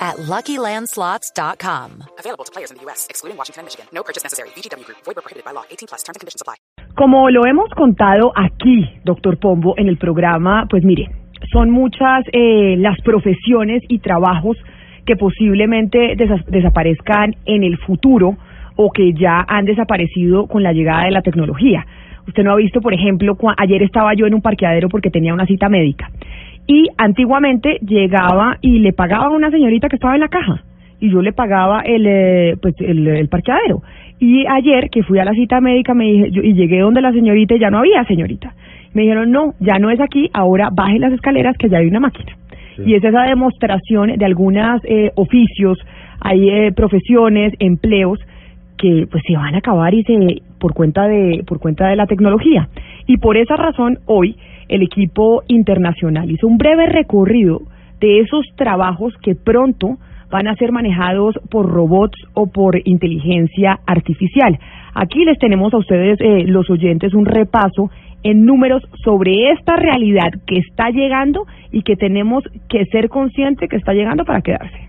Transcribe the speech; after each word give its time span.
at 0.00 0.16
LuckyLandSlots.com. 0.16 1.90
Available 2.18 2.44
to 2.44 2.52
players 2.52 2.70
in 2.70 2.78
the 2.78 2.84
U.S., 2.86 3.06
excluding 3.10 3.36
Washington 3.36 3.60
and 3.60 3.66
Michigan. 3.66 3.86
No 3.92 4.02
purchase 4.02 4.24
necessary. 4.24 4.48
VGW 4.56 4.84
Group. 4.84 4.98
Void 5.04 5.16
prohibited 5.16 5.44
by 5.44 5.52
law. 5.52 5.64
18 5.70 5.86
plus. 5.88 6.02
Terms 6.02 6.16
and 6.16 6.20
conditions 6.20 6.40
apply. 6.42 6.56
Como 6.96 7.30
lo 7.30 7.46
hemos 7.46 7.70
contado 7.76 8.32
aquí, 8.34 8.88
doctor 9.04 9.38
Pombo, 9.38 9.74
en 9.76 9.88
el 9.88 9.96
programa, 9.98 10.66
pues 10.68 10.82
mire, 10.84 11.08
son 11.52 11.70
muchas 11.70 12.24
eh, 12.32 12.76
las 12.78 13.00
profesiones 13.02 13.82
y 13.88 14.00
trabajos 14.00 14.56
que 15.06 15.16
posiblemente 15.16 16.16
desa- 16.16 16.44
desaparezcan 16.46 17.36
en 17.46 17.62
el 17.64 17.78
futuro 17.78 18.36
o 18.76 18.90
que 18.90 19.12
ya 19.12 19.44
han 19.46 19.64
desaparecido 19.66 20.46
con 20.46 20.62
la 20.62 20.72
llegada 20.72 21.04
de 21.04 21.10
la 21.12 21.22
tecnología. 21.22 21.86
Usted 22.26 22.42
no 22.44 22.52
ha 22.52 22.56
visto, 22.56 22.80
por 22.80 22.92
ejemplo, 22.94 23.36
ayer 23.56 23.82
estaba 23.82 24.14
yo 24.14 24.26
en 24.26 24.34
un 24.34 24.42
parqueadero 24.42 24.88
porque 24.88 25.10
tenía 25.10 25.32
una 25.34 25.46
cita 25.46 25.68
médica 25.68 26.10
y 26.70 26.86
antiguamente 26.98 27.78
llegaba 27.80 28.58
y 28.60 28.78
le 28.78 28.92
pagaba 28.92 29.26
a 29.26 29.30
una 29.30 29.50
señorita 29.50 29.88
que 29.88 29.96
estaba 29.96 30.14
en 30.14 30.20
la 30.20 30.28
caja. 30.28 30.62
Y 31.00 31.10
yo 31.10 31.20
le 31.20 31.32
pagaba 31.32 31.80
el 31.80 32.06
eh, 32.06 32.56
pues 32.62 32.74
el, 32.78 33.08
el 33.08 33.28
parqueadero. 33.28 33.82
Y 34.20 34.46
ayer 34.46 34.88
que 34.88 35.02
fui 35.02 35.18
a 35.18 35.24
la 35.24 35.32
cita 35.32 35.60
médica 35.60 35.94
me 35.94 36.04
dije 36.04 36.30
yo, 36.30 36.42
y 36.42 36.52
llegué 36.54 36.78
donde 36.78 37.00
la 37.00 37.10
señorita 37.10 37.56
y 37.56 37.58
ya 37.58 37.70
no 37.70 37.78
había 37.78 38.04
señorita. 38.04 38.54
Me 38.94 39.02
dijeron 39.02 39.32
no 39.32 39.54
ya 39.58 39.80
no 39.80 39.90
es 39.90 40.00
aquí 40.00 40.30
ahora 40.32 40.68
baje 40.72 41.00
las 41.00 41.12
escaleras 41.12 41.56
que 41.56 41.68
ya 41.68 41.78
hay 41.78 41.88
una 41.88 42.00
máquina 42.00 42.36
y 42.86 42.94
es 42.94 43.04
esa 43.04 43.22
demostración 43.24 44.16
de 44.16 44.24
algunos 44.24 44.80
oficios 45.16 45.78
hay 46.20 46.48
eh, 46.48 46.72
profesiones 46.72 47.52
empleos 47.58 48.18
que 48.76 49.06
pues 49.10 49.22
se 49.26 49.34
van 49.34 49.54
a 49.54 49.58
acabar 49.58 49.92
y 49.92 50.02
se 50.04 50.42
por 50.58 50.74
cuenta 50.74 51.08
de 51.08 51.42
por 51.46 51.58
cuenta 51.58 51.88
de 51.88 51.96
la 51.96 52.06
tecnología. 52.06 52.68
Y 53.06 53.16
por 53.18 53.36
esa 53.36 53.56
razón 53.56 53.98
hoy 54.06 54.36
el 54.70 54.82
equipo 54.82 55.42
internacional 55.48 56.30
hizo 56.30 56.46
un 56.46 56.56
breve 56.56 56.86
recorrido 56.86 57.60
de 58.00 58.20
esos 58.20 58.46
trabajos 58.56 59.12
que 59.20 59.34
pronto 59.34 59.98
van 60.30 60.46
a 60.46 60.54
ser 60.54 60.70
manejados 60.70 61.34
por 61.50 61.68
robots 61.68 62.16
o 62.34 62.46
por 62.46 62.80
inteligencia 62.84 63.80
artificial. 63.84 64.58
Aquí 64.94 65.24
les 65.24 65.38
tenemos 65.38 65.74
a 65.74 65.78
ustedes, 65.78 66.20
eh, 66.20 66.44
los 66.46 66.70
oyentes, 66.70 67.14
un 67.14 67.26
repaso 67.26 67.90
en 68.22 68.46
números 68.46 68.82
sobre 69.04 69.50
esta 69.50 69.74
realidad 69.74 70.30
que 70.46 70.58
está 70.58 70.90
llegando 70.90 71.46
y 71.72 71.82
que 71.82 71.96
tenemos 71.96 72.44
que 72.68 72.84
ser 72.86 73.08
conscientes 73.08 73.68
que 73.68 73.76
está 73.76 73.92
llegando 73.92 74.24
para 74.24 74.40
quedarse. 74.40 74.88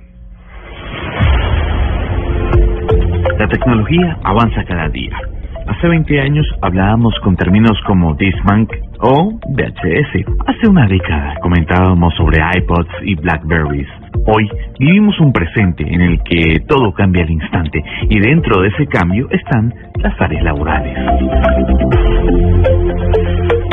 La 3.40 3.48
tecnología 3.48 4.18
avanza 4.24 4.64
cada 4.66 4.90
día. 4.90 5.18
Hace 5.68 5.88
20 5.88 6.20
años 6.20 6.46
hablábamos 6.62 7.14
con 7.24 7.36
términos 7.36 7.78
como 7.86 8.14
Discman 8.16 8.68
o 9.00 9.32
VHS. 9.50 10.26
Hace 10.48 10.70
una 10.70 10.88
década 10.88 11.36
comentábamos 11.42 12.14
sobre 12.16 12.38
iPods 12.58 12.90
y 13.04 13.16
Blackberries. 13.16 13.88
Hoy 14.26 14.50
vivimos 14.80 15.20
un 15.20 15.32
presente 15.32 15.84
en 15.88 16.02
el 16.02 16.24
que 16.24 16.60
todo 16.68 16.92
cambia 16.94 17.24
al 17.24 17.32
instante 17.32 17.84
y 18.10 18.20
dentro 18.20 18.62
de 18.62 18.70
ese 18.70 18.88
cambio 18.88 19.28
están 19.32 19.74
las 19.96 20.20
áreas 20.20 20.44
laborales. 20.44 20.98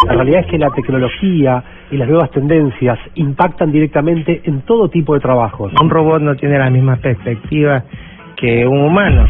La 0.06 0.14
realidad 0.14 0.40
es 0.40 0.46
que 0.46 0.58
la 0.58 0.70
tecnología 0.70 1.62
y 1.90 1.96
las 1.96 2.08
nuevas 2.08 2.30
tendencias 2.30 2.98
impactan 3.14 3.72
directamente 3.72 4.42
en 4.44 4.62
todo 4.62 4.88
tipo 4.88 5.14
de 5.14 5.20
trabajos. 5.20 5.72
Un 5.80 5.90
robot 5.90 6.22
no 6.22 6.34
tiene 6.36 6.58
la 6.58 6.70
misma 6.70 6.96
perspectiva 6.96 7.84
que 8.36 8.66
un 8.66 8.80
humano. 8.80 9.26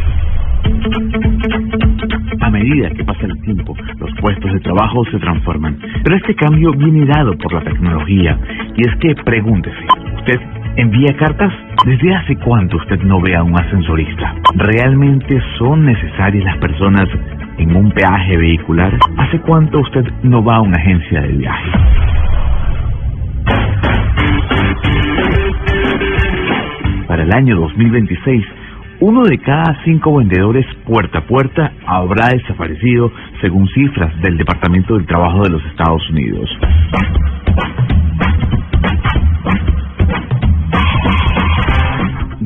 Medida 2.58 2.90
que 2.90 3.04
pasa 3.04 3.24
el 3.24 3.40
tiempo, 3.42 3.76
los 4.00 4.10
puestos 4.20 4.52
de 4.52 4.58
trabajo 4.58 5.04
se 5.12 5.18
transforman. 5.20 5.78
Pero 6.02 6.16
este 6.16 6.34
cambio 6.34 6.72
viene 6.72 7.06
dado 7.06 7.38
por 7.38 7.52
la 7.52 7.60
tecnología. 7.60 8.36
Y 8.74 8.80
es 8.80 8.96
que 8.96 9.14
pregúntese, 9.22 9.78
¿usted 10.16 10.40
envía 10.74 11.16
cartas? 11.16 11.52
¿Desde 11.86 12.12
hace 12.16 12.34
cuánto 12.34 12.78
usted 12.78 13.00
no 13.02 13.20
ve 13.20 13.36
a 13.36 13.44
un 13.44 13.54
ascensorista? 13.54 14.34
¿Realmente 14.56 15.40
son 15.56 15.86
necesarias 15.86 16.44
las 16.46 16.56
personas 16.56 17.08
en 17.58 17.76
un 17.76 17.92
peaje 17.92 18.36
vehicular? 18.36 18.98
¿Hace 19.18 19.38
cuánto 19.38 19.78
usted 19.78 20.04
no 20.24 20.42
va 20.42 20.56
a 20.56 20.60
una 20.60 20.78
agencia 20.78 21.20
de 21.20 21.28
viaje? 21.28 21.70
Para 27.06 27.22
el 27.22 27.32
año 27.32 27.54
2026, 27.54 28.44
uno 29.00 29.22
de 29.22 29.38
cada 29.38 29.80
cinco 29.84 30.16
vendedores 30.16 30.66
puerta 30.84 31.18
a 31.18 31.26
puerta 31.26 31.72
habrá 31.86 32.30
desaparecido 32.30 33.12
según 33.40 33.68
cifras 33.68 34.20
del 34.20 34.36
Departamento 34.36 34.94
del 34.94 35.06
Trabajo 35.06 35.42
de 35.42 35.50
los 35.50 35.64
Estados 35.66 36.02
Unidos. 36.10 36.48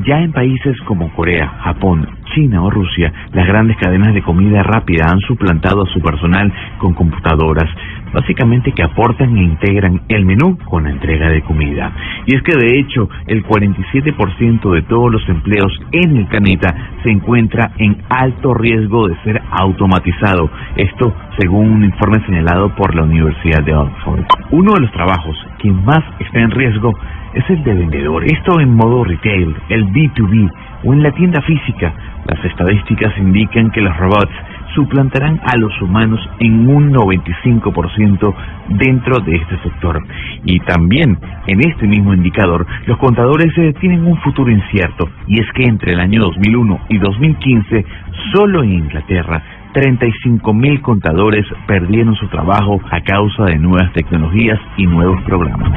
Ya 0.05 0.19
en 0.19 0.31
países 0.31 0.79
como 0.81 1.11
Corea, 1.13 1.47
Japón, 1.63 2.07
China 2.33 2.63
o 2.63 2.69
Rusia, 2.69 3.11
las 3.31 3.47
grandes 3.47 3.77
cadenas 3.77 4.13
de 4.13 4.21
comida 4.21 4.63
rápida 4.63 5.05
han 5.09 5.19
suplantado 5.21 5.83
a 5.83 5.93
su 5.93 5.99
personal 6.01 6.51
con 6.79 6.93
computadoras, 6.93 7.69
básicamente 8.13 8.71
que 8.71 8.83
aportan 8.83 9.35
e 9.37 9.43
integran 9.43 10.01
el 10.07 10.25
menú 10.25 10.57
con 10.65 10.83
la 10.83 10.91
entrega 10.91 11.29
de 11.29 11.41
comida. 11.41 11.91
Y 12.25 12.35
es 12.35 12.41
que 12.43 12.55
de 12.55 12.79
hecho 12.79 13.09
el 13.27 13.43
47% 13.43 14.71
de 14.71 14.81
todos 14.83 15.11
los 15.11 15.27
empleos 15.29 15.71
en 15.91 16.17
el 16.17 16.27
planeta 16.27 16.73
se 17.03 17.11
encuentra 17.11 17.71
en 17.77 17.97
alto 18.09 18.53
riesgo 18.53 19.07
de 19.07 19.15
ser 19.23 19.41
automatizado. 19.51 20.49
Esto 20.75 21.13
según 21.39 21.71
un 21.71 21.83
informe 21.83 22.23
señalado 22.25 22.73
por 22.75 22.95
la 22.95 23.03
Universidad 23.03 23.63
de 23.63 23.73
Oxford. 23.73 24.25
Uno 24.51 24.73
de 24.73 24.81
los 24.81 24.91
trabajos 24.91 25.35
que 25.59 25.71
más 25.71 26.03
está 26.19 26.39
en 26.39 26.51
riesgo 26.51 26.93
es 27.33 27.49
el 27.49 27.63
de 27.63 27.73
vendedor. 27.73 28.23
Esto 28.25 28.59
en 28.59 28.75
modo 28.75 29.03
retail, 29.03 29.55
el 29.69 29.87
B2B 29.87 30.51
o 30.83 30.93
en 30.93 31.03
la 31.03 31.11
tienda 31.11 31.41
física. 31.41 31.93
Las 32.25 32.43
estadísticas 32.45 33.13
indican 33.17 33.71
que 33.71 33.81
los 33.81 33.95
robots 33.97 34.33
suplantarán 34.75 35.39
a 35.43 35.57
los 35.57 35.79
humanos 35.81 36.19
en 36.39 36.67
un 36.67 36.91
95% 36.91 38.33
dentro 38.69 39.19
de 39.19 39.35
este 39.35 39.57
sector. 39.59 40.03
Y 40.45 40.59
también 40.61 41.17
en 41.47 41.59
este 41.59 41.87
mismo 41.87 42.13
indicador, 42.13 42.65
los 42.85 42.97
contadores 42.97 43.55
eh, 43.57 43.73
tienen 43.79 44.05
un 44.05 44.17
futuro 44.17 44.51
incierto, 44.51 45.09
y 45.27 45.39
es 45.39 45.47
que 45.53 45.63
entre 45.63 45.93
el 45.93 45.99
año 45.99 46.21
2001 46.21 46.79
y 46.89 46.97
2015, 46.97 47.85
solo 48.33 48.63
en 48.63 48.73
Inglaterra, 48.73 49.43
35 49.73 50.53
mil 50.53 50.81
contadores 50.81 51.45
perdieron 51.67 52.15
su 52.15 52.27
trabajo 52.27 52.79
a 52.91 53.01
causa 53.01 53.45
de 53.45 53.57
nuevas 53.57 53.91
tecnologías 53.93 54.59
y 54.77 54.85
nuevos 54.85 55.21
programas. 55.23 55.71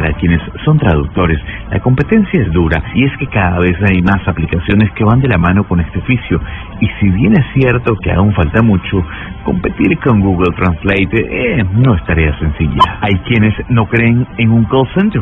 Para 0.00 0.14
quienes 0.14 0.40
son 0.64 0.78
traductores, 0.78 1.38
la 1.70 1.78
competencia 1.80 2.40
es 2.40 2.50
dura 2.52 2.82
y 2.94 3.04
es 3.04 3.14
que 3.18 3.26
cada 3.26 3.58
vez 3.58 3.76
hay 3.86 4.00
más 4.00 4.26
aplicaciones 4.26 4.90
que 4.92 5.04
van 5.04 5.20
de 5.20 5.28
la 5.28 5.36
mano 5.36 5.64
con 5.64 5.78
este 5.78 5.98
oficio. 5.98 6.40
Y 6.80 6.88
si 6.98 7.10
bien 7.10 7.34
es 7.34 7.44
cierto 7.52 7.94
que 7.96 8.10
aún 8.10 8.32
falta 8.32 8.62
mucho, 8.62 9.04
competir 9.44 9.98
con 9.98 10.20
Google 10.20 10.56
Translate 10.56 11.10
eh, 11.12 11.66
no 11.74 11.94
es 11.94 12.02
tarea 12.06 12.34
sencilla. 12.38 12.80
Hay 13.02 13.14
quienes 13.28 13.52
no 13.68 13.84
creen 13.88 14.26
en 14.38 14.50
un 14.52 14.64
call 14.64 14.88
center, 14.94 15.20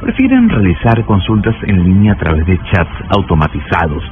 prefieren 0.00 0.48
realizar 0.48 1.04
consultas 1.06 1.56
en 1.66 1.82
línea 1.82 2.12
a 2.12 2.16
través 2.16 2.46
de 2.46 2.56
chats 2.70 3.04
automatizados. 3.16 4.04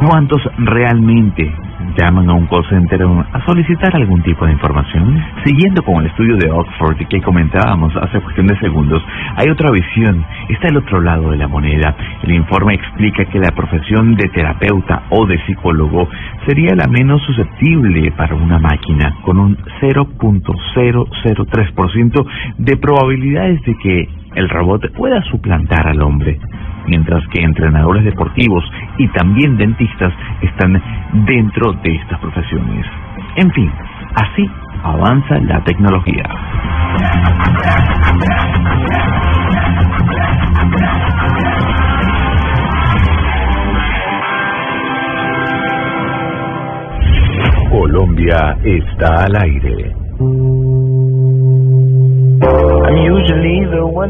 ¿Cuántos 0.00 0.40
realmente 0.56 1.52
llaman 1.94 2.30
a 2.30 2.32
un 2.32 2.46
call 2.46 2.66
center 2.70 3.02
a 3.02 3.44
solicitar 3.44 3.94
algún 3.94 4.22
tipo 4.22 4.46
de 4.46 4.52
información? 4.52 5.22
Siguiendo 5.44 5.82
con 5.82 5.96
el 5.96 6.06
estudio 6.06 6.38
de 6.38 6.50
Oxford 6.50 6.96
que 7.06 7.20
comentábamos 7.20 7.94
hace 7.96 8.18
cuestión 8.22 8.46
de 8.46 8.58
segundos, 8.60 9.02
hay 9.36 9.50
otra 9.50 9.70
visión, 9.70 10.24
está 10.48 10.68
el 10.68 10.78
otro 10.78 11.02
lado 11.02 11.32
de 11.32 11.36
la 11.36 11.48
moneda. 11.48 11.94
El 12.22 12.32
informe 12.32 12.76
explica 12.76 13.26
que 13.26 13.40
la 13.40 13.50
profesión 13.50 14.14
de 14.14 14.30
terapeuta 14.30 15.02
o 15.10 15.26
de 15.26 15.38
psicólogo 15.44 16.08
sería 16.46 16.74
la 16.74 16.88
menos 16.88 17.20
susceptible 17.24 18.10
para 18.12 18.34
una 18.34 18.58
máquina, 18.58 19.16
con 19.22 19.38
un 19.38 19.58
0.003% 19.82 22.26
de 22.56 22.76
probabilidades 22.78 23.60
de 23.64 23.74
que 23.76 24.08
el 24.34 24.48
robot 24.48 24.92
pueda 24.92 25.22
suplantar 25.22 25.86
al 25.86 26.02
hombre, 26.02 26.38
mientras 26.86 27.22
que 27.28 27.42
entrenadores 27.42 28.04
deportivos 28.04 28.64
y 28.98 29.08
también 29.08 29.56
dentistas 29.56 30.12
están 30.42 30.80
dentro 31.24 31.72
de 31.82 31.96
estas 31.96 32.18
profesiones. 32.20 32.86
En 33.36 33.50
fin, 33.52 33.70
así 34.14 34.48
avanza 34.82 35.38
la 35.40 35.62
tecnología. 35.64 36.24
Colombia 47.70 48.56
está 48.64 49.24
al 49.24 49.36
aire. 49.42 49.94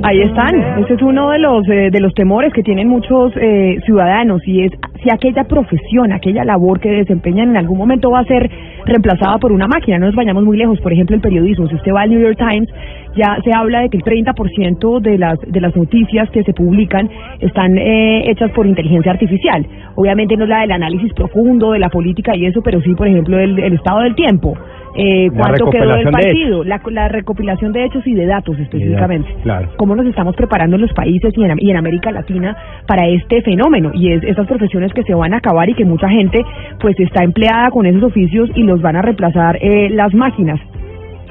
Ahí 0.04 0.20
están. 0.22 0.82
Ese 0.82 0.94
es 0.94 1.02
uno 1.02 1.30
de 1.30 1.38
los 1.38 1.68
eh, 1.68 1.90
de 1.90 2.00
los 2.00 2.14
temores 2.14 2.52
que 2.52 2.62
tienen 2.62 2.88
muchos 2.88 3.32
eh, 3.36 3.80
ciudadanos 3.84 4.40
y 4.46 4.64
es 4.64 4.72
si 5.02 5.10
aquella 5.10 5.44
profesión, 5.44 6.12
aquella 6.12 6.44
labor 6.44 6.80
que 6.80 6.90
desempeñan 6.90 7.50
en 7.50 7.56
algún 7.56 7.78
momento 7.78 8.10
va 8.10 8.20
a 8.20 8.24
ser 8.24 8.50
reemplazada 8.84 9.38
por 9.38 9.52
una 9.52 9.66
máquina. 9.66 9.98
No 9.98 10.06
nos 10.06 10.14
vayamos 10.14 10.44
muy 10.44 10.56
lejos. 10.56 10.80
Por 10.80 10.92
ejemplo, 10.92 11.16
el 11.16 11.22
periodismo. 11.22 11.68
Si 11.68 11.74
usted 11.74 11.92
va 11.92 12.02
al 12.02 12.10
New 12.10 12.20
York 12.20 12.38
Times, 12.38 12.68
ya 13.16 13.38
se 13.44 13.50
habla 13.54 13.80
de 13.80 13.88
que 13.88 13.96
el 13.96 14.04
30% 14.04 15.00
de 15.00 15.18
las 15.18 15.38
de 15.40 15.60
las 15.60 15.74
noticias 15.74 16.30
que 16.30 16.42
se 16.44 16.52
publican 16.52 17.08
están 17.40 17.76
eh, 17.76 18.30
hechas 18.30 18.50
por 18.52 18.66
inteligencia 18.66 19.12
artificial. 19.12 19.66
Obviamente 19.94 20.36
no 20.36 20.44
es 20.44 20.50
la 20.50 20.60
del 20.60 20.72
análisis 20.72 21.12
profundo 21.14 21.72
de 21.72 21.78
la 21.78 21.88
política 21.88 22.36
y 22.36 22.46
eso, 22.46 22.60
pero 22.62 22.80
sí, 22.80 22.94
por 22.94 23.08
ejemplo, 23.08 23.38
el, 23.38 23.58
el 23.58 23.74
estado 23.74 24.00
del 24.00 24.14
tiempo. 24.14 24.56
Eh, 24.96 25.30
cuánto 25.30 25.70
quedó 25.70 25.94
del 25.94 26.04
recopilación 26.04 26.04
de 26.04 26.10
partido, 26.10 26.64
la, 26.64 26.80
la 26.90 27.08
recopilación 27.08 27.72
de 27.72 27.84
hechos 27.84 28.04
y 28.06 28.14
de 28.14 28.26
datos 28.26 28.58
específicamente. 28.58 29.28
claro. 29.42 29.68
Cómo 29.76 29.94
nos 29.94 30.06
estamos 30.06 30.34
preparando 30.34 30.76
en 30.76 30.82
los 30.82 30.92
países 30.92 31.32
y 31.36 31.44
en, 31.44 31.56
y 31.58 31.70
en 31.70 31.76
América 31.76 32.10
Latina 32.10 32.56
para 32.86 33.06
este 33.06 33.40
fenómeno 33.42 33.92
y 33.94 34.12
es 34.12 34.24
esas 34.24 34.46
profesiones 34.48 34.89
que 34.92 35.02
se 35.02 35.14
van 35.14 35.34
a 35.34 35.38
acabar 35.38 35.68
y 35.68 35.74
que 35.74 35.84
mucha 35.84 36.08
gente 36.08 36.44
pues 36.80 36.98
está 36.98 37.24
empleada 37.24 37.70
con 37.70 37.86
esos 37.86 38.02
oficios 38.02 38.50
y 38.54 38.62
los 38.62 38.80
van 38.80 38.96
a 38.96 39.02
reemplazar 39.02 39.58
eh, 39.60 39.88
las 39.90 40.14
máquinas. 40.14 40.60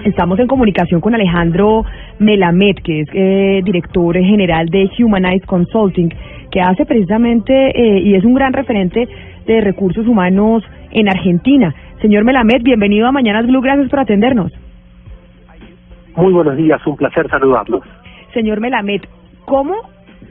Estamos 0.06 0.40
en 0.40 0.48
comunicación 0.48 1.02
con 1.02 1.14
Alejandro 1.14 1.84
Melamed, 2.20 2.78
que 2.84 3.02
es 3.02 3.10
eh, 3.14 3.62
director 3.64 4.16
general 4.18 4.68
de 4.68 4.90
Humanize 4.98 5.46
Consulting, 5.46 6.10
que 6.52 6.62
hace 6.62 6.86
precisamente 6.86 7.54
eh, 7.54 8.00
y 8.00 8.16
es 8.16 8.24
un 8.24 8.34
gran 8.34 8.54
referente 8.54 9.08
de 9.46 9.62
recursos 9.62 10.08
humanos 10.08 10.64
en 10.92 11.10
Argentina. 11.10 11.74
Señor 12.02 12.24
Melamed, 12.24 12.64
bienvenido 12.64 13.08
a 13.08 13.12
Mañanas 13.12 13.46
Blue, 13.46 13.62
gracias 13.62 13.90
por 13.90 14.00
atendernos. 14.00 14.54
Muy 16.16 16.34
buenos 16.34 16.56
días, 16.56 16.86
un 16.88 16.96
placer 16.96 17.30
saludarlos. 17.30 17.84
Señor 18.34 18.62
Melamed, 18.62 19.02
¿cómo 19.46 19.76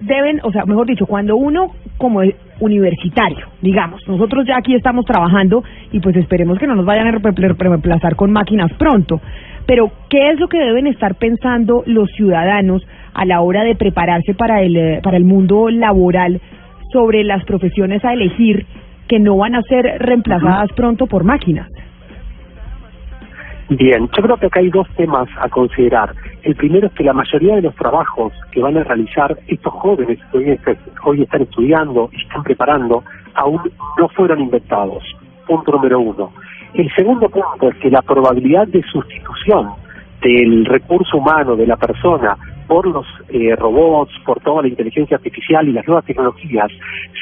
deben, 0.00 0.40
o 0.44 0.52
sea, 0.52 0.64
mejor 0.64 0.86
dicho, 0.86 1.06
cuando 1.06 1.36
uno 1.36 1.72
como 1.98 2.20
universitario, 2.60 3.46
digamos, 3.60 4.00
nosotros 4.08 4.46
ya 4.46 4.56
aquí 4.56 4.74
estamos 4.74 5.04
trabajando 5.04 5.62
y 5.92 6.00
pues 6.00 6.16
esperemos 6.16 6.58
que 6.58 6.66
no 6.66 6.74
nos 6.74 6.86
vayan 6.86 7.08
a 7.08 7.18
reemplazar 7.18 8.16
con 8.16 8.32
máquinas 8.32 8.72
pronto, 8.74 9.20
pero 9.66 9.90
¿qué 10.08 10.30
es 10.30 10.40
lo 10.40 10.48
que 10.48 10.58
deben 10.58 10.86
estar 10.86 11.16
pensando 11.16 11.82
los 11.86 12.08
ciudadanos 12.12 12.86
a 13.12 13.24
la 13.24 13.40
hora 13.40 13.64
de 13.64 13.74
prepararse 13.74 14.34
para 14.34 14.62
el, 14.62 14.76
eh, 14.76 15.00
para 15.02 15.16
el 15.16 15.24
mundo 15.24 15.68
laboral 15.68 16.40
sobre 16.92 17.24
las 17.24 17.44
profesiones 17.44 18.04
a 18.04 18.14
elegir 18.14 18.64
que 19.08 19.18
no 19.18 19.36
van 19.36 19.54
a 19.54 19.62
ser 19.62 19.84
reemplazadas 19.98 20.70
pronto 20.74 21.06
por 21.06 21.24
máquinas? 21.24 21.68
Bien, 23.70 24.08
yo 24.16 24.22
creo 24.22 24.36
que 24.38 24.46
acá 24.46 24.60
hay 24.60 24.70
dos 24.70 24.88
temas 24.96 25.28
a 25.38 25.48
considerar. 25.50 26.14
El 26.42 26.56
primero 26.56 26.86
es 26.86 26.92
que 26.94 27.04
la 27.04 27.12
mayoría 27.12 27.56
de 27.56 27.62
los 27.62 27.74
trabajos 27.74 28.32
que 28.50 28.62
van 28.62 28.78
a 28.78 28.84
realizar 28.84 29.38
estos 29.46 29.72
jóvenes 29.74 30.18
que 30.32 30.38
hoy, 30.38 30.60
hoy 31.04 31.22
están 31.22 31.42
estudiando 31.42 32.08
y 32.12 32.22
están 32.22 32.42
preparando 32.44 33.04
aún 33.34 33.60
no 33.98 34.08
fueron 34.08 34.40
inventados. 34.40 35.04
Punto 35.46 35.72
número 35.72 36.00
uno. 36.00 36.32
El 36.72 36.90
segundo 36.94 37.28
punto 37.28 37.68
es 37.68 37.76
que 37.76 37.90
la 37.90 38.00
probabilidad 38.02 38.66
de 38.68 38.82
sustitución 38.84 39.70
del 40.22 40.64
recurso 40.64 41.18
humano, 41.18 41.54
de 41.54 41.66
la 41.66 41.76
persona, 41.76 42.36
por 42.66 42.86
los 42.86 43.06
eh, 43.28 43.54
robots, 43.56 44.12
por 44.24 44.40
toda 44.40 44.62
la 44.62 44.68
inteligencia 44.68 45.16
artificial 45.16 45.68
y 45.68 45.72
las 45.72 45.86
nuevas 45.86 46.04
tecnologías, 46.04 46.70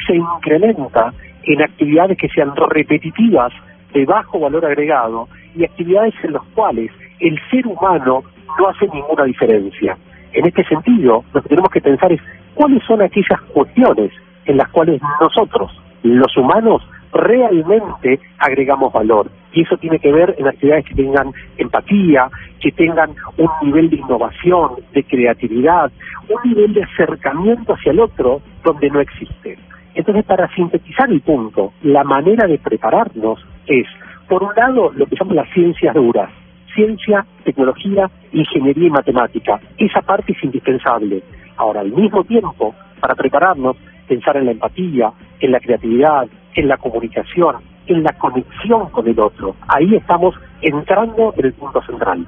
se 0.06 0.16
incrementa 0.16 1.12
en 1.44 1.62
actividades 1.62 2.18
que 2.18 2.28
sean 2.28 2.54
repetitivas, 2.56 3.52
de 3.96 4.04
bajo 4.04 4.38
valor 4.38 4.64
agregado, 4.66 5.26
y 5.54 5.64
actividades 5.64 6.14
en 6.22 6.34
las 6.34 6.42
cuales 6.54 6.90
el 7.18 7.38
ser 7.50 7.66
humano 7.66 8.22
no 8.58 8.68
hace 8.68 8.86
ninguna 8.88 9.24
diferencia. 9.24 9.96
En 10.34 10.46
este 10.46 10.64
sentido, 10.64 11.24
lo 11.32 11.42
que 11.42 11.48
tenemos 11.48 11.70
que 11.70 11.80
pensar 11.80 12.12
es 12.12 12.20
cuáles 12.54 12.82
son 12.84 13.00
aquellas 13.00 13.40
cuestiones 13.54 14.12
en 14.44 14.58
las 14.58 14.68
cuales 14.68 15.00
nosotros, 15.18 15.72
los 16.02 16.36
humanos, 16.36 16.82
realmente 17.10 18.20
agregamos 18.38 18.92
valor. 18.92 19.30
Y 19.54 19.62
eso 19.62 19.78
tiene 19.78 19.98
que 19.98 20.12
ver 20.12 20.34
en 20.36 20.46
actividades 20.46 20.84
que 20.84 20.94
tengan 20.94 21.32
empatía, 21.56 22.28
que 22.60 22.72
tengan 22.72 23.14
un 23.38 23.48
nivel 23.62 23.88
de 23.88 23.96
innovación, 23.96 24.72
de 24.92 25.04
creatividad, 25.04 25.90
un 26.28 26.50
nivel 26.50 26.74
de 26.74 26.82
acercamiento 26.82 27.72
hacia 27.72 27.92
el 27.92 28.00
otro 28.00 28.42
donde 28.62 28.90
no 28.90 29.00
existe. 29.00 29.58
Entonces, 29.94 30.26
para 30.26 30.54
sintetizar 30.54 31.10
el 31.10 31.22
punto, 31.22 31.72
la 31.82 32.04
manera 32.04 32.46
de 32.46 32.58
prepararnos 32.58 33.42
es, 33.66 33.86
por 34.28 34.42
un 34.42 34.54
lado, 34.54 34.92
lo 34.94 35.06
que 35.06 35.16
llamamos 35.16 35.36
las 35.36 35.54
ciencias 35.54 35.94
duras, 35.94 36.30
ciencia, 36.74 37.24
tecnología, 37.44 38.10
ingeniería 38.32 38.88
y 38.88 38.90
matemática. 38.90 39.60
Esa 39.78 40.02
parte 40.02 40.32
es 40.32 40.44
indispensable. 40.44 41.22
Ahora, 41.56 41.80
al 41.80 41.92
mismo 41.92 42.24
tiempo, 42.24 42.74
para 43.00 43.14
prepararnos, 43.14 43.76
pensar 44.06 44.36
en 44.36 44.46
la 44.46 44.52
empatía, 44.52 45.12
en 45.40 45.52
la 45.52 45.60
creatividad, 45.60 46.26
en 46.54 46.68
la 46.68 46.76
comunicación, 46.76 47.56
en 47.86 48.02
la 48.02 48.12
conexión 48.12 48.90
con 48.90 49.06
el 49.08 49.18
otro. 49.18 49.56
Ahí 49.68 49.94
estamos 49.94 50.34
entrando 50.60 51.34
en 51.36 51.46
el 51.46 51.52
punto 51.54 51.82
central. 51.82 52.26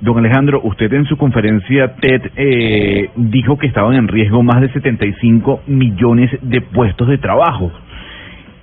Don 0.00 0.18
Alejandro, 0.18 0.60
usted 0.62 0.92
en 0.92 1.06
su 1.06 1.16
conferencia 1.16 1.94
TED 1.96 2.30
eh, 2.36 3.10
dijo 3.16 3.58
que 3.58 3.66
estaban 3.66 3.94
en 3.94 4.06
riesgo 4.06 4.42
más 4.42 4.60
de 4.60 4.72
75 4.72 5.62
millones 5.66 6.30
de 6.42 6.60
puestos 6.60 7.08
de 7.08 7.18
trabajo. 7.18 7.72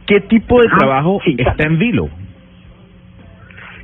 ¿Qué 0.07 0.21
tipo 0.21 0.59
de 0.61 0.67
Ah, 0.71 0.77
trabajo 0.77 1.19
sí, 1.23 1.35
está 1.37 1.63
en 1.63 1.79
vilo? 1.79 2.09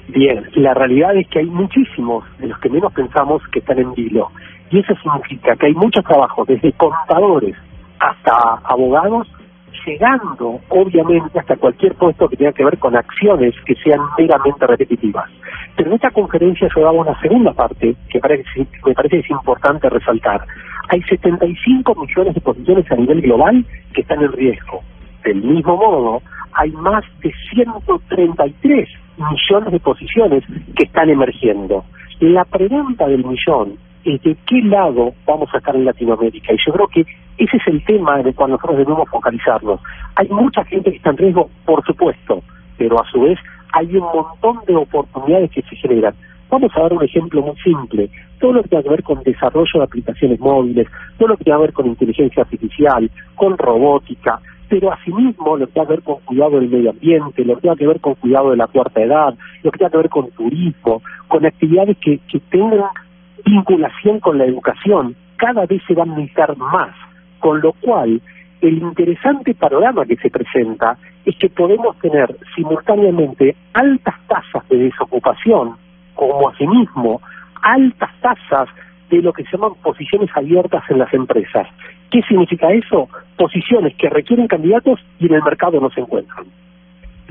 Bien, 0.10 0.44
la 0.56 0.74
realidad 0.74 1.16
es 1.16 1.28
que 1.30 1.40
hay 1.40 1.46
muchísimos 1.46 2.26
de 2.40 2.48
los 2.48 2.60
que 2.60 2.70
menos 2.70 2.92
pensamos 2.94 3.42
que 3.52 3.60
están 3.60 3.80
en 3.80 3.94
vilo. 3.94 4.30
Y 4.70 4.80
eso 4.80 4.94
significa 5.02 5.56
que 5.56 5.68
hay 5.68 5.74
muchos 5.74 6.04
trabajos, 6.04 6.48
desde 6.48 6.72
contadores 6.74 7.56
hasta 8.00 8.34
abogados, 8.66 9.28
llegando 9.86 10.60
obviamente 10.70 11.40
hasta 11.40 11.56
cualquier 11.56 11.96
puesto 11.96 12.28
que 12.30 12.38
tenga 12.38 12.52
que 12.52 12.66
ver 12.66 12.78
con 12.78 12.96
acciones 12.96 13.56
que 13.66 13.76
sean 13.76 14.00
meramente 14.18 14.68
repetitivas. 14.68 15.30
Pero 15.76 15.90
en 15.90 15.96
esta 15.96 16.12
conferencia 16.12 16.68
yo 16.76 16.82
daba 16.82 16.92
una 16.92 17.20
segunda 17.22 17.54
parte 17.54 17.96
que 18.10 18.20
parece, 18.20 18.68
me 18.86 18.94
parece 18.94 19.18
que 19.18 19.24
es 19.24 19.32
importante 19.32 19.90
resaltar. 19.90 20.46
Hay 20.90 21.02
75 21.04 21.96
millones 21.96 22.36
de 22.36 22.42
posiciones 22.42 22.92
a 22.92 22.96
nivel 22.96 23.22
global 23.22 23.66
que 23.94 24.02
están 24.02 24.22
en 24.22 24.32
riesgo. 24.34 24.82
Del 25.24 25.42
mismo 25.42 25.78
modo, 25.78 26.22
hay 26.54 26.72
más 26.72 27.04
de 27.22 27.32
133 27.54 28.90
millones 29.18 29.72
de 29.72 29.80
posiciones 29.80 30.44
que 30.76 30.84
están 30.84 31.10
emergiendo. 31.10 31.86
La 32.20 32.46
pregunta 32.46 33.08
del 33.08 33.24
millón 33.26 33.78
es 34.04 34.22
de 34.24 34.36
qué 34.48 34.62
lado 34.64 35.14
vamos 35.26 35.50
a 35.54 35.58
estar 35.58 35.76
en 35.76 35.86
Latinoamérica. 35.86 36.54
Y 36.54 36.58
yo 36.66 36.74
creo 36.74 36.88
que 36.88 37.02
ese 37.38 37.58
es 37.58 37.68
el 37.68 37.84
tema 37.86 38.20
en 38.20 38.28
el 38.28 38.36
cual 38.36 38.52
nosotros 38.52 38.78
debemos 38.78 39.10
focalizarnos. 39.10 39.80
Hay 40.16 40.28
mucha 40.30 40.64
gente 40.66 40.92
que 40.92 40.98
está 40.98 41.12
en 41.12 41.18
riesgo, 41.18 41.50
por 41.66 41.84
supuesto, 41.86 42.44
pero 42.78 43.00
a 43.02 43.10
su 43.12 43.22
vez 43.22 43.40
hay 43.74 43.96
un 43.96 44.04
montón 44.04 44.60
de 44.68 44.76
oportunidades 44.76 45.52
que 45.52 45.62
se 45.64 45.76
generan. 45.76 46.14
Vamos 46.50 46.72
a 46.76 46.82
dar 46.82 46.94
un 46.94 47.04
ejemplo 47.04 47.42
muy 47.42 47.56
simple. 47.64 48.10
Todo 48.40 48.54
lo 48.54 48.64
que 48.64 48.70
tiene 48.70 48.84
que 48.84 48.90
ver 48.90 49.04
con 49.04 49.24
desarrollo 49.24 49.72
de 49.74 49.84
aplicaciones 49.84 50.40
móviles, 50.40 50.88
todo 51.18 51.30
lo 51.30 51.38
que 51.38 51.46
tiene 51.46 51.58
que 51.58 51.62
ver 51.62 51.74
con 51.74 51.88
inteligencia 51.88 52.44
artificial, 52.44 53.10
con 53.36 53.58
robótica, 53.58 54.40
pero 54.72 54.94
asimismo 54.94 55.58
lo 55.58 55.68
que 55.68 55.74
tiene 55.74 55.86
que 55.86 55.94
ver 55.96 56.04
con 56.04 56.20
cuidado 56.22 56.52
del 56.52 56.70
medio 56.70 56.92
ambiente, 56.92 57.44
lo 57.44 57.56
que 57.56 57.62
tiene 57.62 57.76
que 57.76 57.88
ver 57.88 58.00
con 58.00 58.16
cuidado 58.16 58.52
de 58.52 58.56
la 58.56 58.68
cuarta 58.68 59.02
edad, 59.02 59.34
lo 59.64 59.70
que 59.70 59.78
tiene 59.78 59.92
que 59.92 59.98
ver 59.98 60.10
con 60.10 60.32
turismo, 60.32 61.02
con 61.28 61.46
actividades 61.46 61.98
que, 61.98 62.20
que 62.20 62.40
tengan 62.40 62.86
vinculación 63.44 64.22
con 64.22 64.38
la 64.38 64.46
educación, 64.46 65.18
cada 65.36 65.66
vez 65.66 65.82
se 65.86 65.94
van 65.94 66.12
a 66.12 66.16
necesitar 66.16 66.56
más, 66.56 66.96
con 67.40 67.60
lo 67.60 67.74
cual 67.74 68.22
el 68.62 68.78
interesante 68.78 69.54
panorama 69.56 70.06
que 70.06 70.16
se 70.16 70.30
presenta 70.30 70.98
es 71.26 71.36
que 71.36 71.50
podemos 71.50 71.98
tener 72.00 72.34
simultáneamente 72.56 73.58
altas 73.74 74.16
tasas 74.30 74.70
de 74.70 74.78
desocupación, 74.78 75.76
como 76.16 76.48
asimismo 76.48 77.20
altas 77.62 78.12
tasas 78.22 78.70
de 79.10 79.22
lo 79.22 79.34
que 79.34 79.44
se 79.44 79.52
llaman 79.52 79.74
posiciones 79.84 80.30
abiertas 80.34 80.86
en 80.90 81.00
las 81.00 81.14
empresas. 81.14 81.68
¿Qué 82.12 82.22
significa 82.28 82.72
eso? 82.72 83.08
Posiciones 83.38 83.96
que 83.96 84.10
requieren 84.10 84.48
candidatos 84.48 85.00
y 85.20 85.28
en 85.28 85.34
el 85.36 85.44
mercado 85.44 85.80
no 85.80 85.90
se 85.92 86.02
encuentran. 86.02 86.46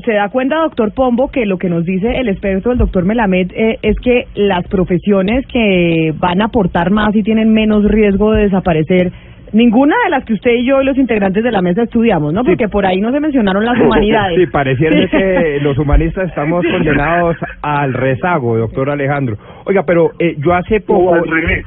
se 0.04 0.14
da 0.14 0.30
cuenta, 0.30 0.56
doctor 0.62 0.92
Pombo, 0.94 1.28
que 1.30 1.44
lo 1.44 1.58
que 1.58 1.68
nos 1.68 1.84
dice 1.84 2.10
el 2.16 2.28
experto, 2.28 2.72
el 2.72 2.78
doctor 2.78 3.04
Melamed, 3.04 3.52
eh, 3.54 3.78
es 3.82 3.96
que 4.00 4.24
las 4.34 4.66
profesiones 4.66 5.46
que 5.46 6.14
van 6.18 6.40
a 6.40 6.46
aportar 6.46 6.90
más 6.90 7.14
y 7.14 7.22
tienen 7.22 7.52
menos 7.52 7.84
riesgo 7.84 8.32
de 8.32 8.44
desaparecer, 8.44 9.12
ninguna 9.52 9.94
de 10.04 10.10
las 10.10 10.24
que 10.24 10.32
usted 10.32 10.52
y 10.52 10.64
yo 10.64 10.80
y 10.80 10.86
los 10.86 10.96
integrantes 10.96 11.44
de 11.44 11.50
la 11.52 11.60
mesa 11.60 11.82
estudiamos, 11.82 12.32
¿no? 12.32 12.44
Porque 12.44 12.68
por 12.68 12.86
ahí 12.86 12.98
no 12.98 13.12
se 13.12 13.20
mencionaron 13.20 13.62
las 13.62 13.78
humanidades. 13.78 14.38
Sí, 14.38 14.46
pareciera 14.46 15.02
Sí. 15.02 15.08
que 15.10 15.58
los 15.60 15.76
humanistas 15.76 16.30
estamos 16.30 16.62
Sí. 16.64 16.70
condenados 16.72 17.36
al 17.60 17.92
rezago, 17.92 18.56
doctor 18.56 18.88
Alejandro. 18.88 19.36
Oiga, 19.66 19.82
pero 19.86 20.12
eh, 20.18 20.34
yo 20.38 20.54
hace 20.54 20.76
O 20.78 20.86
poco... 20.86 21.14
al 21.14 21.28
revés. 21.28 21.66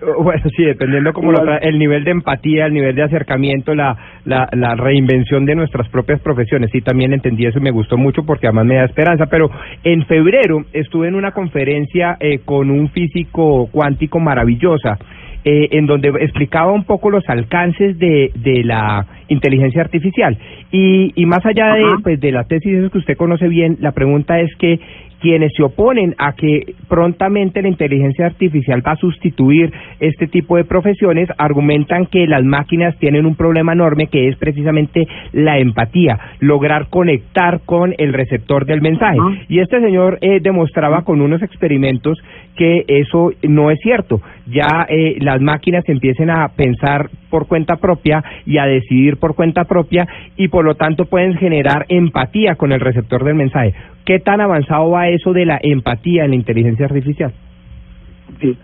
Bueno, 0.22 0.42
sí, 0.56 0.64
dependiendo 0.64 1.12
como 1.12 1.32
lo 1.32 1.58
el 1.60 1.78
nivel 1.78 2.04
de 2.04 2.10
empatía, 2.12 2.66
el 2.66 2.74
nivel 2.74 2.94
de 2.94 3.02
acercamiento, 3.02 3.74
la, 3.74 3.96
la, 4.24 4.48
la 4.52 4.74
reinvención 4.74 5.44
de 5.44 5.54
nuestras 5.54 5.88
propias 5.88 6.20
profesiones. 6.20 6.70
Sí, 6.72 6.80
también 6.80 7.12
entendí 7.12 7.46
eso 7.46 7.58
y 7.58 7.62
me 7.62 7.70
gustó 7.70 7.96
mucho 7.96 8.24
porque 8.24 8.46
además 8.46 8.66
me 8.66 8.76
da 8.76 8.84
esperanza. 8.84 9.26
Pero 9.26 9.50
en 9.84 10.04
febrero 10.06 10.64
estuve 10.72 11.08
en 11.08 11.14
una 11.14 11.32
conferencia 11.32 12.16
eh, 12.20 12.40
con 12.44 12.70
un 12.70 12.88
físico 12.90 13.68
cuántico 13.72 14.20
maravillosa. 14.20 14.98
eh, 15.44 15.68
en 15.72 15.86
donde 15.86 16.08
explicaba 16.20 16.70
un 16.72 16.84
poco 16.84 17.10
los 17.10 17.24
alcances 17.28 17.98
de, 17.98 18.30
de 18.34 18.62
la 18.64 19.06
inteligencia 19.30 19.80
artificial. 19.80 20.36
Y, 20.70 21.12
y 21.14 21.26
más 21.26 21.44
allá 21.46 21.74
de, 21.74 21.84
pues, 22.02 22.20
de 22.20 22.32
la 22.32 22.44
tesis 22.44 22.90
que 22.90 22.98
usted 22.98 23.16
conoce 23.16 23.48
bien, 23.48 23.78
la 23.80 23.92
pregunta 23.92 24.38
es 24.40 24.54
que 24.56 24.78
quienes 25.20 25.52
se 25.56 25.62
oponen 25.62 26.14
a 26.18 26.32
que 26.32 26.74
prontamente 26.88 27.62
la 27.62 27.68
inteligencia 27.68 28.26
artificial 28.26 28.84
va 28.84 28.92
a 28.92 28.96
sustituir 28.96 29.72
este 30.00 30.26
tipo 30.26 30.56
de 30.56 30.64
profesiones 30.64 31.28
argumentan 31.38 32.06
que 32.06 32.26
las 32.26 32.42
máquinas 32.42 32.96
tienen 32.98 33.26
un 33.26 33.36
problema 33.36 33.72
enorme 33.72 34.08
que 34.08 34.28
es 34.28 34.36
precisamente 34.36 35.06
la 35.32 35.58
empatía, 35.58 36.18
lograr 36.40 36.88
conectar 36.88 37.60
con 37.66 37.94
el 37.98 38.12
receptor 38.12 38.64
del 38.64 38.80
mensaje. 38.80 39.18
Y 39.48 39.60
este 39.60 39.80
señor 39.80 40.18
eh, 40.22 40.40
demostraba 40.40 41.02
con 41.02 41.20
unos 41.20 41.42
experimentos 41.42 42.18
que 42.56 42.84
eso 42.88 43.32
no 43.42 43.70
es 43.70 43.78
cierto. 43.82 44.20
Ya 44.46 44.86
eh, 44.88 45.16
las 45.20 45.40
máquinas 45.40 45.84
empiecen 45.86 46.30
a 46.30 46.48
pensar 46.48 47.10
por 47.30 47.46
cuenta 47.46 47.76
propia 47.76 48.22
y 48.44 48.58
a 48.58 48.66
decidir 48.66 49.16
por 49.16 49.34
cuenta 49.34 49.64
propia 49.64 50.06
y 50.36 50.48
por 50.48 50.64
lo 50.64 50.74
tanto 50.74 51.06
pueden 51.06 51.34
generar 51.34 51.86
empatía 51.88 52.56
con 52.56 52.72
el 52.72 52.80
receptor 52.80 53.24
del 53.24 53.36
mensaje. 53.36 53.74
¿Qué 54.04 54.18
tan 54.18 54.40
avanzado 54.40 54.90
va 54.90 55.08
eso 55.08 55.32
de 55.32 55.46
la 55.46 55.58
empatía 55.62 56.24
en 56.24 56.30
la 56.30 56.36
inteligencia 56.36 56.86
artificial? 56.86 57.32
Sí, 58.40 58.56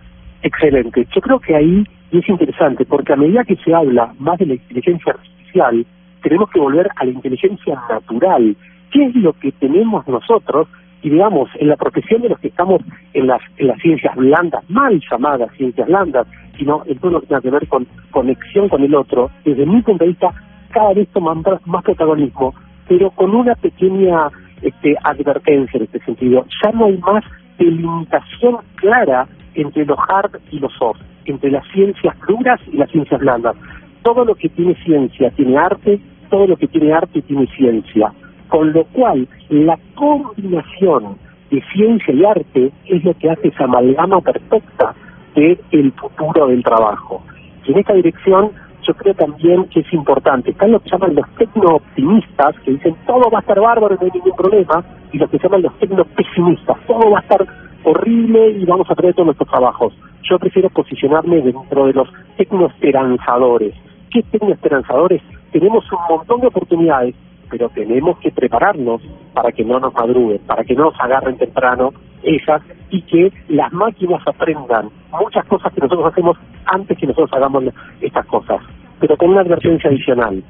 excelente. 0.43 1.07
Yo 1.15 1.21
creo 1.21 1.39
que 1.41 1.55
ahí 1.55 1.85
es 2.13 2.29
interesante 2.29 2.85
porque 2.85 3.13
a 3.13 3.17
medida 3.17 3.45
que 3.45 3.57
se 3.57 3.75
habla 3.75 4.13
más 4.19 4.39
de 4.39 4.47
la 4.47 4.55
inteligencia 4.55 5.13
artificial, 5.13 5.87
tenemos 6.23 6.51
que 6.51 6.61
volver 6.61 6.89
a 6.97 7.05
la 7.05 7.11
inteligencia 7.11 7.81
natural. 7.89 8.57
¿Qué 8.91 9.05
es 9.05 9.15
lo 9.17 9.33
que 9.35 9.53
tenemos 9.53 10.07
nosotros? 10.09 10.69
Y 11.03 11.11
digamos, 11.11 11.49
en 11.61 11.69
la 11.69 11.77
profesión 11.77 12.23
de 12.23 12.31
los 12.31 12.39
que 12.41 12.49
estamos 12.49 12.83
en 13.15 13.27
las, 13.27 13.41
en 13.59 13.69
las 13.69 13.79
ciencias 13.81 14.17
blandas, 14.17 14.69
mal 14.69 15.01
llamadas 15.11 15.53
ciencias 15.57 15.87
blandas, 15.87 16.27
sino 16.57 16.83
en 16.87 16.99
todo 16.99 17.13
lo 17.13 17.21
que 17.21 17.27
tiene 17.27 17.43
que 17.43 17.51
ver 17.51 17.69
con 17.69 17.87
conexión 18.11 18.69
con 18.69 18.83
el 18.83 18.95
otro, 18.95 19.31
desde 19.45 19.67
mi 19.67 19.83
punto 19.83 20.05
de 20.05 20.11
vista, 20.11 20.33
cada 20.71 20.93
vez 20.93 21.09
toman 21.09 21.43
más, 21.43 21.67
más 21.67 21.85
protagonismo, 21.85 22.55
pero 22.89 23.11
con 23.11 23.35
una 23.35 23.55
pequeña 23.55 24.29
este, 24.63 24.97
advertencia 25.03 25.79
en 25.79 25.85
este 25.85 26.01
sentido. 26.01 26.45
Ya 26.63 26.73
no 26.73 26.87
hay 26.87 26.99
más 26.99 27.25
delimitación 27.59 28.59
clara 28.77 29.27
entre 29.55 29.87
los 29.87 29.99
hard 30.09 30.39
y 30.51 30.59
los 30.59 30.73
soft, 30.75 31.01
entre 31.25 31.51
las 31.51 31.67
ciencias 31.73 32.15
duras 32.29 32.61
y 32.71 32.77
las 32.77 32.91
ciencias 32.91 33.21
blandas. 33.21 33.57
Todo 34.03 34.25
lo 34.25 34.35
que 34.35 34.49
tiene 34.51 34.75
ciencia 34.85 35.31
tiene 35.31 35.57
arte, 35.57 36.01
todo 36.31 36.47
lo 36.47 36.57
que 36.57 36.69
tiene 36.69 36.93
arte 36.93 37.23
tiene 37.23 37.47
ciencia. 37.57 38.13
Con 38.49 38.73
lo 38.73 38.85
cual, 38.85 39.27
la 39.49 39.79
combinación 39.95 41.17
de 41.51 41.63
ciencia 41.73 42.15
y 42.15 42.25
arte 42.25 42.73
es 42.87 43.05
lo 43.05 43.15
que 43.15 43.31
hace 43.31 43.49
esa 43.49 43.65
amalgama 43.65 44.21
perfecta 44.21 44.95
del 45.37 45.61
el 45.71 45.93
futuro 45.93 46.49
del 46.49 46.65
trabajo. 46.65 47.23
Y 47.65 47.73
en 47.73 47.79
esta 47.79 47.95
dirección 47.95 48.51
yo 48.87 48.95
creo 48.95 49.15
también 49.15 49.65
que 49.69 49.81
es 49.81 49.93
importante. 49.93 50.51
Están 50.51 50.73
los 50.73 50.83
que 50.83 50.91
llaman 50.91 51.15
los 51.15 51.29
tecno-optimistas, 51.37 52.55
que 52.65 52.73
dicen 52.73 52.97
todo 53.07 53.31
va 53.31 53.39
a 53.39 53.41
estar 53.41 53.61
bárbaro, 53.61 53.97
no 53.97 54.05
hay 54.05 54.11
ningún 54.13 54.37
problema, 54.37 54.85
y 55.13 55.19
los 55.19 55.29
que 55.31 55.39
llaman 55.39 55.63
los 55.63 55.75
tecno-pesimistas, 55.79 56.77
todo 56.87 57.11
va 57.11 57.19
a 57.19 57.23
estar 57.23 57.47
horrible 57.85 58.51
y 58.51 58.65
vamos 58.65 58.89
a 58.91 58.95
perder 58.95 59.15
todos 59.15 59.27
nuestros 59.27 59.49
trabajos. 59.49 59.93
Yo 60.29 60.39
prefiero 60.39 60.71
posicionarme 60.71 61.41
dentro 61.41 61.87
de 61.87 61.93
los 61.93 62.09
tecnoesperanzadores. 62.37 63.75
¿Qué 64.11 64.23
tecnoesperanzadores? 64.23 65.23
Tenemos 65.53 65.85
un 65.93 65.99
montón 66.09 66.41
de 66.41 66.49
oportunidades, 66.49 67.15
pero 67.51 67.69
tenemos 67.71 68.19
que 68.19 68.31
prepararnos 68.31 69.03
para 69.33 69.53
que 69.53 69.65
no 69.65 69.79
nos 69.79 69.95
madruguen, 69.95 70.39
para 70.47 70.65
que 70.65 70.75
no 70.75 70.85
nos 70.85 71.01
agarren 71.01 71.37
temprano 71.39 71.93
esas 72.23 72.63
y 72.91 73.03
que 73.03 73.33
las 73.49 73.73
máquinas 73.73 74.23
aprendan 74.27 74.91
muchas 75.21 75.45
cosas 75.47 75.73
que 75.73 75.81
nosotros 75.81 76.13
hacemos 76.13 76.37
antes 76.67 76.99
que 76.99 77.07
nosotros 77.07 77.33
hagamos 77.33 77.65
estas 78.01 78.27
cosas. 78.27 78.61
Pero 79.01 79.17
con 79.17 79.31
una 79.31 79.41
advertencia 79.43 79.91
adicional, 79.91 80.43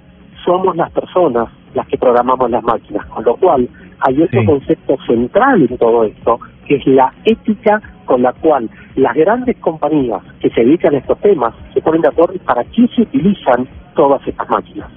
somos 0.44 0.76
las 0.76 0.90
personas 0.92 1.48
las 1.74 1.86
que 1.88 1.98
programamos 1.98 2.50
las 2.50 2.62
máquinas, 2.62 3.04
con 3.06 3.24
lo 3.24 3.36
cual 3.36 3.68
hay 4.00 4.22
otro 4.22 4.40
Sí. 4.40 4.46
concepto 4.46 4.96
central 5.06 5.66
en 5.68 5.78
todo 5.78 6.04
esto, 6.04 6.38
que 6.66 6.76
es 6.76 6.86
la 6.86 7.12
ética 7.24 7.80
con 8.06 8.22
la 8.22 8.32
cual 8.32 8.70
las 8.94 9.14
grandes 9.14 9.56
compañías 9.58 10.22
que 10.40 10.50
se 10.50 10.62
dedican 10.62 10.94
a 10.94 10.98
estos 10.98 11.18
temas 11.20 11.54
se 11.74 11.80
ponen 11.80 12.00
de 12.02 12.08
acuerdo 12.08 12.34
para 12.44 12.64
qué 12.64 12.86
se 12.94 13.02
utilizan 13.02 13.66
todas 13.94 14.26
estas 14.26 14.48
máquinas. 14.48 14.88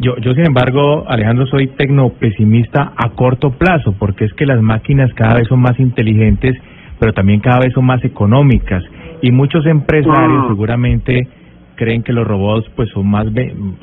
Yo, 0.00 0.16
yo, 0.16 0.32
sin 0.32 0.46
embargo, 0.46 1.04
Alejandro, 1.06 1.46
soy 1.46 1.66
tecnopesimista 1.68 2.92
a 2.96 3.10
corto 3.10 3.50
plazo, 3.50 3.94
porque 3.98 4.24
es 4.24 4.32
que 4.32 4.46
las 4.46 4.60
máquinas 4.62 5.12
cada 5.14 5.34
vez 5.34 5.46
son 5.46 5.60
más 5.60 5.78
inteligentes, 5.78 6.56
pero 6.98 7.12
también 7.12 7.40
cada 7.40 7.60
vez 7.60 7.72
son 7.74 7.84
más 7.84 8.02
económicas. 8.04 8.82
Y 9.20 9.30
muchos 9.30 9.66
empresarios 9.66 10.44
Mm. 10.44 10.48
seguramente 10.48 11.28
creen 11.76 12.02
que 12.02 12.12
los 12.12 12.26
robots 12.26 12.66
pues 12.76 12.88
son 12.90 13.08
más 13.08 13.26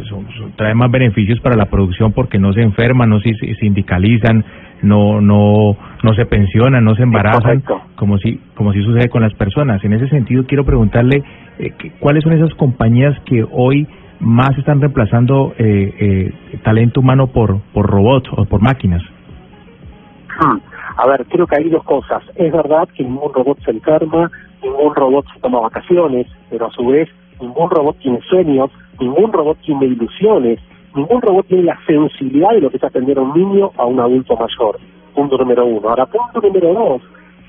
son- 0.10 0.28
son- 0.38 0.52
traen 0.56 0.78
más 0.78 0.90
beneficios 0.92 1.40
para 1.40 1.56
la 1.56 1.66
producción 1.66 2.12
porque 2.12 2.38
no 2.40 2.54
se 2.54 2.62
enferman, 2.62 3.10
no 3.10 3.20
se 3.20 3.34
se 3.36 3.54
sindicalizan, 3.56 4.44
no 4.84 5.20
no 5.22 5.76
no 6.04 6.14
se 6.14 6.26
pensionan, 6.28 6.84
no 6.84 6.94
se 6.96 7.02
embarazan, 7.04 7.64
como 7.96 8.20
si 8.20 8.40
como 8.56 8.72
si 8.74 8.84
sucede 8.84 9.10
con 9.10 9.24
las 9.24 9.34
personas. 9.34 9.84
En 9.84 9.94
ese 9.94 10.08
sentido 10.10 10.46
quiero 10.46 10.64
preguntarle 10.64 11.24
eh, 11.58 11.72
cuáles 12.00 12.24
son 12.24 12.34
esas 12.34 12.54
compañías 12.54 13.20
que 13.26 13.44
hoy 13.52 13.88
más 14.20 14.58
están 14.58 14.82
reemplazando 14.82 15.54
eh, 15.58 15.94
eh, 16.00 16.60
talento 16.64 17.02
humano 17.02 17.28
por 17.28 17.60
por 17.74 17.86
robots 17.86 18.30
o 18.36 18.46
por 18.46 18.62
máquinas. 18.62 19.02
Hmm. 20.40 20.60
A 20.98 21.08
ver, 21.08 21.26
creo 21.28 21.46
que 21.46 21.58
hay 21.58 21.70
dos 21.70 21.84
cosas. 21.84 22.24
Es 22.36 22.52
verdad 22.52 22.88
que 22.96 23.04
ningún 23.04 23.34
robot 23.34 23.60
se 23.64 23.72
enferma, 23.72 24.32
ningún 24.64 24.96
robot 24.96 25.26
se 25.34 25.40
toma 25.40 25.60
vacaciones, 25.60 26.28
pero 26.50 26.68
a 26.68 26.72
su 26.72 26.86
vez 26.88 27.08
ningún 27.40 27.70
robot 27.70 27.98
tiene 28.00 28.20
sueños, 28.22 28.72
ningún 29.00 29.32
robot 29.32 29.58
tiene 29.62 29.86
ilusiones, 29.86 30.60
ningún 30.96 31.22
robot 31.22 31.46
tiene 31.48 31.64
la 31.64 31.80
sensibilidad 31.86 32.50
de 32.52 32.62
lo 32.62 32.72
que 32.72 32.78
es 32.78 32.84
atender 32.84 33.18
a 33.20 33.22
un 33.22 33.34
niño 33.34 33.72
a 33.78 33.86
un 33.86 34.00
adulto 34.00 34.36
mayor. 34.36 34.80
Punto 35.14 35.38
número 35.38 35.66
uno. 35.66 35.90
Ahora, 35.90 36.06
punto 36.08 36.42
número 36.42 36.74
dos. 36.74 37.02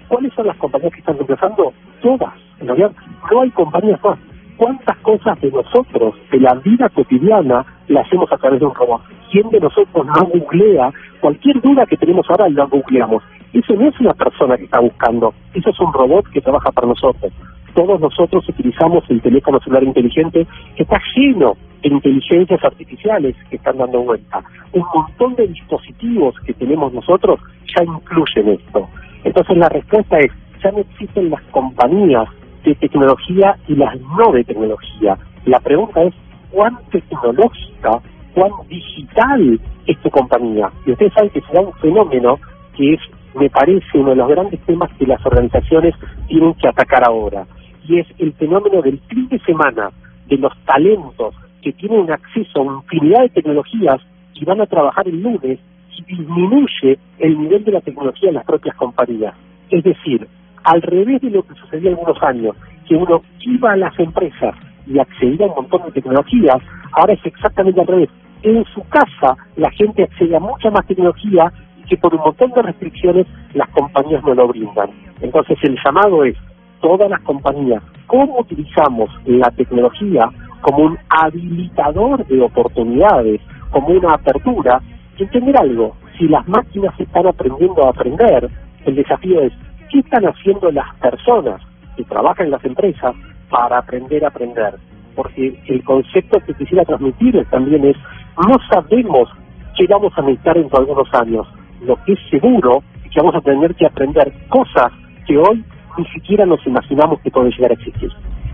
¿Cuáles 0.08 0.32
son 0.34 0.46
las 0.46 0.56
compañías 0.56 0.92
que 0.92 1.00
están 1.00 1.16
reemplazando? 1.16 1.72
Todas. 2.00 2.34
En 2.60 2.66
realidad, 2.66 2.92
no 3.30 3.40
hay 3.40 3.50
compañías 3.50 4.02
más. 4.02 4.18
¿Cuántas 4.58 4.96
cosas 4.98 5.40
de 5.40 5.52
nosotros, 5.52 6.16
de 6.32 6.40
la 6.40 6.54
vida 6.54 6.88
cotidiana, 6.88 7.64
la 7.86 8.00
hacemos 8.00 8.30
a 8.32 8.36
través 8.38 8.58
de 8.58 8.66
un 8.66 8.74
robot? 8.74 9.02
¿Quién 9.30 9.48
de 9.50 9.60
nosotros 9.60 10.04
no 10.04 10.26
googlea? 10.26 10.92
Cualquier 11.20 11.60
duda 11.60 11.86
que 11.86 11.96
tenemos 11.96 12.26
ahora 12.28 12.48
la 12.48 12.64
googleamos. 12.64 13.22
Eso 13.52 13.74
no 13.74 13.88
es 13.88 14.00
una 14.00 14.14
persona 14.14 14.56
que 14.56 14.64
está 14.64 14.80
buscando, 14.80 15.32
eso 15.54 15.70
es 15.70 15.78
un 15.78 15.92
robot 15.92 16.28
que 16.30 16.40
trabaja 16.40 16.72
para 16.72 16.88
nosotros. 16.88 17.32
Todos 17.72 18.00
nosotros 18.00 18.48
utilizamos 18.48 19.04
el 19.08 19.22
teléfono 19.22 19.60
celular 19.60 19.84
inteligente 19.84 20.44
que 20.74 20.82
está 20.82 21.00
lleno 21.14 21.56
de 21.80 21.90
inteligencias 21.90 22.62
artificiales 22.64 23.36
que 23.50 23.56
están 23.56 23.78
dando 23.78 24.00
vuelta. 24.00 24.42
Un 24.72 24.84
montón 24.92 25.36
de 25.36 25.46
dispositivos 25.46 26.34
que 26.44 26.52
tenemos 26.54 26.92
nosotros 26.92 27.38
ya 27.76 27.84
incluyen 27.84 28.58
esto. 28.58 28.88
Entonces 29.22 29.56
la 29.56 29.68
respuesta 29.68 30.18
es, 30.18 30.32
ya 30.64 30.72
no 30.72 30.78
existen 30.78 31.30
las 31.30 31.42
compañías 31.52 32.28
de 32.68 32.74
tecnología 32.74 33.56
y 33.66 33.74
las 33.74 33.98
no 34.00 34.32
de 34.32 34.44
tecnología. 34.44 35.16
La 35.46 35.58
pregunta 35.60 36.02
es, 36.02 36.14
¿cuán 36.50 36.78
tecnológica, 36.90 38.00
cuán 38.34 38.50
digital 38.68 39.60
es 39.86 39.98
tu 40.02 40.10
compañía? 40.10 40.70
Y 40.86 40.92
ustedes 40.92 41.12
saben 41.14 41.30
que 41.30 41.40
se 41.40 41.52
da 41.52 41.60
un 41.60 41.72
fenómeno 41.74 42.38
que 42.76 42.94
es, 42.94 43.00
me 43.34 43.48
parece, 43.48 43.86
uno 43.94 44.10
de 44.10 44.16
los 44.16 44.28
grandes 44.28 44.60
temas 44.60 44.90
que 44.98 45.06
las 45.06 45.24
organizaciones 45.24 45.94
tienen 46.26 46.54
que 46.54 46.68
atacar 46.68 47.02
ahora. 47.06 47.46
Y 47.88 48.00
es 48.00 48.06
el 48.18 48.32
fenómeno 48.34 48.82
del 48.82 48.98
fin 49.08 49.28
de 49.28 49.38
semana 49.40 49.90
de 50.26 50.36
los 50.36 50.52
talentos 50.66 51.34
que 51.62 51.72
tienen 51.72 52.10
acceso 52.10 52.60
a 52.60 52.82
infinidad 52.82 53.22
de 53.22 53.30
tecnologías 53.30 54.00
y 54.34 54.44
van 54.44 54.60
a 54.60 54.66
trabajar 54.66 55.08
el 55.08 55.22
lunes 55.22 55.58
y 55.96 56.02
disminuye 56.04 56.98
el 57.18 57.38
nivel 57.38 57.64
de 57.64 57.72
la 57.72 57.80
tecnología 57.80 58.28
en 58.28 58.34
las 58.34 58.44
propias 58.44 58.76
compañías. 58.76 59.34
Es 59.70 59.82
decir, 59.82 60.28
al 60.68 60.82
revés 60.82 61.22
de 61.22 61.30
lo 61.30 61.42
que 61.44 61.54
sucedía 61.54 61.90
algunos 61.90 62.22
años, 62.22 62.54
que 62.86 62.94
uno 62.94 63.22
iba 63.40 63.72
a 63.72 63.76
las 63.76 63.98
empresas 63.98 64.54
y 64.86 64.98
accedía 64.98 65.46
a 65.46 65.48
un 65.48 65.54
montón 65.54 65.82
de 65.86 65.92
tecnologías, 65.92 66.58
ahora 66.92 67.14
es 67.14 67.24
exactamente 67.24 67.80
al 67.80 67.86
revés. 67.86 68.10
En 68.42 68.62
su 68.66 68.82
casa 68.88 69.34
la 69.56 69.70
gente 69.70 70.02
accede 70.02 70.36
a 70.36 70.40
mucha 70.40 70.70
más 70.70 70.86
tecnología 70.86 71.50
que 71.88 71.96
por 71.96 72.14
un 72.14 72.20
montón 72.20 72.50
de 72.50 72.60
restricciones 72.60 73.26
las 73.54 73.66
compañías 73.70 74.22
no 74.24 74.34
lo 74.34 74.46
brindan. 74.48 74.90
Entonces 75.22 75.56
el 75.62 75.78
llamado 75.82 76.22
es, 76.24 76.36
todas 76.82 77.08
las 77.08 77.22
compañías, 77.22 77.82
¿cómo 78.06 78.40
utilizamos 78.40 79.08
la 79.24 79.50
tecnología 79.52 80.28
como 80.60 80.84
un 80.84 80.98
habilitador 81.08 82.26
de 82.26 82.42
oportunidades, 82.42 83.40
como 83.70 83.88
una 83.88 84.12
apertura? 84.12 84.82
Y 85.16 85.22
entender 85.22 85.56
algo, 85.56 85.96
si 86.18 86.28
las 86.28 86.46
máquinas 86.46 86.92
están 87.00 87.26
aprendiendo 87.26 87.86
a 87.86 87.90
aprender, 87.90 88.50
el 88.84 88.94
desafío 88.94 89.40
es, 89.40 89.52
¿qué 89.90 90.00
están 90.00 90.24
haciendo 90.24 90.70
las 90.70 90.94
personas 90.96 91.60
que 91.96 92.04
trabajan 92.04 92.46
en 92.46 92.52
las 92.52 92.64
empresas 92.64 93.14
para 93.50 93.78
aprender 93.78 94.24
a 94.24 94.28
aprender. 94.28 94.74
Porque 95.14 95.58
el 95.66 95.82
concepto 95.82 96.38
que 96.46 96.54
quisiera 96.54 96.84
transmitir 96.84 97.44
también 97.50 97.84
es, 97.84 97.96
no 98.36 98.54
sabemos 98.70 99.28
qué 99.76 99.86
vamos 99.88 100.12
a 100.16 100.22
necesitar 100.22 100.56
en 100.56 100.68
algunos 100.72 101.12
años. 101.14 101.46
Lo 101.84 101.96
que 102.04 102.12
es 102.12 102.18
seguro 102.30 102.82
es 103.04 103.10
que 103.10 103.20
vamos 103.20 103.34
a 103.34 103.40
tener 103.40 103.74
que 103.74 103.86
aprender 103.86 104.32
cosas 104.48 104.92
que 105.26 105.36
hoy 105.36 105.64
ni 105.96 106.04
siquiera 106.06 106.46
nos 106.46 106.64
imaginamos 106.66 107.20
que 107.20 107.30
pueden 107.30 107.50
llegar 107.50 107.72
a 107.72 107.74
existir. 107.74 108.10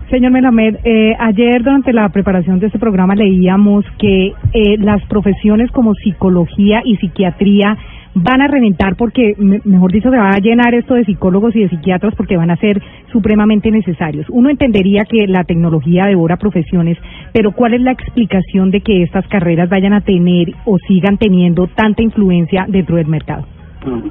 Señor 0.09 0.31
Melamed, 0.31 0.77
eh, 0.83 1.15
ayer 1.19 1.63
durante 1.63 1.91
la 1.91 2.09
preparación 2.09 2.59
de 2.59 2.67
este 2.67 2.79
programa 2.79 3.15
leíamos 3.15 3.85
que 3.97 4.33
eh, 4.53 4.77
las 4.77 5.03
profesiones 5.07 5.71
como 5.71 5.93
psicología 5.95 6.81
y 6.85 6.97
psiquiatría 6.97 7.77
van 8.15 8.41
a 8.41 8.47
reventar 8.47 8.95
porque, 8.95 9.35
mejor 9.37 9.91
dicho, 9.91 10.09
se 10.09 10.17
va 10.17 10.29
a 10.29 10.39
llenar 10.39 10.73
esto 10.73 10.93
de 10.95 11.03
psicólogos 11.03 11.55
y 11.55 11.61
de 11.63 11.69
psiquiatras 11.69 12.15
porque 12.15 12.37
van 12.37 12.49
a 12.49 12.55
ser 12.55 12.81
supremamente 13.11 13.69
necesarios. 13.69 14.25
Uno 14.29 14.49
entendería 14.49 15.03
que 15.03 15.27
la 15.27 15.43
tecnología 15.43 16.05
devora 16.05 16.37
profesiones, 16.37 16.97
pero 17.33 17.51
¿cuál 17.51 17.73
es 17.73 17.81
la 17.81 17.91
explicación 17.91 18.71
de 18.71 18.79
que 18.79 19.03
estas 19.03 19.27
carreras 19.27 19.69
vayan 19.69 19.93
a 19.93 20.01
tener 20.01 20.47
o 20.65 20.77
sigan 20.87 21.17
teniendo 21.17 21.67
tanta 21.67 22.01
influencia 22.01 22.65
dentro 22.69 22.95
del 22.95 23.07
mercado? 23.07 23.45
Mm. 23.85 24.09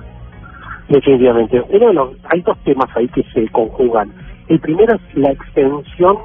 Definitivamente. 0.88 1.62
Uno 1.70 1.86
de 1.86 1.94
los, 1.94 2.10
hay 2.24 2.42
dos 2.42 2.58
temas 2.58 2.94
ahí 2.94 3.08
que 3.08 3.22
se 3.32 3.48
conjugan. 3.48 4.12
El 4.48 4.60
primero 4.60 4.96
es 4.96 5.16
la 5.16 5.30
extensión 5.30 6.18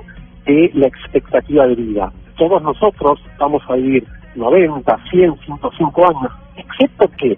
de 0.46 0.70
la 0.74 0.88
expectativa 0.88 1.66
de 1.66 1.76
vida. 1.76 2.12
Todos 2.38 2.62
nosotros 2.62 3.22
vamos 3.40 3.64
a 3.70 3.76
vivir 3.76 4.06
90, 4.36 4.98
100, 5.12 5.36
105 5.46 6.10
años, 6.10 6.32
excepto 6.58 7.10
que 7.18 7.38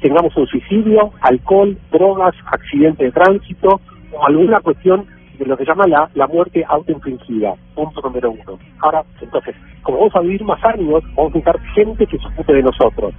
tengamos 0.00 0.36
un 0.36 0.46
suicidio, 0.46 1.12
alcohol, 1.20 1.76
drogas, 1.90 2.34
accidente 2.46 3.04
de 3.04 3.12
tránsito 3.12 3.80
o 4.12 4.26
alguna 4.26 4.60
cuestión 4.60 5.06
de 5.38 5.44
lo 5.44 5.56
que 5.56 5.64
llama 5.64 5.86
la, 5.86 6.08
la 6.14 6.26
muerte 6.26 6.64
autoinfligida, 6.66 7.54
punto 7.74 8.00
número 8.00 8.30
uno. 8.30 8.58
Ahora, 8.80 9.02
entonces, 9.20 9.54
como 9.82 9.98
vamos 9.98 10.16
a 10.16 10.20
vivir 10.20 10.42
más 10.44 10.64
años, 10.64 11.02
vamos 11.14 11.32
a 11.34 11.36
necesitar 11.36 11.60
gente 11.74 12.06
que 12.06 12.18
se 12.18 12.26
ocupe 12.26 12.54
de 12.54 12.62
nosotros. 12.62 13.14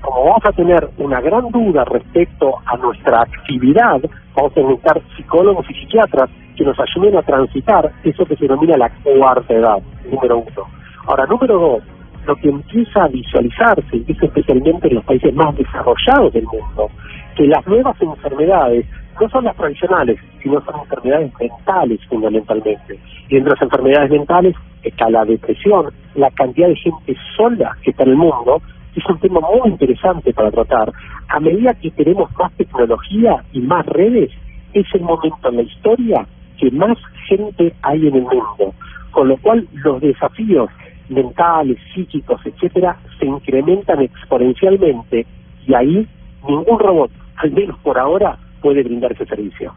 Como 0.00 0.24
vamos 0.24 0.44
a 0.44 0.52
tener 0.52 0.88
una 0.96 1.20
gran 1.20 1.50
duda 1.50 1.84
respecto 1.84 2.54
a 2.64 2.76
nuestra 2.76 3.22
actividad, 3.22 4.00
vamos 4.34 4.56
a 4.56 4.60
necesitar 4.60 5.02
psicólogos 5.16 5.66
y 5.70 5.74
psiquiatras 5.74 6.30
que 6.56 6.64
nos 6.64 6.76
ayuden 6.80 7.16
a 7.16 7.22
transitar 7.22 7.92
eso 8.02 8.24
que 8.24 8.36
se 8.36 8.44
denomina 8.44 8.76
la 8.76 8.90
cuarta 9.02 9.52
edad, 9.52 9.78
número 10.10 10.38
uno. 10.38 10.66
Ahora, 11.06 11.26
número 11.26 11.58
dos, 11.58 11.82
lo 12.28 12.36
que 12.36 12.50
empieza 12.50 13.04
a 13.04 13.08
visualizarse, 13.08 13.96
y 13.96 14.04
es 14.06 14.22
especialmente 14.22 14.88
en 14.88 14.96
los 14.96 15.04
países 15.04 15.34
más 15.34 15.56
desarrollados 15.56 16.30
del 16.34 16.44
mundo, 16.44 16.90
que 17.34 17.46
las 17.46 17.66
nuevas 17.66 17.96
enfermedades 18.02 18.84
no 19.18 19.28
son 19.30 19.44
las 19.44 19.56
tradicionales, 19.56 20.20
sino 20.42 20.60
son 20.60 20.78
enfermedades 20.80 21.32
mentales 21.40 21.98
fundamentalmente. 22.06 22.98
Y 23.30 23.36
entre 23.36 23.52
las 23.52 23.62
enfermedades 23.62 24.10
mentales 24.10 24.54
está 24.82 25.08
la 25.08 25.24
depresión, 25.24 25.86
la 26.16 26.30
cantidad 26.32 26.68
de 26.68 26.76
gente 26.76 27.16
sola 27.34 27.74
que 27.82 27.92
está 27.92 28.02
en 28.02 28.10
el 28.10 28.16
mundo, 28.16 28.60
es 28.94 29.04
un 29.08 29.18
tema 29.20 29.40
muy 29.40 29.70
interesante 29.70 30.34
para 30.34 30.50
tratar. 30.50 30.92
A 31.28 31.40
medida 31.40 31.72
que 31.80 31.90
tenemos 31.92 32.30
más 32.38 32.52
tecnología 32.58 33.42
y 33.52 33.60
más 33.60 33.86
redes, 33.86 34.30
es 34.74 34.86
el 34.92 35.00
momento 35.00 35.48
en 35.48 35.56
la 35.56 35.62
historia 35.62 36.26
que 36.58 36.70
más 36.72 36.98
gente 37.26 37.72
hay 37.82 38.06
en 38.06 38.16
el 38.16 38.22
mundo. 38.22 38.74
Con 39.12 39.28
lo 39.28 39.36
cual 39.38 39.66
los 39.72 40.00
desafíos 40.02 40.68
mentales, 41.08 41.78
psíquicos, 41.94 42.40
etcétera, 42.44 42.98
se 43.18 43.26
incrementan 43.26 44.00
exponencialmente 44.00 45.26
y 45.66 45.74
ahí 45.74 46.06
ningún 46.46 46.78
robot, 46.78 47.10
al 47.36 47.52
menos 47.52 47.78
por 47.80 47.98
ahora, 47.98 48.38
puede 48.60 48.82
brindar 48.82 49.12
ese 49.12 49.26
servicio. 49.26 49.72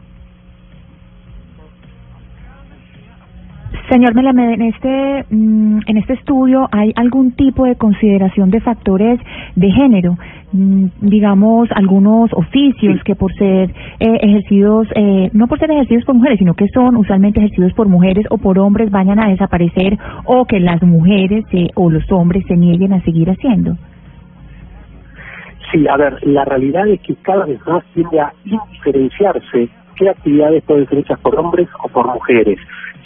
Señor 3.88 4.14
Melamed, 4.14 4.50
en 4.50 4.62
este, 4.62 5.24
mm, 5.30 5.80
en 5.86 5.96
este 5.96 6.14
estudio 6.14 6.68
hay 6.72 6.92
algún 6.94 7.32
tipo 7.32 7.64
de 7.64 7.76
consideración 7.76 8.50
de 8.50 8.60
factores 8.60 9.20
de 9.56 9.70
género, 9.70 10.16
mm, 10.52 10.86
digamos, 11.00 11.68
algunos 11.74 12.32
oficios 12.32 13.02
que 13.04 13.14
por 13.14 13.32
ser 13.34 13.70
eh, 14.00 14.18
ejercidos, 14.20 14.88
eh, 14.94 15.30
no 15.32 15.46
por 15.46 15.58
ser 15.58 15.70
ejercidos 15.70 16.04
por 16.04 16.14
mujeres, 16.14 16.38
sino 16.38 16.54
que 16.54 16.68
son 16.68 16.96
usualmente 16.96 17.40
ejercidos 17.40 17.72
por 17.72 17.88
mujeres 17.88 18.26
o 18.30 18.38
por 18.38 18.58
hombres, 18.58 18.90
vayan 18.90 19.18
a 19.18 19.28
desaparecer 19.28 19.98
o 20.24 20.44
que 20.44 20.60
las 20.60 20.82
mujeres 20.82 21.44
eh, 21.52 21.68
o 21.74 21.90
los 21.90 22.10
hombres 22.12 22.44
se 22.46 22.56
nieguen 22.56 22.92
a 22.92 23.02
seguir 23.02 23.30
haciendo. 23.30 23.76
Sí, 25.70 25.86
a 25.88 25.96
ver, 25.96 26.18
la 26.26 26.44
realidad 26.44 26.86
es 26.88 27.00
que 27.00 27.14
cada 27.16 27.46
vez 27.46 27.58
más 27.66 27.82
tiende 27.94 28.20
a 28.20 28.32
indiferenciarse 28.44 29.68
qué 29.96 30.08
actividades 30.10 30.62
pueden 30.64 30.86
ser 30.88 30.98
hechas 30.98 31.18
por 31.20 31.38
hombres 31.38 31.68
o 31.82 31.88
por 31.88 32.06
mujeres. 32.12 32.58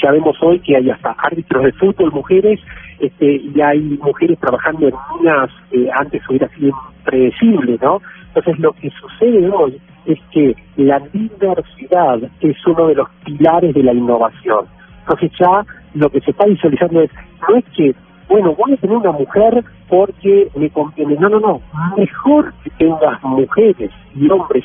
Ya 0.03 0.11
vemos 0.11 0.37
hoy 0.43 0.61
que 0.61 0.77
hay 0.77 0.91
hasta 0.91 1.11
árbitros 1.19 1.65
de 1.65 1.73
fútbol 1.73 2.13
mujeres 2.13 2.61
este, 3.01 3.37
y 3.37 3.61
hay 3.61 3.81
mujeres 4.03 4.39
trabajando 4.39 4.89
en 4.89 4.95
unas 5.21 5.51
que 5.71 5.89
antes 5.93 6.23
hubiera 6.29 6.49
sido 6.51 6.73
impredecible, 6.99 7.79
¿no? 7.81 8.01
Entonces 8.29 8.59
lo 8.59 8.73
que 8.73 8.91
sucede 8.91 9.49
hoy 9.51 9.81
es 10.07 10.19
que 10.31 10.55
la 10.77 11.01
diversidad 11.13 12.19
es 12.41 12.57
uno 12.67 12.89
de 12.89 12.95
los 12.95 13.09
pilares 13.25 13.75
de 13.75 13.83
la 13.83 13.93
innovación. 13.93 14.67
Entonces 15.01 15.31
ya 15.39 15.65
lo 15.95 16.11
que 16.11 16.21
se 16.21 16.31
está 16.31 16.47
visualizando 16.47 17.03
es, 17.03 17.11
no 17.49 17.57
es 17.57 17.65
que, 17.77 17.95
bueno, 18.29 18.55
voy 18.55 18.75
a 18.75 18.77
tener 18.77 18.97
una 18.97 19.13
mujer 19.13 19.65
porque 19.89 20.49
me 20.57 20.69
conviene, 20.71 21.17
no, 21.17 21.29
no, 21.29 21.41
no, 21.41 21.61
mejor 21.97 22.53
que 22.65 22.71
tengas 22.71 23.23
mujeres 23.23 23.91
y 24.15 24.29
hombres 24.31 24.65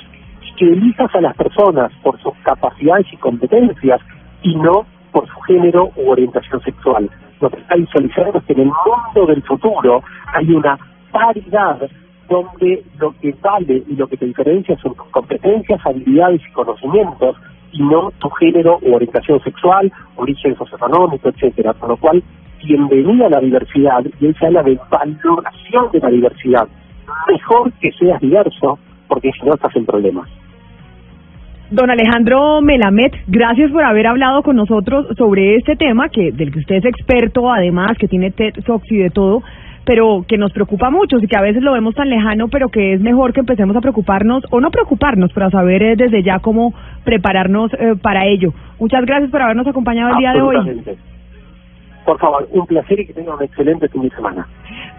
que 0.57 0.65
elijas 0.65 1.13
a 1.15 1.21
las 1.21 1.35
personas 1.35 1.91
por 2.03 2.21
sus 2.21 2.33
capacidades 2.43 3.07
y 3.11 3.17
competencias 3.17 3.99
y 4.43 4.55
no 4.55 4.85
por 5.12 5.28
su 5.28 5.39
género 5.41 5.91
u 5.95 6.10
orientación 6.10 6.62
sexual. 6.62 7.10
Lo 7.39 7.50
que 7.50 7.60
está 7.60 7.76
visualizando 7.76 8.39
es 8.39 8.45
que 8.45 8.54
en 8.54 8.60
el 8.62 8.71
mundo 8.86 9.28
del 9.28 9.41
futuro 9.43 10.04
hay 10.34 10.52
una 10.52 10.78
paridad 11.12 11.89
donde 12.30 12.84
lo 12.97 13.13
que 13.19 13.36
vale 13.41 13.84
y 13.88 13.95
lo 13.95 14.08
que 14.08 14.17
te 14.17 14.26
diferencia 14.26 14.78
son 14.78 14.95
tus 14.95 15.08
competencias, 15.08 15.82
habilidades 15.86 16.41
y 16.47 16.52
conocimientos 16.54 17.36
y 17.74 17.84
no 17.84 18.12
tu 18.19 18.30
género 18.32 18.80
u 18.82 18.95
orientación 18.95 19.41
sexual, 19.43 19.91
origen 20.15 20.56
socioeconómico, 20.56 21.30
etcétera. 21.30 21.74
Por 21.74 21.89
lo 21.89 21.97
cual, 21.97 22.24
bienvenida 22.63 23.28
a 23.28 23.30
la 23.30 23.39
diversidad 23.39 24.04
y 24.19 24.26
él 24.26 24.36
se 24.39 24.45
habla 24.45 24.63
de 24.63 24.80
valoración 24.89 25.91
de 25.91 26.00
la 26.00 26.10
diversidad. 26.10 26.67
Mejor 27.28 27.71
que 27.74 27.91
seas 27.93 28.21
diverso, 28.21 28.80
porque 29.08 29.32
si 29.34 29.45
no 29.45 29.54
estás 29.56 29.76
en 29.76 29.86
problemas. 29.86 30.30
Don 31.71 31.89
Alejandro 31.89 32.60
Melamed, 32.62 33.13
gracias 33.27 33.71
por 33.71 33.81
haber 33.86 34.05
hablado 34.05 34.43
con 34.43 34.57
nosotros 34.57 35.07
sobre 35.17 35.55
este 35.55 35.77
tema, 35.77 36.10
que 36.10 36.34
del 36.34 36.51
que 36.51 36.60
usted 36.60 36.75
es 36.75 36.86
experto, 36.86 37.49
además, 37.49 37.97
que 37.97 38.10
tiene 38.10 38.29
TED 38.31 38.55
y 38.89 38.97
de 38.97 39.10
todo, 39.10 39.41
pero 39.86 40.25
que 40.27 40.38
nos 40.38 40.51
preocupa 40.51 40.89
mucho 40.89 41.17
y 41.17 41.27
que 41.27 41.38
a 41.38 41.41
veces 41.41 41.63
lo 41.63 41.71
vemos 41.71 41.95
tan 41.95 42.10
lejano, 42.10 42.49
pero 42.49 42.67
que 42.67 42.93
es 42.93 42.99
mejor 42.99 43.31
que 43.31 43.39
empecemos 43.39 43.73
a 43.77 43.79
preocuparnos, 43.79 44.43
o 44.51 44.60
no 44.60 44.69
preocuparnos, 44.69 45.31
pero 45.34 45.45
a 45.45 45.49
saber 45.49 45.81
eh, 45.81 45.95
desde 45.95 46.23
ya 46.23 46.39
cómo 46.39 46.73
prepararnos 47.05 47.71
eh, 47.75 47.95
para 48.01 48.25
ello. 48.25 48.51
Muchas 48.77 49.05
gracias 49.05 49.31
por 49.31 49.41
habernos 49.41 49.65
acompañado 49.65 50.12
el 50.12 50.17
día 50.17 50.34
de 50.34 50.41
hoy. 50.41 50.84
Por 52.05 52.19
favor, 52.19 52.49
un 52.51 52.67
placer 52.67 52.99
y 52.99 53.05
que 53.05 53.13
tenga 53.13 53.34
un 53.34 53.43
excelente 53.43 53.88
fin 53.88 54.01
de 54.01 54.10
semana. 54.10 54.45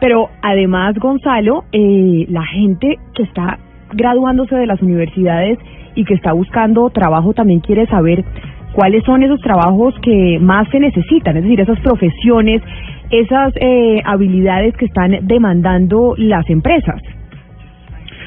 Pero 0.00 0.30
además, 0.40 0.96
Gonzalo, 0.98 1.64
eh, 1.70 2.24
la 2.30 2.46
gente 2.46 2.96
que 3.14 3.24
está 3.24 3.58
graduándose 3.92 4.56
de 4.56 4.66
las 4.66 4.80
universidades 4.80 5.58
y 5.94 6.04
que 6.04 6.14
está 6.14 6.32
buscando 6.32 6.90
trabajo 6.90 7.32
también 7.32 7.60
quiere 7.60 7.86
saber 7.86 8.24
cuáles 8.72 9.04
son 9.04 9.22
esos 9.22 9.40
trabajos 9.40 9.94
que 10.02 10.38
más 10.40 10.68
se 10.70 10.80
necesitan, 10.80 11.36
es 11.36 11.44
decir, 11.44 11.60
esas 11.60 11.78
profesiones, 11.80 12.62
esas 13.10 13.52
eh, 13.56 14.00
habilidades 14.04 14.76
que 14.76 14.86
están 14.86 15.18
demandando 15.22 16.14
las 16.16 16.48
empresas. 16.48 17.00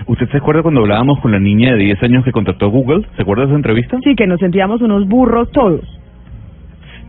¿Usted 0.08 0.30
se 0.30 0.38
acuerda 0.38 0.62
cuando 0.62 0.82
hablábamos 0.82 1.19
con 1.19 1.32
la 1.32 1.39
niña 1.39 1.71
de 1.71 1.80
10 1.80 2.04
años 2.04 2.23
que 2.23 2.32
contrató 2.32 2.69
Google? 2.69 3.06
¿Se 3.15 3.23
acuerda 3.23 3.43
de 3.43 3.49
esa 3.49 3.58
entrevista? 3.58 3.97
Sí, 4.04 4.13
que 4.15 4.28
nos 4.28 4.39
sentíamos 4.39 4.82
unos 4.82 5.08
burros 5.08 5.51
todos. 5.51 5.82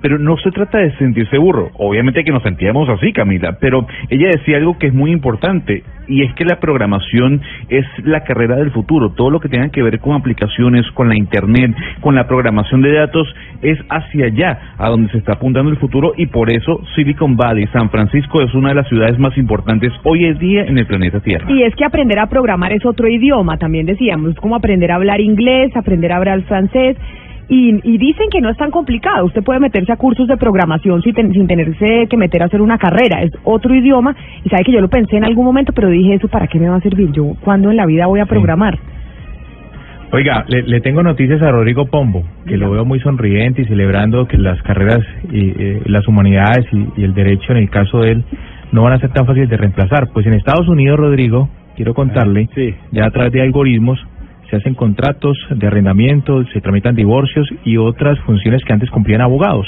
Pero 0.07 0.21
no 0.21 0.37
se 0.37 0.53
trata 0.53 0.79
de 0.79 0.97
sentirse 0.99 1.37
burro. 1.37 1.73
Obviamente 1.79 2.23
que 2.23 2.31
nos 2.31 2.45
sentíamos 2.45 2.88
así, 2.88 3.12
Camila. 3.12 3.59
Pero 3.61 3.88
ella 4.09 4.29
decía 4.29 4.57
algo 4.57 4.79
que 4.79 4.87
es 4.87 4.95
muy 4.95 5.11
importante 5.11 5.83
y 6.07 6.23
es 6.23 6.33
que 6.35 6.45
la 6.45 6.61
programación 6.61 7.42
es 7.71 7.85
la 8.05 8.23
carrera 8.23 8.55
del 8.55 8.71
futuro. 8.71 9.11
Todo 9.16 9.31
lo 9.31 9.40
que 9.40 9.49
tenga 9.49 9.69
que 9.71 9.83
ver 9.83 9.99
con 9.99 10.14
aplicaciones, 10.14 10.88
con 10.92 11.09
la 11.09 11.16
Internet, 11.16 11.75
con 12.03 12.14
la 12.14 12.29
programación 12.29 12.83
de 12.83 12.92
datos, 12.92 13.27
es 13.62 13.81
hacia 13.88 14.27
allá, 14.27 14.75
a 14.79 14.90
donde 14.90 15.11
se 15.11 15.19
está 15.19 15.33
apuntando 15.33 15.73
el 15.73 15.77
futuro 15.79 16.12
y 16.16 16.27
por 16.27 16.53
eso 16.53 16.83
Silicon 16.95 17.37
Valley, 17.37 17.66
San 17.73 17.90
Francisco, 17.90 18.42
es 18.42 18.55
una 18.55 18.69
de 18.69 18.77
las 18.77 18.88
ciudades 18.88 19.19
más 19.19 19.37
importantes 19.37 19.92
hoy 20.05 20.27
en 20.27 20.38
día 20.38 20.66
en 20.66 20.79
el 20.79 20.87
planeta 20.87 21.19
Tierra. 21.19 21.51
Y 21.51 21.64
es 21.64 21.75
que 21.75 21.85
aprender 21.85 22.21
a 22.21 22.29
programar 22.29 22.73
es 22.73 22.87
otro 22.87 23.09
idioma, 23.09 23.59
también 23.59 23.87
decíamos, 23.87 24.37
como 24.37 24.55
aprender 24.55 24.92
a 24.92 24.95
hablar 24.95 25.21
inglés, 25.21 25.77
aprender 25.77 26.12
a 26.12 26.19
hablar 26.19 26.42
francés 26.42 26.97
y, 27.48 27.80
y, 27.85 27.98
dicen 27.98 28.26
que 28.30 28.40
no 28.40 28.50
es 28.50 28.56
tan 28.56 28.70
complicado. 28.70 29.24
Usted 29.26 29.42
puede 29.44 29.61
meterse 29.61 29.92
a 29.92 29.96
cursos 29.96 30.26
de 30.26 30.37
programación 30.37 31.00
sin, 31.02 31.14
sin 31.32 31.46
tenerse 31.46 32.06
que 32.11 32.16
meter 32.16 32.42
a 32.42 32.46
hacer 32.46 32.61
una 32.61 32.76
carrera. 32.76 33.22
Es 33.22 33.32
otro 33.44 33.74
idioma. 33.74 34.16
Y 34.44 34.48
sabe 34.48 34.64
que 34.64 34.72
yo 34.72 34.80
lo 34.80 34.88
pensé 34.88 35.16
en 35.16 35.24
algún 35.24 35.44
momento, 35.44 35.72
pero 35.72 35.88
dije, 35.88 36.14
¿eso 36.14 36.26
para 36.28 36.48
qué 36.48 36.59
me 36.59 36.68
va 36.68 36.76
a 36.76 36.80
servir? 36.80 37.12
Yo, 37.12 37.35
¿cuándo 37.44 37.70
en 37.70 37.76
la 37.76 37.87
vida 37.87 38.06
voy 38.06 38.20
a 38.20 38.26
programar? 38.26 38.76
Oiga, 40.12 40.44
le, 40.48 40.62
le 40.62 40.80
tengo 40.80 41.02
noticias 41.02 41.42
a 41.42 41.50
Rodrigo 41.50 41.87
Pombo, 41.87 42.22
que 42.46 42.56
lo 42.56 42.70
veo 42.70 42.85
muy 42.85 43.00
sonriente 43.00 43.62
y 43.62 43.64
celebrando 43.66 44.26
que 44.26 44.38
las 44.38 44.61
carreras 44.62 45.00
y 45.30 45.48
eh, 45.50 45.82
las 45.87 46.06
humanidades 46.06 46.64
y, 46.72 47.00
y 47.00 47.04
el 47.04 47.12
derecho, 47.12 47.52
en 47.52 47.59
el 47.59 47.70
caso 47.70 48.00
de 48.00 48.12
él, 48.12 48.24
no 48.72 48.82
van 48.82 48.92
a 48.94 48.98
ser 48.98 49.11
tan 49.11 49.26
fáciles 49.26 49.48
de 49.48 49.56
reemplazar. 49.56 50.09
Pues 50.12 50.26
en 50.26 50.35
Estados 50.35 50.68
Unidos, 50.68 50.98
Rodrigo, 50.98 51.48
quiero 51.76 51.92
contarle, 51.94 52.48
Sí. 52.54 52.74
ya 52.92 53.06
a 53.06 53.11
través 53.11 53.32
de 53.32 53.42
algoritmos 53.42 53.98
se 54.50 54.56
hacen 54.56 54.74
contratos 54.74 55.37
de 55.50 55.66
arrendamiento, 55.66 56.44
se 56.52 56.61
tramitan 56.61 56.94
divorcios 56.94 57.48
y 57.64 57.76
otras 57.76 58.18
funciones 58.20 58.64
que 58.64 58.72
antes 58.72 58.90
cumplían 58.90 59.20
abogados. 59.20 59.66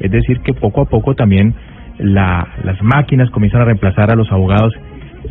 Es 0.00 0.10
decir, 0.10 0.40
que 0.40 0.52
poco 0.54 0.80
a 0.82 0.84
poco 0.86 1.14
también 1.14 1.54
la, 1.98 2.46
las 2.64 2.80
máquinas 2.82 3.30
comienzan 3.30 3.62
a 3.62 3.64
reemplazar 3.64 4.10
a 4.10 4.14
los 4.16 4.30
abogados 4.30 4.72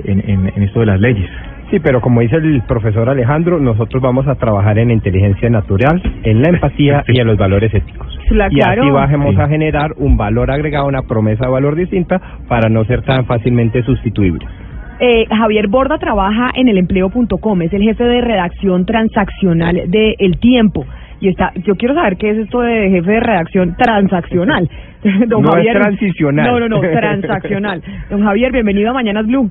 en, 0.03 0.19
en, 0.29 0.51
en 0.55 0.63
esto 0.63 0.79
de 0.81 0.85
las 0.87 0.99
leyes. 0.99 1.29
Sí, 1.69 1.79
pero 1.81 1.99
como 1.99 2.21
dice 2.21 2.37
el 2.37 2.61
profesor 2.61 3.09
Alejandro, 3.09 3.59
nosotros 3.59 4.01
vamos 4.01 4.25
a 4.27 4.35
trabajar 4.35 4.77
en 4.79 4.87
la 4.87 4.93
inteligencia 4.93 5.49
natural, 5.49 6.01
en 6.23 6.41
la 6.41 6.49
empatía 6.49 7.03
y 7.09 7.19
en 7.19 7.27
los 7.27 7.37
valores 7.37 7.73
éticos. 7.73 8.07
Cla- 8.29 8.47
Y 8.51 8.61
así 8.61 8.79
claro. 8.79 8.83
Sí. 9.31 9.41
a 9.41 9.47
generar 9.49 9.91
un 9.97 10.15
valor 10.15 10.49
agregado, 10.49 10.87
una 10.87 11.01
promesa 11.01 11.45
de 11.45 11.51
valor 11.51 11.75
distinta 11.75 12.21
para 12.47 12.69
no 12.69 12.85
ser 12.85 13.01
tan 13.01 13.25
fácilmente 13.25 13.83
sustituibles. 13.83 14.47
Eh, 14.99 15.25
Javier 15.29 15.67
Borda 15.67 15.97
trabaja 15.99 16.51
en 16.55 16.69
el 16.69 16.77
empleo.com, 16.77 17.61
es 17.61 17.73
el 17.73 17.83
jefe 17.83 18.03
de 18.03 18.21
redacción 18.21 18.85
transaccional 18.85 19.83
de 19.87 20.15
El 20.17 20.39
Tiempo. 20.39 20.85
Y 21.19 21.29
está, 21.29 21.51
yo 21.55 21.75
quiero 21.75 21.95
saber 21.95 22.17
qué 22.17 22.31
es 22.31 22.37
esto 22.37 22.61
de 22.61 22.89
jefe 22.89 23.11
de 23.11 23.19
redacción 23.19 23.75
transaccional. 23.75 24.69
Don 25.27 25.43
No 25.43 25.49
es 25.49 25.55
Javier, 25.55 25.79
transicional. 25.79 26.45
No, 26.47 26.59
no, 26.59 26.69
no, 26.69 26.81
transaccional. 26.99 27.81
Don 28.09 28.23
Javier, 28.23 28.51
bienvenido 28.51 28.89
a 28.89 28.93
Mañanas 28.93 29.25
Blue. 29.25 29.49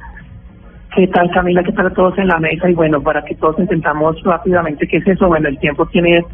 ¿Qué 0.95 1.07
tal 1.09 1.31
Camila? 1.31 1.63
¿Qué 1.63 1.73
tal 1.73 1.89
a 1.89 1.91
todos 1.91 2.17
en 2.19 2.29
la 2.29 2.39
mesa? 2.39 2.71
Y 2.71 2.75
bueno, 2.75 3.03
para 3.03 3.23
que 3.23 3.35
todos 3.35 3.59
intentamos 3.59 4.21
rápidamente, 4.25 4.89
¿qué 4.89 4.97
es 4.97 5.07
eso? 5.07 5.29
Bueno, 5.29 5.49
el 5.49 5.59
tiempo 5.59 5.87
tiene 5.87 6.25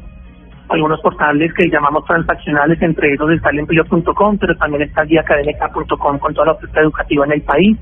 algunos 0.69 1.01
portales 1.01 1.53
que 1.55 1.69
llamamos 1.69 2.05
transaccionales, 2.07 2.81
entre 2.81 3.13
ellos 3.13 3.31
está 3.33 3.51
el 3.51 3.61
empleo.com, 3.61 4.39
pero 4.39 4.57
también 4.57 4.83
está 4.83 5.05
guiaacadémica.com 5.05 6.19
con 6.19 6.35
toda 6.35 6.47
la 6.47 6.53
oferta 6.53 6.81
educativa 6.81 7.27
en 7.27 7.33
el 7.33 7.43
país, 7.43 7.77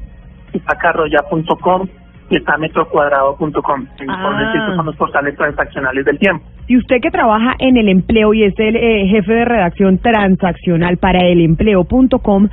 está 0.58 0.76
carroya.com 0.76 1.86
y 2.30 2.36
está 2.36 2.56
metrocuadrado.com. 2.58 3.86
Ah. 4.08 4.52
estos 4.54 4.76
son 4.76 4.86
los 4.86 4.96
portales 4.96 5.36
transaccionales 5.36 6.04
del 6.04 6.18
tiempo. 6.18 6.44
Y 6.68 6.76
usted 6.76 7.00
que 7.02 7.10
trabaja 7.10 7.54
en 7.58 7.76
el 7.76 7.88
empleo 7.88 8.32
y 8.32 8.44
es 8.44 8.54
el 8.58 8.76
eh, 8.76 9.08
jefe 9.08 9.32
de 9.32 9.44
redacción 9.44 9.98
transaccional 9.98 10.96
para 10.98 11.18
el 11.26 11.40
empleo.com, 11.40 12.48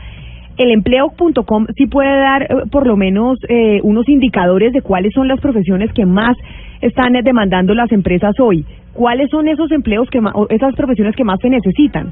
el 0.57 0.71
empleo.com 0.71 1.67
sí 1.75 1.85
puede 1.85 2.19
dar 2.19 2.43
eh, 2.43 2.47
por 2.71 2.87
lo 2.87 2.97
menos 2.97 3.37
eh, 3.47 3.79
unos 3.83 4.09
indicadores 4.09 4.73
de 4.73 4.81
cuáles 4.81 5.13
son 5.13 5.27
las 5.27 5.39
profesiones 5.39 5.93
que 5.93 6.05
más 6.05 6.35
están 6.81 7.15
eh, 7.15 7.21
demandando 7.23 7.75
las 7.75 7.91
empresas 7.91 8.33
hoy. 8.39 8.65
¿Cuáles 8.93 9.29
son 9.29 9.47
esos 9.47 9.71
empleos 9.71 10.09
que 10.09 10.19
o 10.19 10.47
esas 10.49 10.75
profesiones 10.75 11.15
que 11.15 11.23
más 11.23 11.39
se 11.39 11.49
necesitan? 11.49 12.11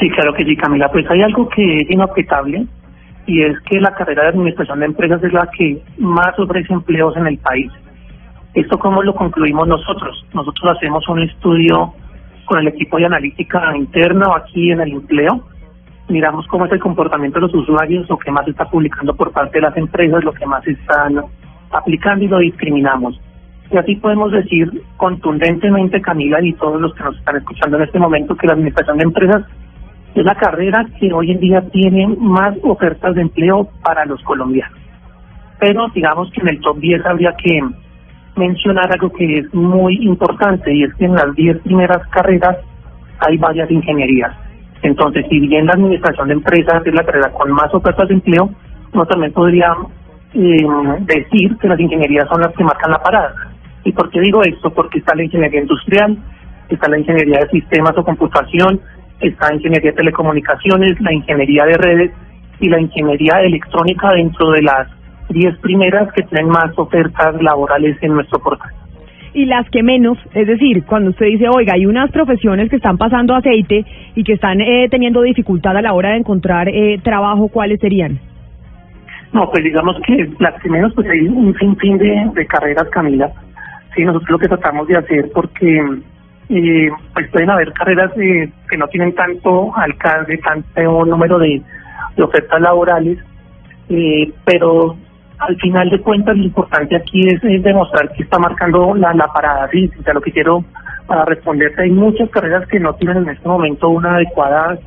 Sí, 0.00 0.10
claro 0.10 0.34
que 0.34 0.44
sí, 0.44 0.56
Camila. 0.56 0.90
Pues 0.90 1.08
hay 1.10 1.22
algo 1.22 1.48
que 1.48 1.76
es 1.76 1.90
y 3.28 3.42
es 3.42 3.60
que 3.60 3.78
la 3.78 3.94
carrera 3.94 4.22
de 4.22 4.28
administración 4.30 4.80
de 4.80 4.86
empresas 4.86 5.22
es 5.22 5.32
la 5.34 5.46
que 5.50 5.82
más 5.98 6.36
ofrece 6.38 6.72
empleos 6.72 7.14
en 7.14 7.26
el 7.26 7.36
país. 7.36 7.70
¿Esto 8.54 8.78
cómo 8.78 9.02
lo 9.02 9.14
concluimos 9.14 9.68
nosotros? 9.68 10.24
Nosotros 10.32 10.74
hacemos 10.74 11.06
un 11.10 11.20
estudio 11.20 11.92
con 12.46 12.60
el 12.60 12.68
equipo 12.68 12.96
de 12.96 13.04
analítica 13.04 13.76
interna 13.76 14.28
o 14.28 14.34
aquí 14.34 14.72
en 14.72 14.80
el 14.80 14.92
empleo. 14.92 15.46
Miramos 16.08 16.46
cómo 16.46 16.64
es 16.64 16.72
el 16.72 16.80
comportamiento 16.80 17.38
de 17.38 17.42
los 17.42 17.54
usuarios, 17.54 18.08
lo 18.08 18.18
que 18.18 18.30
más 18.30 18.48
está 18.48 18.64
publicando 18.64 19.14
por 19.14 19.30
parte 19.30 19.58
de 19.58 19.62
las 19.62 19.76
empresas, 19.76 20.24
lo 20.24 20.32
que 20.32 20.46
más 20.46 20.66
están 20.66 21.22
aplicando 21.70 22.24
y 22.24 22.28
lo 22.28 22.38
discriminamos. 22.38 23.20
Y 23.70 23.76
así 23.76 23.96
podemos 23.96 24.32
decir 24.32 24.82
contundentemente, 24.96 26.00
Camila, 26.00 26.40
y 26.40 26.54
todos 26.54 26.80
los 26.80 26.94
que 26.94 27.04
nos 27.04 27.18
están 27.18 27.36
escuchando 27.36 27.76
en 27.76 27.82
este 27.82 27.98
momento, 27.98 28.34
que 28.34 28.46
la 28.46 28.54
administración 28.54 28.96
de 28.96 29.04
empresas 29.04 29.42
es 30.14 30.24
la 30.24 30.34
carrera 30.34 30.86
que 30.98 31.12
hoy 31.12 31.32
en 31.32 31.40
día 31.40 31.60
tiene 31.70 32.08
más 32.18 32.56
ofertas 32.62 33.14
de 33.14 33.22
empleo 33.22 33.68
para 33.82 34.04
los 34.04 34.22
colombianos. 34.22 34.78
Pero 35.60 35.88
digamos 35.94 36.30
que 36.32 36.40
en 36.40 36.48
el 36.48 36.60
top 36.60 36.78
10 36.78 37.06
habría 37.06 37.32
que 37.34 37.60
mencionar 38.36 38.90
algo 38.92 39.10
que 39.12 39.38
es 39.38 39.54
muy 39.54 39.96
importante 40.04 40.72
y 40.72 40.84
es 40.84 40.94
que 40.94 41.04
en 41.04 41.14
las 41.14 41.34
10 41.34 41.58
primeras 41.62 42.06
carreras 42.08 42.56
hay 43.26 43.36
varias 43.36 43.70
ingenierías. 43.70 44.32
Entonces, 44.82 45.26
si 45.28 45.40
bien 45.40 45.66
la 45.66 45.72
administración 45.72 46.28
de 46.28 46.34
empresas 46.34 46.86
es 46.86 46.94
la 46.94 47.04
carrera 47.04 47.30
con 47.32 47.50
más 47.50 47.72
ofertas 47.74 48.06
de 48.08 48.14
empleo, 48.14 48.50
uno 48.92 49.06
también 49.06 49.32
podría 49.32 49.74
eh, 50.34 50.66
decir 51.00 51.56
que 51.58 51.68
las 51.68 51.80
ingenierías 51.80 52.28
son 52.28 52.40
las 52.40 52.54
que 52.54 52.64
marcan 52.64 52.92
la 52.92 53.02
parada. 53.02 53.34
¿Y 53.84 53.92
por 53.92 54.08
qué 54.10 54.20
digo 54.20 54.42
esto? 54.42 54.70
Porque 54.70 54.98
está 54.98 55.16
la 55.16 55.24
ingeniería 55.24 55.60
industrial, 55.60 56.16
está 56.68 56.88
la 56.88 56.98
ingeniería 56.98 57.40
de 57.40 57.48
sistemas 57.48 57.96
o 57.96 58.04
computación, 58.04 58.80
está 59.20 59.52
ingeniería 59.54 59.90
de 59.90 59.96
telecomunicaciones, 59.96 61.00
la 61.00 61.12
ingeniería 61.12 61.64
de 61.64 61.76
redes 61.76 62.10
y 62.60 62.68
la 62.68 62.80
ingeniería 62.80 63.40
electrónica 63.42 64.10
dentro 64.12 64.50
de 64.50 64.62
las 64.62 64.88
10 65.30 65.58
primeras 65.58 66.12
que 66.12 66.22
tienen 66.22 66.48
más 66.48 66.76
ofertas 66.76 67.40
laborales 67.42 67.96
en 68.02 68.14
nuestro 68.14 68.38
portal. 68.40 68.70
Y 69.34 69.44
las 69.44 69.68
que 69.70 69.82
menos, 69.82 70.18
es 70.34 70.46
decir, 70.46 70.84
cuando 70.84 71.10
usted 71.10 71.26
dice, 71.26 71.46
oiga, 71.48 71.74
hay 71.74 71.86
unas 71.86 72.10
profesiones 72.10 72.70
que 72.70 72.76
están 72.76 72.96
pasando 72.96 73.34
aceite 73.34 73.84
y 74.14 74.24
que 74.24 74.32
están 74.32 74.60
eh, 74.60 74.88
teniendo 74.90 75.20
dificultad 75.22 75.76
a 75.76 75.82
la 75.82 75.92
hora 75.92 76.10
de 76.10 76.16
encontrar 76.16 76.68
eh, 76.68 76.98
trabajo, 77.02 77.48
¿cuáles 77.48 77.78
serían? 77.78 78.18
No, 79.32 79.48
pues 79.50 79.62
digamos 79.62 79.96
que 80.06 80.30
las 80.38 80.60
que 80.62 80.70
menos, 80.70 80.94
pues 80.94 81.06
hay 81.08 81.28
un 81.28 81.54
sinfín 81.58 81.98
de, 81.98 82.30
de 82.34 82.46
carreras, 82.46 82.88
Camila. 82.88 83.30
Sí, 83.94 84.02
nosotros 84.02 84.30
lo 84.30 84.38
que 84.38 84.48
tratamos 84.48 84.88
de 84.88 84.96
hacer, 84.96 85.30
porque 85.34 85.84
eh, 86.48 86.90
pues 87.14 87.30
pueden 87.30 87.50
haber 87.50 87.72
carreras 87.72 88.12
eh, 88.16 88.50
que 88.68 88.76
no 88.76 88.86
tienen 88.88 89.14
tanto 89.14 89.74
alcance, 89.76 90.38
tanto 90.38 91.04
número 91.04 91.38
de, 91.38 91.62
ofertas 92.22 92.60
laborales, 92.60 93.18
eh, 93.88 94.32
pero 94.44 94.96
al 95.38 95.56
final 95.56 95.88
de 95.88 96.00
cuentas 96.00 96.36
lo 96.36 96.42
importante 96.42 96.96
aquí 96.96 97.20
es, 97.28 97.40
demostrar 97.62 98.10
que 98.12 98.24
está 98.24 98.38
marcando 98.38 98.94
la, 98.94 99.14
la 99.14 99.28
parada. 99.28 99.68
Sea, 99.70 100.14
lo 100.14 100.20
que 100.20 100.32
quiero 100.32 100.64
para 101.06 101.24
responderte, 101.24 101.82
hay 101.82 101.90
muchas 101.90 102.28
carreras 102.30 102.66
que 102.68 102.80
no 102.80 102.92
tienen 102.94 103.18
en 103.18 103.28
este 103.30 103.48
momento 103.48 103.88
una 103.88 104.16
adecuada 104.16 104.78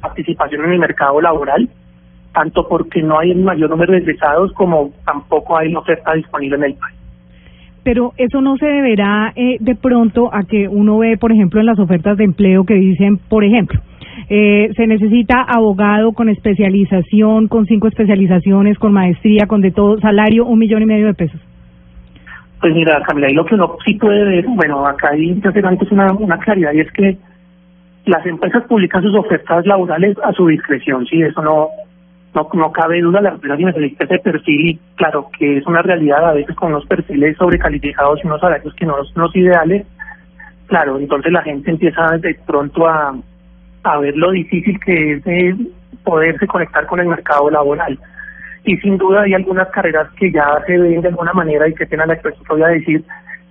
participación 0.00 0.64
en 0.64 0.72
el 0.72 0.78
mercado 0.80 1.20
laboral 1.20 1.68
tanto 2.32 2.66
porque 2.68 3.02
no 3.02 3.18
hay 3.18 3.32
el 3.32 3.42
mayor 3.42 3.70
número 3.70 3.92
de 3.92 3.98
egresados 3.98 4.52
como 4.52 4.92
tampoco 5.04 5.56
hay 5.56 5.68
una 5.68 5.80
oferta 5.80 6.12
disponible 6.14 6.56
en 6.56 6.64
el 6.64 6.74
país. 6.74 6.99
Pero 7.82 8.12
eso 8.18 8.40
no 8.40 8.56
se 8.56 8.66
deberá 8.66 9.32
eh, 9.36 9.56
de 9.60 9.74
pronto 9.74 10.32
a 10.32 10.44
que 10.44 10.68
uno 10.68 10.98
ve, 10.98 11.16
por 11.16 11.32
ejemplo, 11.32 11.60
en 11.60 11.66
las 11.66 11.78
ofertas 11.78 12.18
de 12.18 12.24
empleo 12.24 12.64
que 12.64 12.74
dicen, 12.74 13.18
por 13.28 13.44
ejemplo, 13.44 13.80
eh, 14.28 14.70
se 14.76 14.86
necesita 14.86 15.42
abogado 15.42 16.12
con 16.12 16.28
especialización, 16.28 17.48
con 17.48 17.66
cinco 17.66 17.88
especializaciones, 17.88 18.78
con 18.78 18.92
maestría, 18.92 19.46
con 19.46 19.60
de 19.60 19.70
todo, 19.70 19.98
salario 19.98 20.46
un 20.46 20.58
millón 20.58 20.82
y 20.82 20.86
medio 20.86 21.06
de 21.06 21.14
pesos. 21.14 21.40
Pues 22.60 22.74
mira, 22.74 23.02
Camila, 23.06 23.28
ahí 23.28 23.34
lo 23.34 23.46
que 23.46 23.54
uno 23.54 23.76
sí 23.86 23.94
puede 23.94 24.22
ver, 24.22 24.44
bueno, 24.48 24.86
acá 24.86 25.10
hay 25.12 25.40
antes 25.64 25.90
una, 25.90 26.12
una 26.12 26.38
claridad 26.38 26.72
y 26.74 26.80
es 26.80 26.92
que 26.92 27.16
las 28.04 28.24
empresas 28.26 28.64
publican 28.64 29.02
sus 29.02 29.14
ofertas 29.14 29.64
laborales 29.66 30.16
a 30.22 30.32
su 30.32 30.46
discreción, 30.46 31.06
sí, 31.06 31.22
eso 31.22 31.42
no, 31.42 31.68
no, 32.34 32.48
no 32.54 32.72
cabe 32.72 33.00
duda, 33.00 33.20
la 33.20 33.30
empresa 33.30 33.56
necesita 33.56 34.04
ese 34.04 34.18
perfil 34.18 34.68
y 34.68 34.80
claro 34.96 35.28
que 35.36 35.58
es 35.58 35.66
una 35.66 35.82
realidad 35.82 36.28
a 36.28 36.34
veces 36.34 36.54
con 36.56 36.70
unos 36.70 36.86
perfiles 36.86 37.36
sobrecalificados 37.36 38.20
y 38.22 38.26
unos 38.26 38.40
salarios 38.40 38.74
que 38.74 38.86
no 38.86 39.02
son 39.04 39.22
los 39.24 39.36
ideales, 39.36 39.86
claro, 40.66 40.98
entonces 40.98 41.32
la 41.32 41.42
gente 41.42 41.70
empieza 41.70 42.16
de 42.18 42.38
pronto 42.46 42.86
a, 42.86 43.14
a 43.82 43.98
ver 43.98 44.16
lo 44.16 44.30
difícil 44.30 44.78
que 44.80 45.14
es 45.14 45.24
de 45.24 45.56
poderse 46.04 46.46
conectar 46.46 46.86
con 46.86 47.00
el 47.00 47.08
mercado 47.08 47.50
laboral. 47.50 47.98
Y 48.64 48.76
sin 48.78 48.98
duda 48.98 49.22
hay 49.22 49.34
algunas 49.34 49.68
carreras 49.70 50.08
que 50.18 50.30
ya 50.30 50.44
se 50.66 50.76
ven 50.76 51.00
de 51.00 51.08
alguna 51.08 51.32
manera 51.32 51.66
y 51.66 51.74
que 51.74 51.86
tienen 51.86 52.08
la 52.08 52.14
expresión 52.14 52.44
que 52.44 52.52
voy 52.52 52.62
a 52.62 52.68
decir 52.68 53.04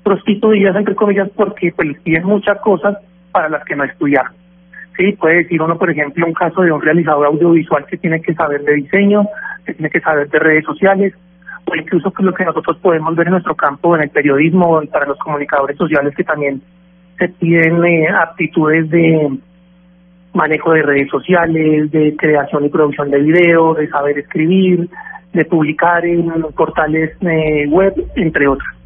prostituidas 0.04 0.76
entre 0.76 0.96
comillas 0.96 1.30
porque 1.36 1.74
pues 1.76 1.98
muchas 2.24 2.60
cosas 2.62 2.98
para 3.32 3.50
las 3.50 3.64
que 3.66 3.76
no 3.76 3.84
estudiaron. 3.84 4.39
Sí, 5.00 5.14
puede 5.14 5.44
decir 5.44 5.62
uno, 5.62 5.78
por 5.78 5.90
ejemplo, 5.90 6.28
un 6.28 6.34
caso 6.34 6.62
de 6.62 6.74
un 6.74 6.82
realizador 6.82 7.28
audiovisual 7.28 7.86
que 7.86 7.96
tiene 7.96 8.22
que 8.22 8.34
saber 8.34 8.64
de 8.64 8.74
diseño, 8.74 9.26
que 9.66 9.74
tiene 9.74 9.90
que 9.90 10.02
saber 10.02 10.30
de 10.30 10.40
redes 10.40 10.66
sociales, 10.66 11.14
o 11.64 11.74
incluso 11.74 12.12
que 12.12 12.22
lo 12.22 12.34
que 12.34 12.44
nosotros 12.44 12.78
podemos 12.80 13.16
ver 13.16 13.28
en 13.28 13.32
nuestro 13.32 13.56
campo, 13.56 13.96
en 13.96 14.02
el 14.02 14.10
periodismo 14.10 14.82
para 14.92 15.06
los 15.06 15.18
comunicadores 15.20 15.78
sociales 15.78 16.14
que 16.18 16.26
también 16.26 16.62
se 17.18 17.30
piden 17.30 17.82
eh, 17.86 18.10
aptitudes 18.10 18.90
de 18.90 19.38
manejo 20.34 20.74
de 20.74 20.82
redes 20.82 21.10
sociales, 21.10 21.90
de 21.92 22.18
creación 22.18 22.66
y 22.66 22.70
producción 22.70 23.10
de 23.10 23.20
video, 23.20 23.76
de 23.76 23.88
saber 23.88 24.20
escribir, 24.20 24.90
de 25.32 25.46
publicar 25.46 26.06
en 26.06 26.30
portales 26.58 27.16
eh, 27.22 27.68
web, 27.70 27.94
entre 28.18 28.50
otros. 28.50 28.79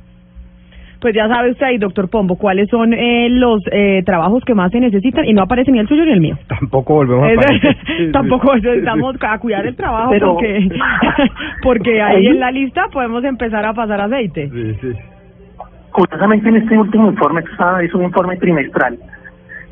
Pues 1.03 1.13
ya 1.13 1.27
sabe 1.27 1.51
usted 1.51 1.65
ahí, 1.65 1.77
doctor 1.77 2.09
Pombo, 2.09 2.37
cuáles 2.37 2.69
son 2.69 2.93
eh, 2.93 3.27
los 3.29 3.61
eh, 3.73 4.03
trabajos 4.05 4.41
que 4.45 4.53
más 4.55 4.71
se 4.71 4.79
necesitan 4.79 5.25
y 5.25 5.33
no 5.33 5.41
aparece 5.41 5.69
ni 5.69 5.79
el 5.79 5.87
suyo 5.89 6.05
ni 6.05 6.13
el 6.13 6.21
mío. 6.21 6.37
Tampoco 6.47 6.93
volvemos 6.93 7.27
a 7.27 7.33
aparecer. 7.33 7.75
Tampoco 8.13 8.55
necesitamos 8.55 9.17
a 9.19 9.37
cuidar 9.37 9.67
el 9.67 9.75
trabajo 9.75 10.11
Pero- 10.11 10.35
porque 10.35 10.69
porque 11.61 12.01
ahí 12.01 12.27
en 12.27 12.39
la 12.39 12.51
lista 12.51 12.85
podemos 12.89 13.21
empezar 13.25 13.65
a 13.65 13.73
pasar 13.73 13.99
aceite. 13.99 14.49
Sí, 14.49 14.75
sí. 14.79 14.93
Curiosamente, 15.91 16.47
en 16.47 16.55
este 16.55 16.77
último 16.77 17.09
informe, 17.09 17.43
que 17.43 17.85
es 17.85 17.93
un 17.93 18.03
informe 18.03 18.37
trimestral, 18.37 18.97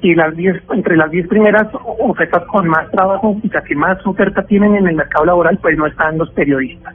y 0.01 0.13
las 0.13 0.35
diez, 0.35 0.61
entre 0.73 0.97
las 0.97 1.11
10 1.11 1.29
primeras 1.29 1.65
ofertas 1.99 2.43
con 2.47 2.67
más 2.67 2.91
trabajo, 2.91 3.37
o 3.41 3.47
sea, 3.47 3.61
que 3.61 3.73
más 3.75 4.05
oferta 4.05 4.43
tienen 4.43 4.75
en 4.75 4.85
el 4.85 4.95
mercado 4.97 5.23
laboral, 5.23 5.57
pues 5.61 5.77
no 5.77 5.85
están 5.87 6.17
los 6.17 6.29
periodistas. 6.31 6.93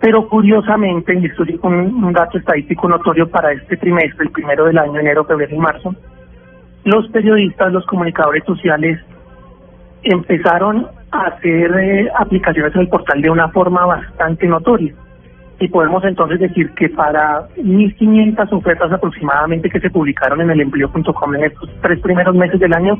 Pero 0.00 0.28
curiosamente, 0.28 1.14
y 1.14 1.26
esto 1.26 1.42
es 1.42 1.58
un, 1.62 2.12
dato 2.12 2.38
estadístico 2.38 2.88
notorio 2.88 3.28
para 3.28 3.52
este 3.52 3.76
trimestre, 3.76 4.26
el 4.26 4.30
primero 4.30 4.64
del 4.66 4.78
año, 4.78 5.00
enero, 5.00 5.24
febrero 5.24 5.54
y 5.54 5.58
marzo, 5.58 5.94
los 6.84 7.08
periodistas, 7.08 7.72
los 7.72 7.84
comunicadores 7.86 8.44
sociales 8.44 9.00
empezaron 10.04 10.86
a 11.10 11.26
hacer 11.26 11.74
eh, 11.78 12.08
aplicaciones 12.16 12.74
en 12.74 12.82
el 12.82 12.88
portal 12.88 13.20
de 13.20 13.30
una 13.30 13.48
forma 13.48 13.84
bastante 13.86 14.46
notoria. 14.46 14.94
Y 15.60 15.66
podemos 15.66 16.04
entonces 16.04 16.38
decir 16.38 16.70
que 16.74 16.88
para 16.90 17.48
1.500 17.56 18.52
ofertas 18.52 18.92
aproximadamente 18.92 19.68
que 19.68 19.80
se 19.80 19.90
publicaron 19.90 20.40
en 20.40 20.50
el 20.50 20.60
empleo.com 20.60 21.34
en 21.34 21.44
estos 21.44 21.68
tres 21.82 21.98
primeros 22.00 22.36
meses 22.36 22.60
del 22.60 22.72
año, 22.72 22.96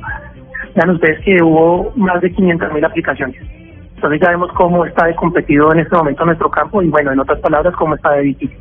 vean 0.74 0.90
ustedes 0.90 1.20
que 1.20 1.40
hubo 1.40 1.92
más 1.94 2.20
de 2.20 2.32
500.000 2.32 2.84
aplicaciones. 2.84 3.67
Entonces 3.98 4.20
ya 4.20 4.30
vemos 4.30 4.52
cómo 4.52 4.84
está 4.84 5.06
de 5.06 5.14
competido 5.16 5.72
en 5.72 5.80
este 5.80 5.96
momento 5.96 6.24
nuestro 6.24 6.48
campo 6.48 6.80
y 6.80 6.88
bueno, 6.88 7.10
en 7.10 7.18
otras 7.18 7.40
palabras, 7.40 7.74
cómo 7.74 7.96
está 7.96 8.12
de 8.12 8.22
difícil. 8.22 8.56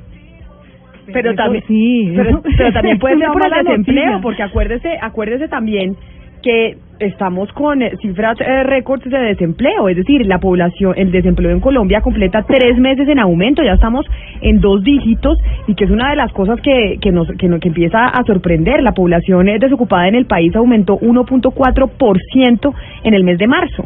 Pero 1.14 1.36
también, 1.36 1.64
sí, 1.68 2.12
pero, 2.16 2.42
también 2.74 2.98
puede 2.98 3.18
ser 3.20 3.30
por 3.30 3.46
el 3.46 3.64
desempleo, 3.64 4.20
porque 4.20 4.42
acuérdese, 4.42 4.98
acuérdese 5.00 5.48
también 5.48 5.96
que 6.42 6.78
estamos 7.00 7.52
con 7.54 7.84
eh, 7.84 7.92
cifras 8.02 8.42
eh, 8.42 8.64
récords 8.64 9.04
de 9.04 9.18
desempleo, 9.20 9.90
es 9.90 9.98
decir, 9.98 10.26
la 10.26 10.40
población, 10.40 10.96
el 10.98 11.12
desempleo 11.12 11.52
en 11.52 11.60
Colombia 11.60 12.02
completa 12.02 12.44
tres 12.48 12.80
meses 12.80 13.08
en 13.08 13.20
aumento, 13.20 13.62
ya 13.62 13.74
estamos 13.74 14.08
en 14.42 14.60
dos 14.60 14.84
dígitos 14.84 15.38
y 15.68 15.76
que 15.76 15.84
es 15.84 15.92
una 15.92 16.10
de 16.10 16.16
las 16.16 16.34
cosas 16.34 16.60
que, 16.62 16.98
que, 17.00 17.12
nos, 17.12 17.28
que, 17.28 17.48
que 17.60 17.68
empieza 17.68 18.06
a 18.06 18.24
sorprender. 18.24 18.82
La 18.82 18.94
población 18.94 19.50
eh, 19.50 19.60
desocupada 19.60 20.08
en 20.08 20.16
el 20.16 20.26
país 20.26 20.56
aumentó 20.56 20.98
1.4% 21.00 22.74
en 23.04 23.14
el 23.14 23.24
mes 23.24 23.38
de 23.38 23.48
marzo. 23.48 23.86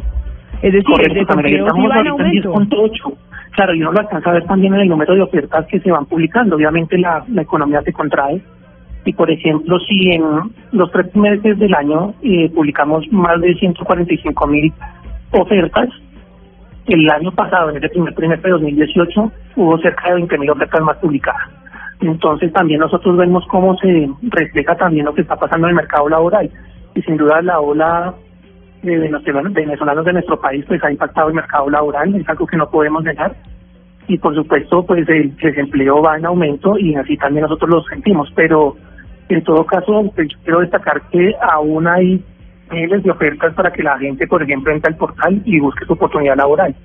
Es 0.61 0.73
decir, 0.73 0.95
el 0.99 1.13
desempleo 1.13 1.65
va 1.65 1.99
en 1.99 2.07
aumento. 2.07 2.53
Claro, 3.51 3.73
y 3.73 3.81
uno 3.81 3.91
lo 3.91 3.99
alcanza 3.99 4.29
a 4.29 4.33
ver 4.33 4.45
también 4.45 4.73
en 4.75 4.81
el 4.81 4.87
número 4.87 5.13
de 5.13 5.21
ofertas 5.21 5.65
que 5.67 5.79
se 5.79 5.91
van 5.91 6.05
publicando. 6.05 6.55
Obviamente 6.55 6.97
la, 6.97 7.23
la 7.27 7.41
economía 7.41 7.81
se 7.81 7.91
contrae, 7.91 8.41
y 9.05 9.13
por 9.13 9.31
ejemplo, 9.31 9.79
si 9.79 10.11
en 10.11 10.23
los 10.71 10.91
tres 10.91 11.15
meses 11.15 11.57
del 11.57 11.73
año 11.73 12.13
eh, 12.21 12.49
publicamos 12.53 13.11
más 13.11 13.41
de 13.41 13.55
145 13.55 14.47
mil 14.47 14.71
ofertas, 15.31 15.89
el 16.87 17.09
año 17.09 17.31
pasado, 17.31 17.69
en 17.69 17.83
el 17.83 17.89
primer 17.89 18.13
trimestre 18.13 18.49
de 18.49 18.53
2018, 18.53 19.31
hubo 19.55 19.77
cerca 19.79 20.09
de 20.09 20.15
20 20.15 20.37
mil 20.37 20.49
ofertas 20.51 20.81
más 20.81 20.97
publicadas. 20.97 21.49
Entonces 22.01 22.51
también 22.53 22.79
nosotros 22.79 23.17
vemos 23.17 23.45
cómo 23.47 23.75
se 23.77 24.09
refleja 24.23 24.75
también 24.75 25.05
lo 25.05 25.13
que 25.13 25.21
está 25.21 25.35
pasando 25.35 25.67
en 25.67 25.71
el 25.71 25.75
mercado 25.75 26.09
laboral. 26.09 26.49
Y 26.95 27.01
sin 27.03 27.17
duda 27.17 27.41
la 27.41 27.59
ola 27.59 28.13
de 28.81 28.97
venezolanos 28.97 30.05
de 30.05 30.13
nuestro 30.13 30.39
país 30.39 30.65
pues 30.67 30.83
ha 30.83 30.91
impactado 30.91 31.29
el 31.29 31.35
mercado 31.35 31.69
laboral, 31.69 32.15
es 32.15 32.27
algo 32.27 32.47
que 32.47 32.57
no 32.57 32.69
podemos 32.69 33.03
negar 33.03 33.35
y 34.07 34.17
por 34.17 34.35
supuesto 34.35 34.85
pues 34.85 35.07
el 35.09 35.35
desempleo 35.37 36.01
va 36.01 36.17
en 36.17 36.25
aumento 36.25 36.77
y 36.77 36.95
así 36.95 37.17
también 37.17 37.43
nosotros 37.43 37.69
lo 37.69 37.83
sentimos, 37.83 38.31
pero 38.35 38.75
en 39.33 39.43
todo 39.43 39.65
caso, 39.65 40.11
pues, 40.13 40.27
quiero 40.43 40.59
destacar 40.59 41.01
que 41.09 41.33
aún 41.41 41.87
hay 41.87 42.23
miles 42.69 43.03
de 43.03 43.11
ofertas 43.11 43.53
para 43.53 43.71
que 43.71 43.83
la 43.83 43.97
gente, 43.97 44.27
por 44.27 44.43
ejemplo, 44.43 44.73
entre 44.73 44.91
al 44.91 44.97
portal 44.97 45.41
y 45.45 45.59
busque 45.59 45.85
su 45.85 45.93
oportunidad 45.93 46.35
laboral. 46.35 46.75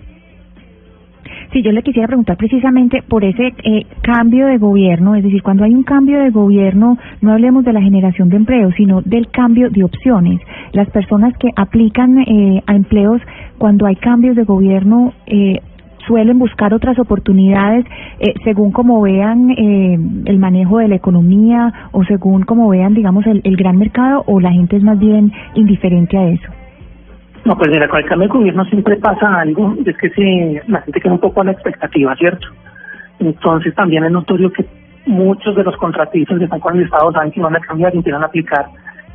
Sí, 1.53 1.62
yo 1.62 1.73
le 1.73 1.83
quisiera 1.83 2.07
preguntar 2.07 2.37
precisamente 2.37 3.03
por 3.03 3.25
ese 3.25 3.55
eh, 3.62 3.87
cambio 4.03 4.47
de 4.47 4.59
gobierno, 4.59 5.15
es 5.15 5.25
decir, 5.25 5.43
cuando 5.43 5.65
hay 5.65 5.75
un 5.75 5.83
cambio 5.83 6.19
de 6.19 6.31
gobierno, 6.31 6.99
no 7.21 7.33
hablemos 7.33 7.65
de 7.65 7.73
la 7.73 7.83
generación 7.83 8.29
de 8.29 8.37
empleo, 8.37 8.71
sino 8.73 9.03
del 9.03 9.29
cambio 9.29 9.71
de 9.71 9.85
opciones. 9.85 10.41
Las 10.73 10.89
personas 10.91 11.37
que 11.39 11.49
aplican 11.57 12.19
eh, 12.19 12.62
a 12.67 12.75
empleos 12.75 13.21
cuando 13.59 13.87
hay 13.87 13.97
cambios 13.97 14.37
de 14.37 14.45
gobierno, 14.45 15.12
eh, 15.27 15.61
suelen 16.07 16.39
buscar 16.39 16.73
otras 16.73 16.99
oportunidades 16.99 17.85
eh, 18.21 18.35
según 18.45 18.73
como 18.73 19.01
vean 19.01 19.51
eh, 19.51 19.99
el 20.27 20.39
manejo 20.39 20.79
de 20.79 20.89
la 20.89 20.97
economía 20.97 21.73
o 21.93 22.05
según 22.05 22.43
como 22.43 22.69
vean, 22.69 22.95
digamos, 22.95 23.27
el, 23.27 23.41
el 23.45 23.57
gran 23.57 23.77
mercado 23.77 24.23
o 24.27 24.41
la 24.41 24.53
gente 24.53 24.77
es 24.77 24.83
más 24.83 24.99
bien 24.99 25.33
indiferente 25.55 26.17
a 26.17 26.29
eso? 26.29 26.56
No, 27.47 27.57
pues 27.57 27.71
mira, 27.71 27.87
con 27.87 28.01
el 28.01 28.07
cambio 28.07 28.27
de 28.27 28.35
gobierno 28.35 28.65
siempre 28.65 28.97
pasa 28.97 29.39
algo, 29.39 29.73
es 29.87 29.97
que 29.99 30.11
se, 30.11 30.63
la 30.67 30.83
gente 30.83 31.01
queda 31.01 31.13
un 31.13 31.21
poco 31.21 31.43
a 31.43 31.45
la 31.45 31.53
expectativa, 31.53 32.13
¿cierto? 32.17 32.49
Entonces 33.21 33.73
también 33.77 34.03
es 34.03 34.11
notorio 34.11 34.51
que 34.51 34.67
muchos 35.07 35.55
de 35.55 35.63
los 35.63 35.77
contratistas 35.77 36.39
que 36.39 36.45
están 36.45 36.59
con 36.59 36.77
el 36.77 36.83
Estado 36.83 37.13
saben 37.13 37.31
que 37.31 37.41
van 37.41 37.55
a 37.55 37.61
cambiar 37.61 37.95
y 37.95 37.99
empiezan 37.99 38.25
aplicar 38.25 38.67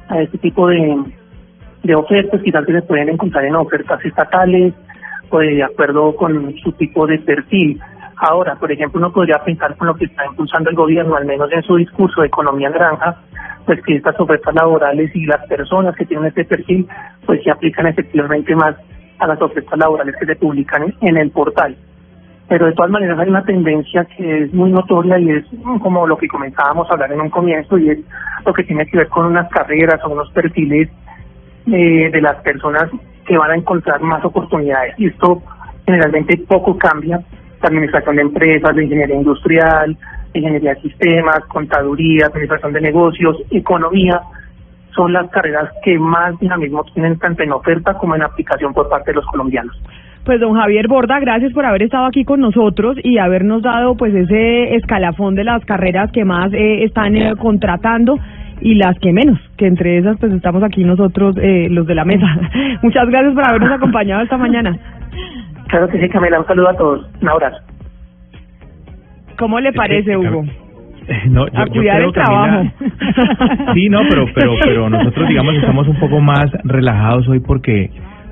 a 0.08 0.22
este 0.22 0.38
tipo 0.38 0.70
de, 0.70 0.98
de 1.84 1.94
ofertas, 1.94 2.41
quizás 2.41 2.65
que 2.65 2.72
se 2.72 2.82
pueden 2.84 3.10
encontrar 3.10 3.44
en 3.44 3.56
ofertas 3.56 4.00
estatales, 4.06 4.74
de 5.30 5.63
acuerdo 5.63 6.15
con 6.15 6.56
su 6.63 6.72
tipo 6.72 7.06
de 7.08 7.20
perfil. 7.20 7.82
Ahora, 8.15 8.56
por 8.56 8.72
ejemplo, 8.72 8.98
uno 9.02 9.12
podría 9.12 9.44
pensar 9.44 9.76
con 9.76 9.88
lo 9.88 9.96
que 9.96 10.06
está 10.06 10.26
impulsando 10.26 10.70
el 10.70 10.78
gobierno, 10.78 11.17
al 11.17 11.26
menos 11.26 11.52
en 11.52 11.63
su 11.63 11.76
discurso 11.76 12.22
de 12.22 12.28
economía 12.28 12.70
granja, 12.70 13.17
pues 13.65 13.82
que 13.84 13.95
estas 13.95 14.19
ofertas 14.19 14.54
laborales 14.54 15.15
y 15.15 15.26
las 15.26 15.45
personas 15.47 15.95
que 15.95 16.06
tienen 16.06 16.28
este 16.28 16.45
perfil, 16.45 16.88
pues 17.26 17.43
se 17.43 17.52
aplican 17.52 17.88
efectivamente 17.88 18.56
más 18.56 18.76
a 19.19 19.28
las 19.28 19.41
ofertas 19.41 19.78
laborales 19.78 20.15
que 20.19 20.26
se 20.26 20.36
publican 20.36 20.93
en 21.02 21.17
el 21.17 21.32
portal. 21.32 21.76
Pero 22.47 22.65
de 22.65 22.74
todas 22.74 22.91
maneras 22.91 23.17
hay 23.19 23.30
una 23.30 23.45
tendencia 23.45 24.06
que 24.06 24.43
es 24.43 24.54
muy 24.54 24.71
notoria 24.71 25.17
y 25.19 25.30
es 25.30 25.45
como 25.82 26.06
lo 26.06 26.17
que 26.17 26.28
comenzábamos 26.28 26.89
a 26.89 26.93
hablar 26.93 27.13
en 27.13 27.21
un 27.21 27.30
comienzo 27.30 27.78
y 27.78 27.91
es 27.91 28.00
lo 28.45 28.54
que 28.54 28.63
tiene 28.63 28.86
que 28.88 28.97
ver 28.97 29.08
con 29.08 29.28
unas 29.28 29.50
carreras 29.50 30.04
o 30.04 30.10
unos 30.10 30.30
perfiles 30.32 30.89
eh, 31.67 32.10
de 32.12 32.21
las 32.21 32.36
personas 32.41 32.89
que 33.26 33.38
van 33.38 33.52
a 33.52 33.56
encontrar 33.56 34.02
más 34.02 34.26
oportunidades. 34.26 34.95
Y 34.97 35.08
esto 35.08 35.41
generalmente 35.86 36.38
poco 36.47 36.78
cambia. 36.78 37.21
La 37.62 37.69
administración 37.69 38.15
de 38.15 38.24
empresas, 38.24 38.76
la 38.76 38.84
ingeniería 38.84 39.15
industrial, 39.15 39.95
ingeniería 40.34 40.76
de 40.76 40.82
sistemas, 40.82 41.39
contaduría, 41.48 42.28
administración 42.28 42.74
de 42.74 42.82
negocios, 42.82 43.38
economía, 43.52 44.22
son 44.96 45.13
las 45.13 45.30
carreras 45.30 45.70
que 45.84 45.98
más 45.98 46.38
dinamismo 46.39 46.84
tienen 46.94 47.17
tanto 47.17 47.44
en 47.44 47.52
oferta 47.52 47.94
como 47.96 48.15
en 48.15 48.24
aplicación 48.24 48.74
por 48.74 48.89
parte 48.89 49.12
de 49.12 49.15
los 49.15 49.26
colombianos. 49.26 49.76
Pues 50.26 50.39
don 50.39 50.54
Javier 50.54 50.88
Borda, 50.88 51.20
gracias 51.20 51.52
por 51.52 51.65
haber 51.65 51.84
estado 51.84 52.06
aquí 52.06 52.24
con 52.24 52.41
nosotros 52.41 52.96
y 53.04 53.17
habernos 53.17 53.63
dado 53.63 53.96
pues 53.96 54.13
ese 54.13 54.76
escalafón 54.76 55.34
de 55.34 55.44
las 55.44 55.65
carreras 55.65 56.12
que 56.12 56.26
más 56.26 56.54
eh, 56.54 56.84
están 56.84 57.15
eh, 57.15 57.34
contratando 57.39 58.20
y 58.62 58.76
las 58.76 59.00
que 59.00 59.12
menos, 59.12 59.39
que 59.58 59.65
entre 59.65 59.98
esas 59.98 60.20
pues 60.20 60.32
estamos 60.34 60.62
aquí 60.62 60.84
nosotros, 60.84 61.36
eh, 61.41 61.67
los 61.72 61.88
de 61.88 61.96
la 61.96 62.06
mesa. 62.06 62.28
Muchas 62.84 63.10
gracias 63.10 63.34
por 63.34 63.48
habernos 63.48 63.72
acompañado 63.72 64.22
esta 64.22 64.38
mañana. 64.38 64.78
Claro 65.67 65.88
que 65.88 66.00
sí, 66.00 66.10
Camila, 66.10 66.39
un 66.39 66.46
saludo 66.46 66.70
a 66.70 66.78
todos, 66.78 67.10
un 67.20 67.30
abrazo. 67.30 67.70
¿Cómo 69.41 69.60
le 69.60 69.73
parece, 69.73 70.15
Hugo? 70.15 70.45
No, 71.30 71.47
yo, 71.47 71.60
a 71.60 71.65
cuidar 71.65 72.01
el 72.01 72.13
trabajo. 72.13 72.63
sí, 73.73 73.89
no, 73.89 74.01
pero, 74.08 74.25
pero, 74.34 74.54
pero 74.63 74.89
nosotros 74.89 75.27
digamos 75.27 75.56
estamos 75.56 75.88
un 75.88 75.99
poco 75.99 76.21
más 76.21 76.45
relajados 76.63 77.27
hoy 77.27 77.39
porque 77.39 77.89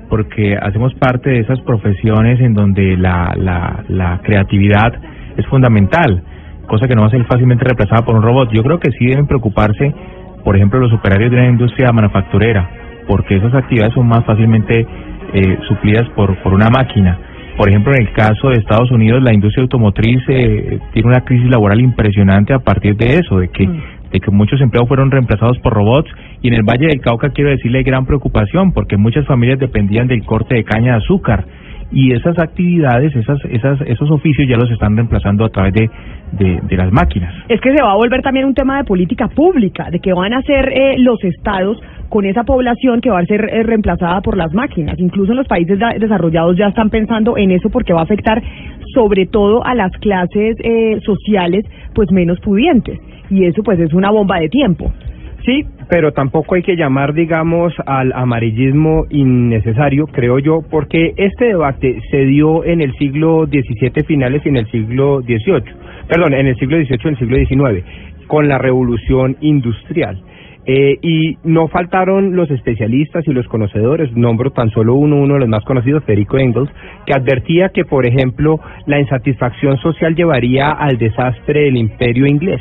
porque 0.08 0.56
hacemos 0.56 0.94
parte 0.94 1.30
de 1.30 1.40
esas 1.40 1.60
profesiones 1.60 2.40
en 2.40 2.54
donde 2.54 2.96
la, 2.96 3.34
la, 3.36 3.84
la 3.88 4.20
creatividad 4.22 4.94
es 5.36 5.46
fundamental, 5.46 6.22
cosa 6.66 6.88
que 6.88 6.94
no 6.94 7.02
va 7.02 7.08
a 7.08 7.10
ser 7.10 7.24
fácilmente 7.26 7.64
reemplazada 7.64 8.04
por 8.04 8.16
un 8.16 8.22
robot. 8.22 8.50
Yo 8.52 8.62
creo 8.62 8.80
que 8.80 8.90
sí 8.92 9.06
deben 9.06 9.26
preocuparse 9.26 9.92
por 10.44 10.56
ejemplo, 10.56 10.80
los 10.80 10.92
operarios 10.92 11.30
de 11.30 11.36
la 11.36 11.48
industria 11.48 11.92
manufacturera, 11.92 12.68
porque 13.06 13.36
esas 13.36 13.54
actividades 13.54 13.94
son 13.94 14.06
más 14.06 14.24
fácilmente 14.24 14.86
eh, 15.32 15.58
suplidas 15.68 16.08
por, 16.10 16.36
por 16.42 16.54
una 16.54 16.70
máquina. 16.70 17.18
Por 17.60 17.68
ejemplo, 17.68 17.92
en 17.94 18.06
el 18.06 18.12
caso 18.14 18.48
de 18.48 18.54
Estados 18.54 18.90
Unidos, 18.90 19.22
la 19.22 19.34
industria 19.34 19.64
automotriz 19.64 20.18
eh, 20.28 20.78
tiene 20.94 21.08
una 21.10 21.26
crisis 21.26 21.46
laboral 21.50 21.78
impresionante 21.78 22.54
a 22.54 22.60
partir 22.60 22.96
de 22.96 23.18
eso, 23.18 23.38
de 23.38 23.48
que, 23.48 23.66
mm. 23.66 23.82
de 24.12 24.18
que 24.18 24.30
muchos 24.30 24.62
empleos 24.62 24.88
fueron 24.88 25.10
reemplazados 25.10 25.58
por 25.58 25.74
robots. 25.74 26.10
Y 26.40 26.48
en 26.48 26.54
el 26.54 26.62
Valle 26.62 26.86
del 26.86 27.02
Cauca 27.02 27.28
quiero 27.28 27.50
decirle 27.50 27.80
hay 27.80 27.84
gran 27.84 28.06
preocupación, 28.06 28.72
porque 28.72 28.96
muchas 28.96 29.26
familias 29.26 29.58
dependían 29.58 30.08
del 30.08 30.24
corte 30.24 30.54
de 30.54 30.64
caña 30.64 30.92
de 30.92 31.04
azúcar 31.04 31.44
y 31.92 32.12
esas 32.12 32.38
actividades, 32.38 33.14
esas, 33.14 33.38
esas, 33.50 33.80
esos 33.82 34.10
oficios 34.10 34.48
ya 34.48 34.56
los 34.56 34.70
están 34.70 34.96
reemplazando 34.96 35.44
a 35.44 35.48
través 35.48 35.74
de, 35.74 35.90
de, 36.32 36.76
las 36.76 36.92
máquinas. 36.92 37.34
Es 37.48 37.60
que 37.60 37.74
se 37.74 37.82
va 37.82 37.92
a 37.92 37.96
volver 37.96 38.22
también 38.22 38.46
un 38.46 38.54
tema 38.54 38.78
de 38.78 38.84
política 38.84 39.28
pública, 39.28 39.90
de 39.90 39.98
que 39.98 40.12
van 40.12 40.32
a 40.32 40.42
ser 40.42 40.68
eh, 40.68 40.98
los 40.98 41.22
estados 41.24 41.78
con 42.08 42.24
esa 42.24 42.44
población 42.44 43.00
que 43.00 43.10
va 43.10 43.20
a 43.20 43.24
ser 43.24 43.48
eh, 43.50 43.62
reemplazada 43.62 44.20
por 44.20 44.36
las 44.36 44.52
máquinas. 44.52 44.98
Incluso 44.98 45.32
en 45.32 45.38
los 45.38 45.48
países 45.48 45.78
desarrollados 45.98 46.56
ya 46.56 46.68
están 46.68 46.90
pensando 46.90 47.36
en 47.36 47.50
eso 47.50 47.70
porque 47.70 47.92
va 47.92 48.00
a 48.00 48.04
afectar 48.04 48.42
sobre 48.94 49.26
todo 49.26 49.64
a 49.64 49.74
las 49.74 49.92
clases 49.98 50.56
eh, 50.62 50.98
sociales 51.04 51.64
pues 51.94 52.10
menos 52.10 52.38
pudientes 52.40 52.98
y 53.30 53.44
eso 53.44 53.62
pues 53.62 53.78
es 53.78 53.92
una 53.94 54.10
bomba 54.10 54.38
de 54.38 54.48
tiempo. 54.48 54.92
Sí, 55.44 55.64
pero 55.88 56.12
tampoco 56.12 56.54
hay 56.54 56.62
que 56.62 56.76
llamar, 56.76 57.14
digamos, 57.14 57.72
al 57.86 58.12
amarillismo 58.12 59.06
innecesario, 59.08 60.06
creo 60.06 60.38
yo, 60.38 60.60
porque 60.70 61.14
este 61.16 61.46
debate 61.46 61.98
se 62.10 62.26
dio 62.26 62.64
en 62.64 62.82
el 62.82 62.92
siglo 62.98 63.46
XVII 63.46 64.04
finales 64.06 64.42
y 64.44 64.50
en 64.50 64.56
el 64.58 64.70
siglo 64.70 65.22
XVIII 65.22 65.90
perdón, 66.10 66.34
en 66.34 66.48
el 66.48 66.56
siglo 66.56 66.76
XVIII, 66.76 66.98
en 67.04 67.10
el 67.10 67.18
siglo 67.18 67.36
XIX, 67.36 67.84
con 68.26 68.48
la 68.48 68.58
revolución 68.58 69.36
industrial. 69.40 70.20
Eh, 70.66 70.98
y 71.00 71.38
no 71.44 71.68
faltaron 71.68 72.36
los 72.36 72.50
especialistas 72.50 73.26
y 73.26 73.32
los 73.32 73.46
conocedores, 73.46 74.12
nombro 74.14 74.50
tan 74.50 74.70
solo 74.70 74.94
uno, 74.94 75.16
uno 75.16 75.34
de 75.34 75.40
los 75.40 75.48
más 75.48 75.64
conocidos, 75.64 76.04
Federico 76.04 76.36
Engels, 76.36 76.70
que 77.06 77.14
advertía 77.14 77.70
que, 77.70 77.84
por 77.84 78.06
ejemplo, 78.06 78.60
la 78.86 79.00
insatisfacción 79.00 79.78
social 79.78 80.14
llevaría 80.14 80.70
al 80.72 80.98
desastre 80.98 81.62
del 81.62 81.76
imperio 81.76 82.26
inglés. 82.26 82.60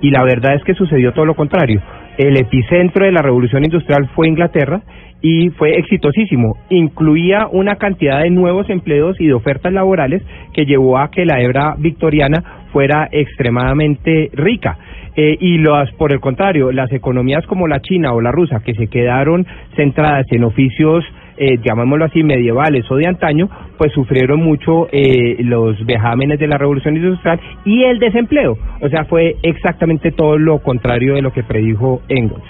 Y 0.00 0.10
la 0.10 0.24
verdad 0.24 0.54
es 0.54 0.64
que 0.64 0.74
sucedió 0.74 1.12
todo 1.12 1.26
lo 1.26 1.34
contrario. 1.34 1.80
El 2.18 2.36
epicentro 2.36 3.06
de 3.06 3.12
la 3.12 3.22
revolución 3.22 3.64
industrial 3.64 4.08
fue 4.16 4.26
Inglaterra 4.26 4.82
y 5.22 5.50
fue 5.50 5.78
exitosísimo. 5.78 6.56
Incluía 6.68 7.46
una 7.50 7.76
cantidad 7.76 8.22
de 8.22 8.30
nuevos 8.30 8.68
empleos 8.70 9.20
y 9.20 9.28
de 9.28 9.34
ofertas 9.34 9.72
laborales 9.72 10.22
que 10.52 10.66
llevó 10.66 10.98
a 10.98 11.12
que 11.12 11.24
la 11.24 11.40
hebra 11.40 11.76
victoriana 11.78 12.66
fuera 12.72 13.08
extremadamente 13.12 14.30
rica. 14.32 14.78
Eh, 15.14 15.36
y 15.40 15.58
las, 15.58 15.92
por 15.92 16.12
el 16.12 16.18
contrario, 16.18 16.72
las 16.72 16.92
economías 16.92 17.46
como 17.46 17.68
la 17.68 17.80
china 17.80 18.12
o 18.12 18.20
la 18.20 18.32
rusa, 18.32 18.62
que 18.64 18.74
se 18.74 18.88
quedaron 18.88 19.46
centradas 19.76 20.26
en 20.30 20.42
oficios, 20.42 21.04
eh, 21.38 21.58
llamémoslo 21.62 22.04
así, 22.04 22.22
medievales 22.22 22.90
o 22.90 22.96
de 22.96 23.06
antaño, 23.06 23.48
pues 23.76 23.92
sufrieron 23.92 24.42
mucho 24.42 24.88
eh, 24.90 25.36
los 25.44 25.84
vejámenes 25.86 26.38
de 26.38 26.48
la 26.48 26.58
revolución 26.58 26.96
industrial 26.96 27.40
y 27.64 27.84
el 27.84 27.98
desempleo. 27.98 28.58
O 28.80 28.88
sea, 28.88 29.04
fue 29.04 29.36
exactamente 29.42 30.10
todo 30.10 30.36
lo 30.36 30.58
contrario 30.58 31.14
de 31.14 31.22
lo 31.22 31.32
que 31.32 31.42
predijo 31.42 32.02
Engels. 32.08 32.44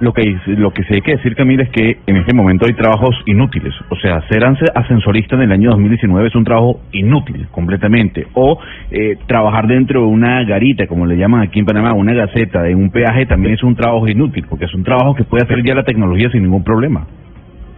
Lo 0.00 0.12
que 0.12 0.36
lo 0.46 0.72
que 0.72 0.82
sí 0.82 0.94
hay 0.94 1.00
que 1.00 1.12
decir 1.12 1.36
Camila 1.36 1.62
es 1.62 1.70
que 1.70 1.98
en 2.08 2.16
este 2.16 2.34
momento 2.34 2.66
hay 2.66 2.72
trabajos 2.72 3.14
inútiles. 3.24 3.72
O 3.88 3.94
sea 3.94 4.20
ser 4.28 4.42
ascensorista 4.74 5.36
en 5.36 5.42
el 5.42 5.52
año 5.52 5.70
2019 5.70 6.26
es 6.26 6.34
un 6.34 6.42
trabajo 6.42 6.80
inútil 6.90 7.46
completamente. 7.52 8.26
O 8.34 8.58
eh, 8.90 9.16
trabajar 9.28 9.68
dentro 9.68 10.00
de 10.00 10.06
una 10.06 10.42
garita 10.42 10.88
como 10.88 11.06
le 11.06 11.16
llaman 11.16 11.42
aquí 11.42 11.60
en 11.60 11.66
Panamá 11.66 11.92
una 11.92 12.14
gaceta 12.14 12.62
de 12.62 12.74
un 12.74 12.90
peaje 12.90 13.26
también 13.26 13.54
es 13.54 13.62
un 13.62 13.76
trabajo 13.76 14.08
inútil 14.08 14.44
porque 14.48 14.64
es 14.64 14.74
un 14.74 14.82
trabajo 14.82 15.14
que 15.14 15.22
puede 15.22 15.44
hacer 15.44 15.62
ya 15.62 15.74
la 15.76 15.84
tecnología 15.84 16.30
sin 16.30 16.42
ningún 16.42 16.64
problema 16.64 17.06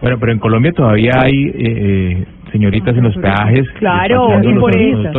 bueno 0.01 0.17
pero 0.19 0.31
en 0.31 0.39
Colombia 0.39 0.71
todavía 0.71 1.11
hay 1.17 1.45
eh, 1.45 1.53
eh 1.55 2.25
señoritas 2.51 2.95
en 2.95 3.03
los 3.03 3.17
peajes 3.17 3.67
claro 3.79 4.39
y 4.41 4.53
por 4.53 4.75
eso 4.77 5.11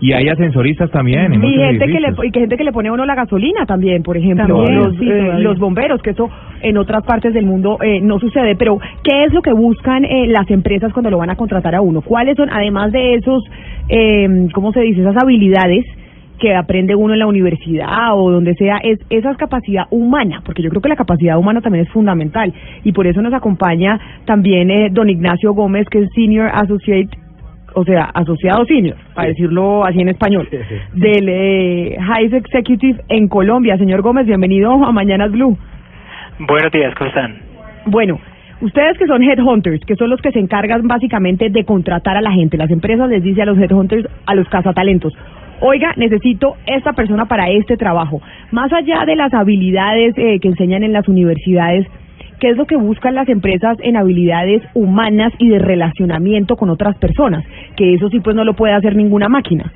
y 0.00 0.12
hay 0.12 0.28
ascensoristas 0.28 0.90
también. 0.90 1.32
y 1.44 1.52
gente 1.52 1.86
que 1.86 2.00
le 2.00 2.08
y 2.24 2.30
que 2.30 2.40
gente 2.40 2.56
que 2.56 2.64
le 2.64 2.72
pone 2.72 2.88
a 2.88 2.92
uno 2.92 3.04
la 3.04 3.14
gasolina 3.14 3.66
también, 3.66 4.02
por 4.02 4.16
ejemplo, 4.16 4.64
los, 4.66 4.94
eh, 5.00 5.34
los 5.38 5.58
bomberos, 5.58 6.00
que 6.00 6.10
eso 6.10 6.30
en 6.62 6.78
otras 6.78 7.04
partes 7.04 7.34
del 7.34 7.44
mundo 7.44 7.76
eh, 7.82 8.00
no 8.00 8.18
sucede. 8.18 8.56
Pero 8.56 8.78
¿qué 9.04 9.24
es 9.24 9.32
lo 9.34 9.42
que 9.42 9.52
buscan 9.52 10.04
eh, 10.04 10.26
las 10.28 10.50
empresas 10.50 10.92
cuando 10.92 11.10
lo 11.10 11.18
van 11.18 11.30
a 11.30 11.36
contratar 11.36 11.74
a 11.74 11.82
uno? 11.82 12.00
¿Cuáles 12.00 12.36
son, 12.36 12.48
además 12.50 12.92
de 12.92 13.14
esos, 13.14 13.44
eh, 13.88 14.48
cómo 14.54 14.72
se 14.72 14.80
dice, 14.80 15.02
esas 15.02 15.22
habilidades? 15.22 15.84
Que 16.40 16.54
aprende 16.56 16.94
uno 16.94 17.12
en 17.12 17.20
la 17.20 17.26
universidad 17.26 18.14
o 18.14 18.30
donde 18.30 18.54
sea, 18.54 18.78
es 18.82 18.98
esa 19.10 19.34
capacidad 19.36 19.84
humana, 19.90 20.42
porque 20.44 20.62
yo 20.62 20.70
creo 20.70 20.82
que 20.82 20.88
la 20.88 20.96
capacidad 20.96 21.38
humana 21.38 21.60
también 21.60 21.84
es 21.84 21.92
fundamental. 21.92 22.52
Y 22.82 22.92
por 22.92 23.06
eso 23.06 23.22
nos 23.22 23.34
acompaña 23.34 24.00
también 24.24 24.70
eh, 24.70 24.88
don 24.90 25.08
Ignacio 25.08 25.52
Gómez, 25.52 25.86
que 25.88 26.00
es 26.00 26.08
Senior 26.14 26.50
Associate 26.52 27.10
o 27.74 27.84
sea, 27.84 28.10
asociado 28.14 28.64
senior, 28.64 28.96
para 29.14 29.28
decirlo 29.28 29.84
así 29.84 30.00
en 30.00 30.08
español, 30.08 30.48
del 30.92 31.28
eh, 31.28 31.96
High 32.00 32.34
Executive 32.34 33.00
en 33.08 33.28
Colombia. 33.28 33.76
Señor 33.78 34.02
Gómez, 34.02 34.26
bienvenido 34.26 34.72
a 34.72 34.90
Mañanas 34.90 35.30
Blue. 35.30 35.56
Buenos 36.40 36.72
días, 36.72 36.94
¿cómo 36.96 37.08
están? 37.08 37.36
Bueno, 37.86 38.18
ustedes 38.60 38.98
que 38.98 39.06
son 39.06 39.22
headhunters, 39.22 39.84
que 39.84 39.94
son 39.94 40.10
los 40.10 40.20
que 40.20 40.32
se 40.32 40.40
encargan 40.40 40.88
básicamente 40.88 41.48
de 41.48 41.64
contratar 41.64 42.16
a 42.16 42.20
la 42.20 42.32
gente, 42.32 42.56
las 42.56 42.70
empresas 42.70 43.08
les 43.08 43.22
dicen 43.22 43.42
a 43.42 43.52
los 43.52 43.58
headhunters, 43.58 44.08
a 44.26 44.34
los 44.34 44.48
cazatalentos, 44.48 45.12
oiga, 45.60 45.92
necesito 45.96 46.56
esta 46.66 46.92
persona 46.92 47.26
para 47.26 47.48
este 47.50 47.76
trabajo. 47.76 48.20
Más 48.50 48.72
allá 48.72 49.04
de 49.06 49.16
las 49.16 49.32
habilidades 49.32 50.14
eh, 50.16 50.38
que 50.40 50.48
enseñan 50.48 50.82
en 50.82 50.92
las 50.92 51.08
universidades, 51.08 51.86
¿Qué 52.40 52.48
es 52.48 52.56
lo 52.56 52.64
que 52.64 52.76
buscan 52.76 53.14
las 53.14 53.28
empresas 53.28 53.76
en 53.82 53.98
habilidades 53.98 54.62
humanas 54.72 55.30
y 55.36 55.50
de 55.50 55.58
relacionamiento 55.58 56.56
con 56.56 56.70
otras 56.70 56.96
personas? 56.96 57.44
Que 57.76 57.92
eso 57.92 58.08
sí 58.08 58.20
pues 58.20 58.34
no 58.34 58.44
lo 58.44 58.54
puede 58.54 58.72
hacer 58.72 58.96
ninguna 58.96 59.28
máquina. 59.28 59.70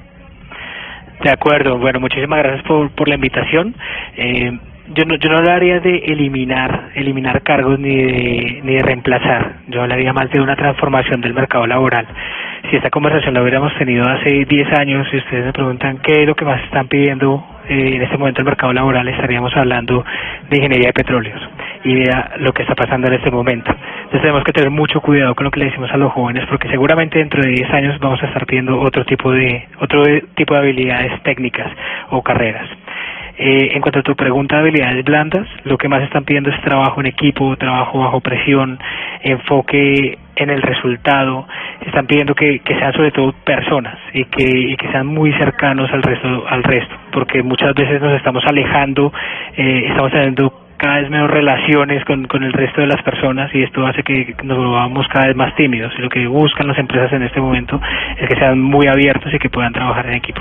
De 1.22 1.30
acuerdo, 1.30 1.78
bueno, 1.78 2.00
muchísimas 2.00 2.38
gracias 2.38 2.66
por, 2.66 2.90
por 2.92 3.08
la 3.08 3.16
invitación. 3.16 3.74
Eh, 4.16 4.58
yo 4.88 5.04
no, 5.06 5.14
yo 5.16 5.30
no 5.30 5.38
hablaría 5.38 5.80
de 5.80 5.96
eliminar, 5.96 6.90
eliminar 6.94 7.42
cargos 7.42 7.78
ni 7.78 7.94
de, 7.94 8.60
ni 8.64 8.74
de 8.74 8.82
reemplazar. 8.82 9.56
Yo 9.68 9.82
hablaría 9.82 10.12
más 10.12 10.30
de 10.30 10.40
una 10.40 10.56
transformación 10.56 11.20
del 11.20 11.32
mercado 11.32 11.66
laboral. 11.66 12.06
Si 12.70 12.76
esta 12.76 12.90
conversación 12.90 13.34
la 13.34 13.42
hubiéramos 13.42 13.74
tenido 13.76 14.06
hace 14.08 14.44
10 14.44 14.78
años 14.78 15.06
y 15.12 15.16
ustedes 15.16 15.46
me 15.46 15.52
preguntan 15.52 15.98
qué 15.98 16.22
es 16.22 16.26
lo 16.26 16.34
que 16.34 16.44
más 16.44 16.62
están 16.64 16.88
pidiendo 16.88 17.44
eh, 17.68 17.96
en 17.96 18.02
este 18.02 18.18
momento 18.18 18.40
el 18.40 18.46
mercado 18.46 18.72
laboral, 18.72 19.08
estaríamos 19.08 19.54
hablando 19.56 20.04
de 20.50 20.56
ingeniería 20.56 20.88
de 20.88 20.92
petróleos 20.92 21.40
y 21.84 21.94
vea 21.94 22.32
lo 22.38 22.52
que 22.52 22.62
está 22.62 22.74
pasando 22.74 23.08
en 23.08 23.14
este 23.14 23.30
momento. 23.30 23.70
Entonces 23.70 24.20
tenemos 24.20 24.44
que 24.44 24.52
tener 24.52 24.70
mucho 24.70 25.00
cuidado 25.00 25.34
con 25.34 25.44
lo 25.44 25.50
que 25.50 25.60
le 25.60 25.66
decimos 25.66 25.90
a 25.92 25.96
los 25.96 26.12
jóvenes 26.12 26.44
porque 26.48 26.68
seguramente 26.68 27.18
dentro 27.18 27.42
de 27.42 27.50
10 27.50 27.70
años 27.70 27.98
vamos 28.00 28.22
a 28.22 28.26
estar 28.26 28.44
pidiendo 28.46 28.78
otro 28.80 29.04
tipo 29.04 29.30
de 29.30 29.66
otro 29.80 30.02
tipo 30.34 30.54
de 30.54 30.60
habilidades 30.60 31.22
técnicas 31.22 31.70
o 32.10 32.22
carreras. 32.22 32.68
Eh, 33.36 33.70
en 33.74 33.80
cuanto 33.80 33.98
a 33.98 34.02
tu 34.02 34.14
pregunta 34.14 34.54
de 34.54 34.62
habilidades 34.62 35.04
blandas, 35.04 35.48
lo 35.64 35.76
que 35.76 35.88
más 35.88 36.02
están 36.02 36.24
pidiendo 36.24 36.50
es 36.50 36.60
trabajo 36.62 37.00
en 37.00 37.06
equipo, 37.06 37.56
trabajo 37.56 37.98
bajo 37.98 38.20
presión, 38.20 38.78
enfoque 39.22 40.18
en 40.36 40.50
el 40.50 40.62
resultado. 40.62 41.46
Están 41.84 42.06
pidiendo 42.06 42.34
que, 42.34 42.60
sean 42.64 42.92
sobre 42.92 43.10
todo 43.10 43.32
personas 43.44 43.98
y 44.12 44.24
que, 44.26 44.44
y 44.44 44.76
que 44.76 44.88
sean 44.92 45.08
muy 45.08 45.32
cercanos 45.32 45.90
al 45.92 46.02
resto, 46.02 46.44
al 46.48 46.62
resto, 46.62 46.94
porque 47.12 47.42
muchas 47.42 47.74
veces 47.74 48.00
nos 48.00 48.12
estamos 48.12 48.44
alejando, 48.46 49.12
eh, 49.56 49.86
estamos 49.88 50.12
teniendo 50.12 50.60
cada 50.76 51.00
vez 51.00 51.10
menos 51.10 51.30
relaciones 51.30 52.04
con, 52.04 52.26
con 52.26 52.44
el 52.44 52.52
resto 52.52 52.82
de 52.82 52.86
las 52.86 53.02
personas 53.02 53.52
y 53.54 53.62
esto 53.62 53.84
hace 53.86 54.02
que 54.02 54.34
nos 54.44 54.58
volvamos 54.58 55.08
cada 55.08 55.26
vez 55.26 55.36
más 55.36 55.54
tímidos. 55.56 55.92
Y 55.98 56.02
lo 56.02 56.08
que 56.08 56.26
buscan 56.28 56.68
las 56.68 56.78
empresas 56.78 57.12
en 57.12 57.22
este 57.22 57.40
momento 57.40 57.80
es 58.16 58.28
que 58.28 58.36
sean 58.36 58.60
muy 58.60 58.86
abiertos 58.86 59.32
y 59.34 59.38
que 59.38 59.50
puedan 59.50 59.72
trabajar 59.72 60.06
en 60.06 60.14
equipo. 60.14 60.40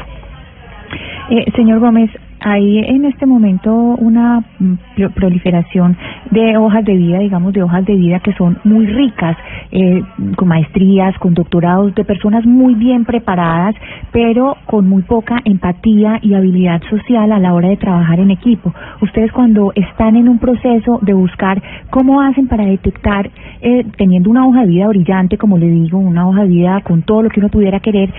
Eh, 1.30 1.46
señor 1.56 1.80
Gómez, 1.80 2.12
hay 2.44 2.80
en 2.80 3.06
este 3.06 3.26
momento 3.26 3.74
una 3.74 4.44
mm, 4.60 4.74
proliferación 5.16 5.98
de 6.32 6.58
hojas 6.58 6.84
de 6.84 6.96
vida, 6.96 7.20
digamos, 7.20 7.54
de 7.54 7.64
hojas 7.64 7.86
de 7.86 7.96
vida 7.96 8.20
que 8.20 8.34
son 8.34 8.60
muy 8.66 8.86
ricas, 8.86 9.38
eh, 9.72 10.02
con 10.36 10.50
maestrías, 10.50 11.18
con 11.20 11.34
doctorados, 11.34 11.96
de 11.96 12.04
personas 12.04 12.46
muy 12.46 12.76
bien 12.76 13.06
preparadas, 13.06 13.76
pero 14.12 14.58
con 14.66 14.88
muy 14.88 15.04
poca 15.04 15.38
empatía 15.46 16.20
y 16.22 16.34
habilidad 16.34 16.82
social 16.90 17.32
a 17.32 17.40
la 17.40 17.54
hora 17.54 17.70
de 17.70 17.78
trabajar 17.78 18.20
en 18.20 18.32
equipo. 18.32 18.74
Ustedes 19.02 19.32
cuando 19.32 19.72
están 19.76 20.18
en 20.18 20.28
un 20.28 20.40
proceso 20.40 21.00
de 21.02 21.14
buscar 21.14 21.62
cómo 21.90 22.22
hacen 22.22 22.48
para 22.48 22.66
detectar, 22.66 23.32
eh, 23.62 23.86
teniendo 23.98 24.30
una 24.30 24.46
hoja 24.46 24.62
de 24.62 24.68
vida 24.68 24.88
brillante, 24.88 25.38
como 25.38 25.58
le 25.58 25.68
digo, 25.68 25.98
una 25.98 26.28
hoja 26.28 26.44
de 26.44 26.50
vida 26.50 26.82
con 26.82 27.04
todo 27.04 27.24
lo 27.24 27.30
que 27.30 27.40
uno 27.40 27.50
pudiera 27.50 27.80
querer, 27.80 28.14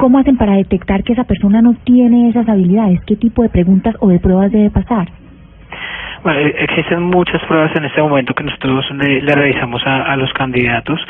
¿Cómo 0.00 0.18
hacen 0.18 0.38
para 0.38 0.54
detectar 0.56 1.04
que 1.04 1.12
esa 1.12 1.24
persona 1.24 1.60
no 1.60 1.74
tiene 1.84 2.30
esas 2.30 2.48
habilidades? 2.48 3.00
¿Qué 3.06 3.16
tipo 3.16 3.42
de 3.42 3.50
preguntas 3.50 3.94
o 4.00 4.08
de 4.08 4.18
pruebas 4.18 4.50
debe 4.50 4.70
pasar? 4.70 5.10
Bueno, 6.22 6.38
e-, 6.40 6.64
existen 6.64 7.02
muchas 7.02 7.42
pruebas 7.44 7.74
en 7.76 7.84
este 7.84 8.02
momento 8.02 8.34
que 8.34 8.44
nosotros 8.44 8.84
le, 8.92 9.20
realizamos 9.20 9.82
a, 9.86 10.16
los 10.16 10.32
candidatos 10.34 11.00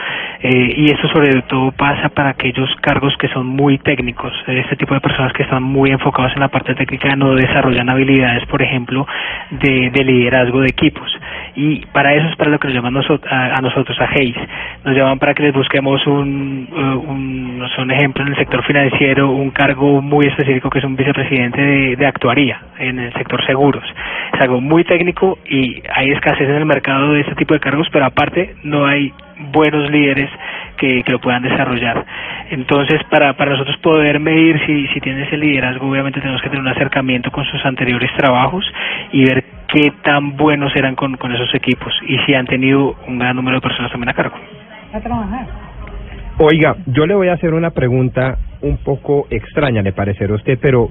eh, 0.40 0.74
y 0.76 0.90
eso 0.90 1.08
sobre 1.08 1.42
todo 1.42 1.72
pasa 1.72 2.08
para 2.10 2.30
aquellos 2.30 2.68
cargos 2.80 3.16
que 3.18 3.28
son 3.28 3.46
muy 3.46 3.78
técnicos. 3.78 4.32
Este 4.46 4.76
tipo 4.76 4.94
de 4.94 5.00
personas 5.00 5.32
que 5.32 5.42
están 5.42 5.62
muy 5.62 5.90
enfocados 5.90 6.32
en 6.34 6.40
la 6.40 6.48
parte 6.48 6.74
técnica 6.74 7.16
no 7.16 7.34
desarrollan 7.34 7.90
habilidades, 7.90 8.46
por 8.46 8.62
ejemplo, 8.62 9.06
de, 9.50 9.90
liderazgo 10.04 10.60
de 10.60 10.68
equipos. 10.68 11.10
Y 11.56 11.84
para 11.86 12.14
eso 12.14 12.28
es 12.28 12.36
para 12.36 12.50
lo 12.50 12.58
que 12.58 12.68
nos 12.68 12.76
llaman 12.76 12.96
a, 12.96 13.60
nosotros, 13.60 14.00
a 14.00 14.08
Hayes. 14.14 14.36
Nos 14.84 14.96
llaman 14.96 15.18
para 15.18 15.34
que 15.34 15.42
les 15.42 15.52
busquemos 15.52 16.06
un, 16.06 16.68
uh, 16.72 17.10
un, 17.10 17.62
un 17.78 17.90
ejemplo 17.90 18.24
en 18.24 18.30
el 18.30 18.36
sector 18.36 18.64
financiero, 18.64 19.30
un 19.30 19.50
cargo 19.50 20.00
muy 20.00 20.26
específico 20.26 20.70
que 20.70 20.78
es 20.78 20.84
un 20.84 20.96
vicepresidente 20.96 21.60
de, 21.96 22.06
actuaría 22.06 22.60
en 22.78 22.98
el 22.98 23.12
sector 23.12 23.44
seguros. 23.44 23.84
Es 24.32 24.40
algo 24.40 24.60
muy 24.60 24.84
técnico 25.00 25.38
y 25.48 25.82
hay 25.94 26.10
escasez 26.10 26.46
en 26.46 26.56
el 26.56 26.66
mercado 26.66 27.12
de 27.12 27.22
este 27.22 27.34
tipo 27.34 27.54
de 27.54 27.60
cargos, 27.60 27.88
pero 27.90 28.04
aparte 28.04 28.56
no 28.64 28.84
hay 28.84 29.10
buenos 29.50 29.90
líderes 29.90 30.28
que, 30.76 31.02
que 31.02 31.12
lo 31.12 31.18
puedan 31.20 31.42
desarrollar. 31.42 32.04
Entonces, 32.50 33.00
para, 33.10 33.34
para 33.34 33.52
nosotros 33.52 33.78
poder 33.78 34.20
medir 34.20 34.60
si, 34.66 34.86
si 34.88 35.00
tienen 35.00 35.22
ese 35.22 35.38
liderazgo, 35.38 35.88
obviamente 35.88 36.20
tenemos 36.20 36.42
que 36.42 36.50
tener 36.50 36.60
un 36.60 36.68
acercamiento 36.68 37.30
con 37.30 37.44
sus 37.46 37.64
anteriores 37.64 38.10
trabajos 38.14 38.62
y 39.12 39.24
ver 39.24 39.42
qué 39.68 39.90
tan 40.02 40.36
buenos 40.36 40.76
eran 40.76 40.94
con, 40.96 41.16
con 41.16 41.32
esos 41.32 41.54
equipos 41.54 41.92
y 42.06 42.18
si 42.26 42.34
han 42.34 42.46
tenido 42.46 42.96
un 43.08 43.18
gran 43.18 43.36
número 43.36 43.56
de 43.56 43.62
personas 43.62 43.90
también 43.90 44.10
a 44.10 44.14
cargo. 44.14 44.36
A 44.92 45.00
trabajar. 45.00 45.46
Oiga, 46.38 46.76
yo 46.86 47.06
le 47.06 47.14
voy 47.14 47.28
a 47.28 47.34
hacer 47.34 47.54
una 47.54 47.70
pregunta 47.70 48.36
un 48.60 48.76
poco 48.78 49.26
extraña, 49.30 49.80
le 49.80 49.92
parecerá 49.92 50.34
a 50.34 50.36
usted, 50.36 50.58
pero 50.60 50.90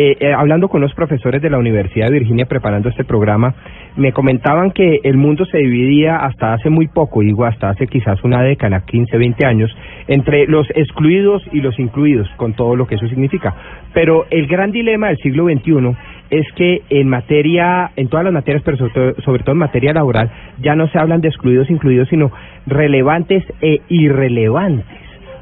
eh, 0.00 0.16
eh, 0.20 0.32
hablando 0.32 0.68
con 0.68 0.80
los 0.80 0.94
profesores 0.94 1.42
de 1.42 1.50
la 1.50 1.58
Universidad 1.58 2.06
de 2.06 2.20
Virginia 2.20 2.46
preparando 2.46 2.88
este 2.88 3.02
programa, 3.02 3.52
me 3.96 4.12
comentaban 4.12 4.70
que 4.70 5.00
el 5.02 5.16
mundo 5.16 5.44
se 5.46 5.58
dividía 5.58 6.18
hasta 6.18 6.52
hace 6.52 6.70
muy 6.70 6.86
poco, 6.86 7.20
digo 7.20 7.44
hasta 7.44 7.70
hace 7.70 7.88
quizás 7.88 8.22
una 8.22 8.40
década, 8.42 8.84
15, 8.86 9.18
20 9.18 9.44
años, 9.44 9.76
entre 10.06 10.46
los 10.46 10.70
excluidos 10.76 11.42
y 11.50 11.62
los 11.62 11.76
incluidos, 11.80 12.28
con 12.36 12.54
todo 12.54 12.76
lo 12.76 12.86
que 12.86 12.94
eso 12.94 13.08
significa. 13.08 13.56
Pero 13.92 14.26
el 14.30 14.46
gran 14.46 14.70
dilema 14.70 15.08
del 15.08 15.16
siglo 15.16 15.46
XXI 15.46 15.96
es 16.30 16.46
que 16.52 16.82
en 16.90 17.08
materia, 17.08 17.90
en 17.96 18.06
todas 18.06 18.22
las 18.22 18.32
materias, 18.32 18.62
pero 18.64 18.76
sobre 18.78 19.42
todo, 19.42 19.50
en 19.50 19.58
materia 19.58 19.92
laboral, 19.92 20.30
ya 20.60 20.76
no 20.76 20.86
se 20.90 20.98
hablan 21.00 21.22
de 21.22 21.26
excluidos, 21.26 21.70
incluidos, 21.70 22.08
sino 22.08 22.30
relevantes 22.68 23.42
e 23.60 23.80
irrelevantes. 23.88 24.86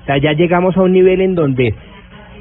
O 0.00 0.07
sea, 0.07 0.16
ya 0.16 0.32
llegamos 0.32 0.78
a 0.78 0.80
un 0.80 0.92
nivel 0.92 1.20
en 1.20 1.34
donde 1.34 1.74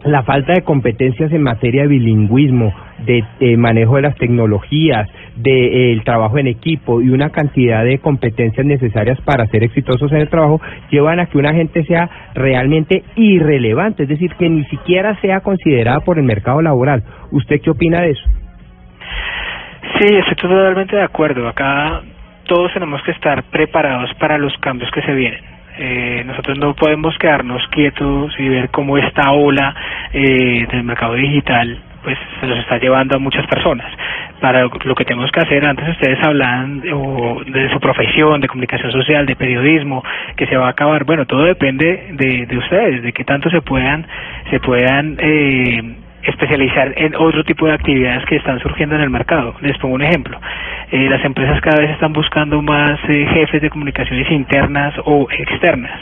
la 0.05 0.23
falta 0.23 0.53
de 0.53 0.61
competencias 0.61 1.31
en 1.31 1.41
materia 1.41 1.81
de 1.81 1.87
bilingüismo, 1.87 2.73
de, 2.99 3.57
manejo 3.57 3.95
de 3.95 4.03
las 4.03 4.15
tecnologías, 4.15 5.09
del 5.35 6.03
trabajo 6.03 6.37
en 6.37 6.47
equipo 6.47 7.01
y 7.01 7.09
una 7.09 7.31
cantidad 7.31 7.83
de 7.83 7.97
competencias 7.99 8.65
necesarias 8.65 9.19
para 9.21 9.47
ser 9.47 9.63
exitosos 9.63 10.11
en 10.11 10.19
el 10.21 10.29
trabajo 10.29 10.61
llevan 10.91 11.19
a 11.19 11.25
que 11.25 11.37
una 11.37 11.53
gente 11.53 11.83
sea 11.85 12.09
realmente 12.35 13.03
irrelevante, 13.15 14.03
es 14.03 14.09
decir, 14.09 14.31
que 14.35 14.47
ni 14.47 14.63
siquiera 14.65 15.19
sea 15.21 15.41
considerada 15.41 15.99
por 16.01 16.19
el 16.19 16.23
mercado 16.23 16.61
laboral. 16.61 17.03
¿Usted 17.31 17.59
qué 17.61 17.71
opina 17.71 18.01
de 18.01 18.11
eso? 18.11 18.29
Sí, 19.99 20.15
estoy 20.15 20.35
totalmente 20.35 20.95
de 20.95 21.03
acuerdo. 21.03 21.47
Acá 21.47 22.01
todos 22.45 22.71
tenemos 22.73 23.01
que 23.03 23.11
estar 23.11 23.43
preparados 23.45 24.11
para 24.19 24.37
los 24.37 24.55
cambios 24.59 24.91
que 24.91 25.01
se 25.01 25.13
vienen 25.13 25.54
eh, 25.77 26.23
nosotros 26.25 26.57
no 26.57 26.73
podemos 26.73 27.17
quedarnos 27.17 27.61
quietos 27.69 28.33
y 28.39 28.49
ver 28.49 28.69
cómo 28.69 28.97
esta 28.97 29.31
ola 29.31 29.75
eh, 30.13 30.67
del 30.71 30.83
mercado 30.83 31.13
digital 31.13 31.79
pues 32.05 32.17
se 32.39 32.45
nos 32.45 32.59
está 32.59 32.77
llevando 32.77 33.15
a 33.15 33.19
muchas 33.19 33.47
personas. 33.47 33.91
Para 34.39 34.61
lo 34.61 34.95
que 34.95 35.05
tenemos 35.05 35.31
que 35.31 35.39
hacer, 35.39 35.65
antes 35.65 35.89
ustedes 35.89 36.23
hablan 36.23 36.81
de 36.81 37.69
su 37.73 37.79
profesión, 37.79 38.39
de 38.41 38.47
comunicación 38.47 38.91
social, 38.91 39.25
de 39.25 39.35
periodismo, 39.35 40.03
que 40.35 40.45
se 40.45 40.55
va 40.55 40.67
a 40.67 40.69
acabar. 40.69 41.03
Bueno, 41.03 41.25
todo 41.25 41.45
depende 41.45 42.09
de, 42.11 42.45
de 42.45 42.57
ustedes, 42.57 43.01
de 43.01 43.11
qué 43.11 43.23
tanto 43.23 43.49
se 43.49 43.61
puedan, 43.61 44.05
se 44.51 44.59
puedan 44.59 45.17
eh, 45.19 45.95
especializar 46.25 46.93
en 46.97 47.15
otro 47.15 47.43
tipo 47.43 47.67
de 47.67 47.73
actividades 47.73 48.25
que 48.25 48.37
están 48.37 48.59
surgiendo 48.59 48.95
en 48.95 49.01
el 49.01 49.09
mercado. 49.09 49.55
Les 49.61 49.77
pongo 49.77 49.95
un 49.95 50.01
ejemplo. 50.01 50.39
Eh, 50.91 51.09
las 51.09 51.23
empresas 51.23 51.59
cada 51.61 51.79
vez 51.81 51.91
están 51.91 52.13
buscando 52.13 52.61
más 52.61 52.99
eh, 53.09 53.25
jefes 53.33 53.61
de 53.61 53.69
comunicaciones 53.69 54.29
internas 54.31 54.93
o 55.05 55.27
externas. 55.31 55.99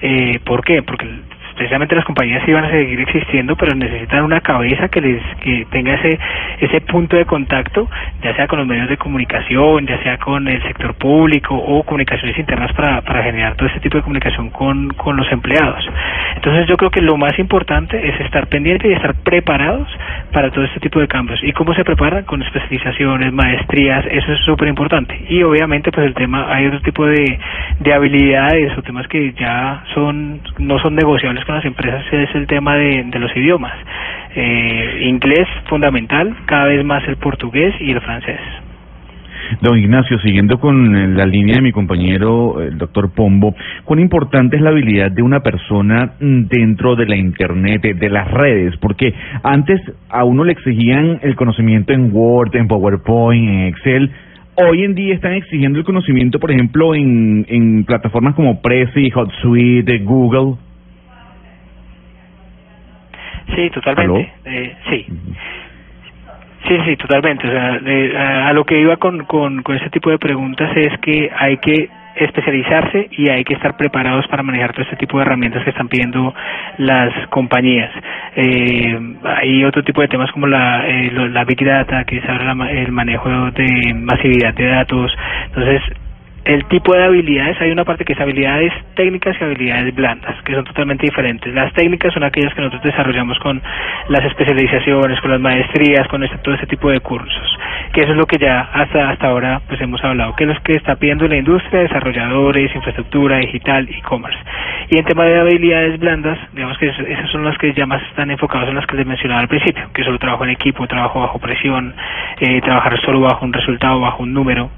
Eh, 0.00 0.38
¿Por 0.44 0.64
qué? 0.64 0.82
Porque 0.82 1.06
precisamente 1.54 1.94
las 1.94 2.04
compañías 2.04 2.42
van 2.52 2.64
a 2.64 2.70
seguir 2.70 3.00
existiendo, 3.00 3.56
pero 3.56 3.74
necesitan 3.74 4.24
una 4.24 4.40
cabeza 4.40 4.88
que 4.88 5.00
les 5.00 5.22
que 5.40 5.66
tenga 5.70 5.94
ese 5.94 6.18
ese 6.60 6.80
punto 6.82 7.16
de 7.16 7.24
contacto, 7.24 7.88
ya 8.22 8.34
sea 8.36 8.46
con 8.46 8.58
los 8.58 8.68
medios 8.68 8.88
de 8.88 8.96
comunicación, 8.96 9.86
ya 9.86 10.02
sea 10.02 10.18
con 10.18 10.46
el 10.48 10.62
sector 10.62 10.94
público 10.94 11.54
o 11.54 11.82
comunicaciones 11.82 12.38
internas 12.38 12.72
para, 12.72 13.02
para 13.02 13.22
generar 13.22 13.56
todo 13.56 13.68
este 13.68 13.80
tipo 13.80 13.96
de 13.96 14.02
comunicación 14.02 14.50
con, 14.50 14.88
con 14.90 15.16
los 15.16 15.30
empleados. 15.32 15.84
Entonces 16.36 16.66
yo 16.68 16.76
creo 16.76 16.90
que 16.90 17.00
lo 17.00 17.16
más 17.16 17.38
importante 17.38 18.08
es 18.08 18.20
estar 18.20 18.46
pendiente 18.48 18.88
y 18.88 18.92
estar 18.92 19.14
preparados 19.14 19.88
para 20.32 20.50
todo 20.50 20.64
este 20.64 20.80
tipo 20.80 21.00
de 21.00 21.08
cambios. 21.08 21.42
¿Y 21.42 21.52
cómo 21.52 21.74
se 21.74 21.84
preparan? 21.84 22.24
Con 22.24 22.42
especializaciones, 22.42 23.32
maestrías, 23.32 24.04
eso 24.10 24.32
es 24.32 24.40
súper 24.44 24.68
importante. 24.68 25.18
Y 25.28 25.42
obviamente 25.42 25.90
pues 25.90 26.06
el 26.06 26.14
tema, 26.14 26.52
hay 26.52 26.66
otro 26.66 26.80
tipo 26.80 27.06
de, 27.06 27.38
de 27.80 27.92
habilidades 27.92 28.76
o 28.76 28.82
temas 28.82 29.06
que 29.08 29.32
ya 29.32 29.84
son 29.94 30.40
no 30.58 30.78
son 30.78 30.94
negociables 30.94 31.43
con 31.44 31.56
las 31.56 31.64
empresas 31.64 32.04
es 32.12 32.34
el 32.34 32.46
tema 32.46 32.76
de, 32.76 33.04
los 33.18 33.36
idiomas. 33.36 33.72
Eh, 34.34 35.02
inglés 35.02 35.46
fundamental, 35.68 36.34
cada 36.46 36.66
vez 36.66 36.84
más 36.84 37.06
el 37.06 37.16
portugués 37.16 37.74
y 37.80 37.92
el 37.92 38.00
francés. 38.00 38.40
Don 39.60 39.78
Ignacio, 39.78 40.18
siguiendo 40.20 40.58
con 40.58 40.96
eh, 40.96 41.08
la 41.08 41.26
línea 41.26 41.56
de 41.56 41.62
mi 41.62 41.72
compañero, 41.72 42.62
el 42.62 42.78
doctor 42.78 43.12
Pombo, 43.14 43.54
¿cuán 43.84 44.00
importante 44.00 44.56
es 44.56 44.62
la 44.62 44.70
habilidad 44.70 45.10
de 45.10 45.22
una 45.22 45.40
persona 45.40 46.12
mm, 46.18 46.44
dentro 46.44 46.96
de 46.96 47.06
la 47.06 47.16
Internet, 47.16 47.82
de, 47.82 48.10
las 48.10 48.30
redes? 48.30 48.76
Porque 48.78 49.14
antes 49.42 49.80
a 50.08 50.24
uno 50.24 50.44
le 50.44 50.52
exigían 50.52 51.20
el 51.22 51.36
conocimiento 51.36 51.92
en 51.92 52.10
Word, 52.12 52.56
en 52.56 52.68
PowerPoint, 52.68 53.48
en 53.48 53.60
Excel. 53.66 54.10
Hoy 54.56 54.84
en 54.84 54.94
día 54.94 55.14
están 55.14 55.34
exigiendo 55.34 55.78
el 55.78 55.84
conocimiento, 55.84 56.38
por 56.38 56.50
ejemplo, 56.50 56.94
en, 56.94 57.44
en 57.48 57.84
plataformas 57.84 58.34
como 58.34 58.62
Prezi, 58.62 59.10
HotSuite, 59.10 59.98
Google. 59.98 60.56
Sí, 63.54 63.70
totalmente. 63.70 64.32
Eh, 64.44 64.76
sí. 64.90 65.06
Sí, 66.66 66.78
sí, 66.86 66.96
totalmente. 66.96 67.46
O 67.46 67.50
sea, 67.50 68.48
a, 68.48 68.52
lo 68.52 68.64
que 68.64 68.80
iba 68.80 68.96
con, 68.96 69.24
con, 69.24 69.62
con 69.62 69.76
este 69.76 69.90
tipo 69.90 70.10
de 70.10 70.18
preguntas 70.18 70.74
es 70.76 70.98
que 71.00 71.30
hay 71.36 71.58
que 71.58 71.90
especializarse 72.16 73.08
y 73.10 73.28
hay 73.28 73.44
que 73.44 73.54
estar 73.54 73.76
preparados 73.76 74.26
para 74.28 74.42
manejar 74.42 74.72
todo 74.72 74.82
este 74.82 74.96
tipo 74.96 75.18
de 75.18 75.24
herramientas 75.24 75.64
que 75.64 75.70
están 75.70 75.88
pidiendo 75.88 76.32
las 76.78 77.12
compañías. 77.28 77.90
Eh, 78.36 78.98
hay 79.24 79.64
otro 79.64 79.82
tipo 79.82 80.00
de 80.00 80.08
temas 80.08 80.30
como 80.32 80.46
la, 80.46 80.86
eh, 80.86 81.10
la 81.12 81.44
Big 81.44 81.64
Data, 81.64 82.04
que 82.04 82.18
es 82.18 82.28
ahora 82.28 82.54
el 82.70 82.92
manejo 82.92 83.28
de 83.50 83.94
masividad 83.94 84.54
de 84.54 84.66
datos. 84.66 85.12
Entonces, 85.46 85.82
el 86.44 86.66
tipo 86.66 86.94
de 86.94 87.04
habilidades, 87.04 87.58
hay 87.60 87.70
una 87.70 87.84
parte 87.84 88.04
que 88.04 88.12
es 88.12 88.20
habilidades 88.20 88.70
técnicas 88.96 89.34
y 89.40 89.44
habilidades 89.44 89.94
blandas, 89.94 90.42
que 90.42 90.54
son 90.54 90.64
totalmente 90.64 91.06
diferentes. 91.06 91.52
Las 91.54 91.72
técnicas 91.72 92.12
son 92.12 92.22
aquellas 92.22 92.52
que 92.52 92.60
nosotros 92.60 92.82
desarrollamos 92.82 93.38
con 93.38 93.62
las 94.08 94.24
especializaciones, 94.26 95.20
con 95.22 95.30
las 95.30 95.40
maestrías, 95.40 96.06
con 96.08 96.22
este, 96.22 96.36
todo 96.38 96.54
ese 96.54 96.66
tipo 96.66 96.90
de 96.90 97.00
cursos, 97.00 97.58
que 97.94 98.02
eso 98.02 98.12
es 98.12 98.18
lo 98.18 98.26
que 98.26 98.36
ya 98.38 98.60
hasta 98.60 99.08
hasta 99.08 99.26
ahora 99.26 99.62
pues 99.66 99.80
hemos 99.80 100.04
hablado, 100.04 100.36
que 100.36 100.44
es 100.44 100.50
lo 100.50 100.62
que 100.62 100.74
está 100.74 100.96
pidiendo 100.96 101.26
la 101.26 101.36
industria, 101.36 101.80
desarrolladores, 101.80 102.74
infraestructura 102.74 103.38
digital, 103.38 103.88
e-commerce. 103.88 104.38
Y 104.90 104.98
en 104.98 105.04
tema 105.06 105.24
de 105.24 105.40
habilidades 105.40 105.98
blandas, 105.98 106.38
digamos 106.52 106.76
que 106.76 106.88
esas 106.88 107.30
son 107.30 107.44
las 107.44 107.56
que 107.56 107.72
ya 107.72 107.86
más 107.86 108.02
están 108.10 108.30
enfocadas 108.30 108.68
en 108.68 108.74
las 108.74 108.86
que 108.86 108.96
les 108.96 109.06
mencionaba 109.06 109.40
al 109.40 109.48
principio, 109.48 109.88
que 109.94 110.04
solo 110.04 110.18
trabajo 110.18 110.44
en 110.44 110.50
equipo, 110.50 110.86
trabajo 110.86 111.20
bajo 111.20 111.38
presión, 111.38 111.94
eh, 112.40 112.60
trabajar 112.60 113.00
solo 113.00 113.20
bajo 113.20 113.46
un 113.46 113.52
resultado, 113.54 113.98
bajo 114.00 114.22
un 114.22 114.34
número, 114.34 114.70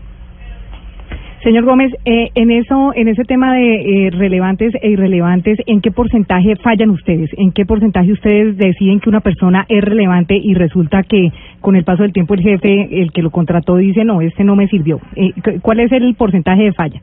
Señor 1.47 1.65
Gómez, 1.65 1.93
eh, 2.05 2.31
en 2.35 2.51
eso, 2.51 2.91
en 2.97 3.07
ese 3.07 3.23
tema 3.23 3.55
de 3.55 4.07
eh, 4.07 4.11
relevantes 4.11 4.75
e 4.83 4.91
irrelevantes, 4.91 5.57
¿en 5.67 5.81
qué 5.81 5.93
porcentaje 5.93 6.57
fallan 6.57 6.91
ustedes? 6.91 7.31
¿En 7.39 7.53
qué 7.53 7.65
porcentaje 7.65 8.11
ustedes 8.11 8.57
deciden 8.57 8.99
que 8.99 9.09
una 9.09 9.21
persona 9.21 9.65
es 9.69 9.81
relevante 9.85 10.35
y 10.35 10.55
resulta 10.55 11.05
que 11.05 11.31
con 11.61 11.77
el 11.77 11.85
paso 11.85 12.03
del 12.03 12.13
tiempo 12.13 12.35
el 12.35 12.43
jefe, 12.43 13.01
el 13.01 13.13
que 13.13 13.23
lo 13.23 13.31
contrató, 13.31 13.77
dice 13.77 14.05
no, 14.05 14.23
este 14.23 14.43
no 14.43 14.57
me 14.57 14.67
sirvió? 14.67 14.99
Eh, 15.15 15.31
¿Cuál 15.63 15.79
es 15.79 15.93
el 15.93 16.17
porcentaje 16.17 16.65
de 16.65 16.73
falla? 16.73 17.01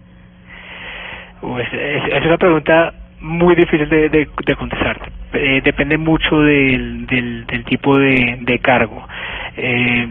Pues 1.39 1.65
es, 1.71 2.25
una 2.25 2.37
pregunta 2.37 2.93
muy 3.21 3.55
difícil 3.55 3.87
de, 3.87 4.09
de, 4.09 4.55
contestar. 4.57 5.09
depende 5.63 5.97
mucho 5.97 6.41
del, 6.41 7.07
del, 7.07 7.45
del 7.45 7.63
tipo 7.63 7.97
de, 7.97 8.39
de 8.41 8.59
cargo 8.59 9.07
eh, 9.56 10.08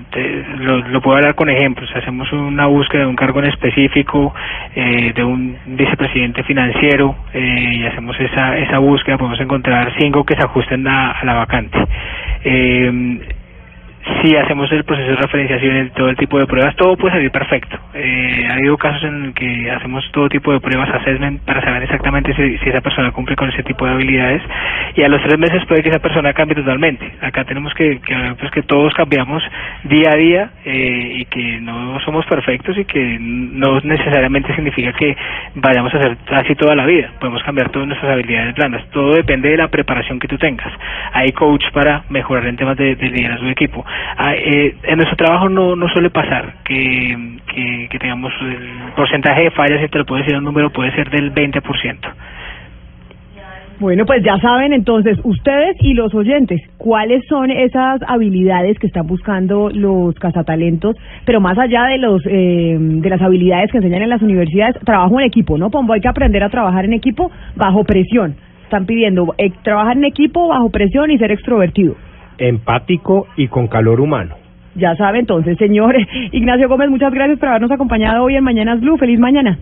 lo, 0.58 0.78
lo, 0.88 1.00
puedo 1.00 1.16
hablar 1.16 1.34
con 1.34 1.50
ejemplos. 1.50 1.90
Hacemos 1.94 2.32
una 2.32 2.66
búsqueda 2.66 3.02
de 3.02 3.08
un 3.08 3.16
cargo 3.16 3.40
en 3.40 3.46
específico, 3.46 4.34
eh, 4.74 5.12
de 5.14 5.24
un 5.24 5.56
vicepresidente 5.66 6.42
financiero, 6.44 7.16
eh, 7.32 7.72
y 7.74 7.86
hacemos 7.86 8.18
esa, 8.20 8.56
esa 8.58 8.78
búsqueda, 8.78 9.18
podemos 9.18 9.40
encontrar 9.40 9.92
cinco 9.98 10.24
que 10.24 10.34
se 10.34 10.42
ajusten 10.42 10.86
a, 10.86 11.12
a 11.12 11.24
la 11.24 11.34
vacante. 11.34 11.78
Si 14.02 14.34
hacemos 14.34 14.70
el 14.72 14.82
proceso 14.82 15.10
de 15.10 15.16
referenciación 15.16 15.86
y 15.86 15.90
todo 15.90 16.08
el 16.08 16.16
tipo 16.16 16.36
de 16.36 16.46
pruebas, 16.46 16.74
todo 16.74 16.96
puede 16.96 17.14
salir 17.14 17.30
perfecto. 17.30 17.78
Eh, 17.94 18.46
ha 18.50 18.54
habido 18.54 18.76
casos 18.76 19.04
en 19.04 19.32
que 19.32 19.70
hacemos 19.70 20.04
todo 20.12 20.28
tipo 20.28 20.52
de 20.52 20.58
pruebas, 20.58 20.90
assessment, 20.90 21.40
para 21.42 21.62
saber 21.62 21.84
exactamente 21.84 22.34
si, 22.34 22.68
esa 22.68 22.80
persona 22.80 23.12
cumple 23.12 23.36
con 23.36 23.48
ese 23.50 23.62
tipo 23.62 23.86
de 23.86 23.92
habilidades 23.92 24.42
y 24.96 25.02
a 25.02 25.08
los 25.08 25.22
tres 25.22 25.38
meses 25.38 25.64
puede 25.66 25.82
que 25.82 25.90
esa 25.90 26.00
persona 26.00 26.32
cambie 26.32 26.56
totalmente. 26.56 27.12
Acá 27.20 27.44
tenemos 27.44 27.72
que, 27.74 28.00
que 28.00 28.34
pues 28.40 28.50
que 28.50 28.62
todos 28.62 28.92
cambiamos 28.94 29.40
día 29.84 30.10
a 30.10 30.16
día 30.16 30.50
eh, 30.64 31.12
y 31.18 31.24
que 31.26 31.60
no 31.60 32.00
somos 32.00 32.26
perfectos 32.26 32.76
y 32.78 32.84
que 32.84 33.18
no 33.20 33.80
necesariamente 33.82 34.52
significa 34.56 34.92
que 34.94 35.16
vayamos 35.54 35.94
a 35.94 35.98
hacer 35.98 36.16
así 36.32 36.56
toda 36.56 36.74
la 36.74 36.86
vida. 36.86 37.10
Podemos 37.20 37.42
cambiar 37.44 37.70
todas 37.70 37.86
nuestras 37.86 38.12
habilidades 38.12 38.54
blandas. 38.56 38.84
Todo 38.90 39.14
depende 39.14 39.48
de 39.48 39.58
la 39.58 39.68
preparación 39.68 40.18
que 40.18 40.26
tú 40.26 40.38
tengas. 40.38 40.72
Hay 41.12 41.30
coach 41.30 41.64
para 41.72 42.02
mejorar 42.08 42.46
en 42.46 42.56
temas 42.56 42.76
de, 42.76 42.96
de 42.96 43.08
liderazgo 43.08 43.46
de 43.46 43.52
equipo 43.52 43.84
eh, 44.34 44.74
en 44.84 44.96
nuestro 44.96 45.16
trabajo 45.16 45.48
no, 45.48 45.76
no 45.76 45.88
suele 45.88 46.10
pasar 46.10 46.54
que, 46.64 47.38
que, 47.90 47.98
tengamos 47.98 48.32
el 48.40 48.92
porcentaje 48.96 49.42
de 49.42 49.50
fallas, 49.50 49.80
si 49.80 49.88
te 49.88 49.98
lo 49.98 50.06
puedo 50.06 50.22
decir 50.22 50.36
un 50.36 50.44
número, 50.44 50.70
puede 50.70 50.92
ser 50.92 51.10
del 51.10 51.32
20%. 51.32 51.98
Bueno, 53.80 54.06
pues 54.06 54.22
ya 54.22 54.38
saben 54.38 54.72
entonces 54.72 55.18
ustedes 55.24 55.76
y 55.80 55.94
los 55.94 56.14
oyentes 56.14 56.60
cuáles 56.78 57.24
son 57.28 57.50
esas 57.50 58.00
habilidades 58.06 58.78
que 58.78 58.86
están 58.86 59.08
buscando 59.08 59.70
los 59.70 60.14
cazatalentos, 60.16 60.94
pero 61.24 61.40
más 61.40 61.58
allá 61.58 61.86
de 61.86 61.98
los 61.98 62.22
eh, 62.26 62.76
de 62.78 63.10
las 63.10 63.20
habilidades 63.20 63.72
que 63.72 63.78
enseñan 63.78 64.02
en 64.02 64.10
las 64.10 64.22
universidades, 64.22 64.76
trabajo 64.84 65.18
en 65.18 65.26
equipo, 65.26 65.58
¿no? 65.58 65.68
Pombo, 65.70 65.94
hay 65.94 66.00
que 66.00 66.08
aprender 66.08 66.44
a 66.44 66.48
trabajar 66.48 66.84
en 66.84 66.92
equipo 66.92 67.32
bajo 67.56 67.82
presión. 67.82 68.36
Están 68.62 68.86
pidiendo 68.86 69.34
eh, 69.36 69.50
trabajar 69.64 69.96
en 69.96 70.04
equipo 70.04 70.46
bajo 70.46 70.70
presión 70.70 71.10
y 71.10 71.18
ser 71.18 71.32
extrovertido 71.32 71.96
empático 72.38 73.26
y 73.36 73.48
con 73.48 73.66
calor 73.68 74.00
humano. 74.00 74.34
Ya 74.74 74.94
sabe, 74.96 75.18
entonces, 75.18 75.58
señor 75.58 75.94
Ignacio 76.32 76.68
Gómez, 76.68 76.88
muchas 76.90 77.12
gracias 77.12 77.38
por 77.38 77.48
habernos 77.48 77.70
acompañado 77.70 78.24
hoy 78.24 78.36
en 78.36 78.44
Mañanas 78.44 78.80
Blue. 78.80 78.96
Feliz 78.96 79.18
mañana. 79.18 79.58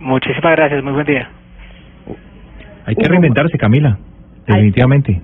Muchísimas 0.00 0.56
gracias, 0.56 0.82
muy 0.82 0.92
buen 0.92 1.06
día. 1.06 1.28
Hay 2.86 2.94
que 2.94 3.08
reinventarse, 3.08 3.58
Camila, 3.58 3.98
definitivamente. 4.46 5.20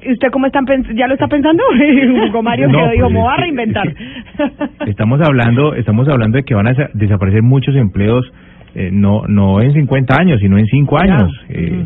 ¿Y 0.00 0.12
usted 0.12 0.28
cómo 0.30 0.46
está 0.46 0.60
ya 0.94 1.08
lo 1.08 1.14
está 1.14 1.26
pensando? 1.26 1.62
Hugo 2.28 2.42
Mario 2.42 2.68
No, 2.68 2.84
que 2.84 2.92
dijo, 2.92 3.04
pues, 3.06 3.14
me 3.14 3.20
voy 3.20 3.32
a 3.32 3.36
reinventar. 3.36 3.92
Estamos 4.86 5.20
hablando, 5.20 5.74
estamos 5.74 6.08
hablando 6.08 6.36
de 6.36 6.44
que 6.44 6.54
van 6.54 6.68
a 6.68 6.74
sa- 6.74 6.90
desaparecer 6.94 7.42
muchos 7.42 7.74
empleos, 7.74 8.24
eh, 8.76 8.90
no, 8.92 9.22
no 9.26 9.60
en 9.60 9.72
50 9.72 10.14
años, 10.16 10.38
sino 10.40 10.56
en 10.56 10.66
5 10.66 10.96
Ya. 10.98 11.14
años. 11.14 11.32
Eh, 11.48 11.84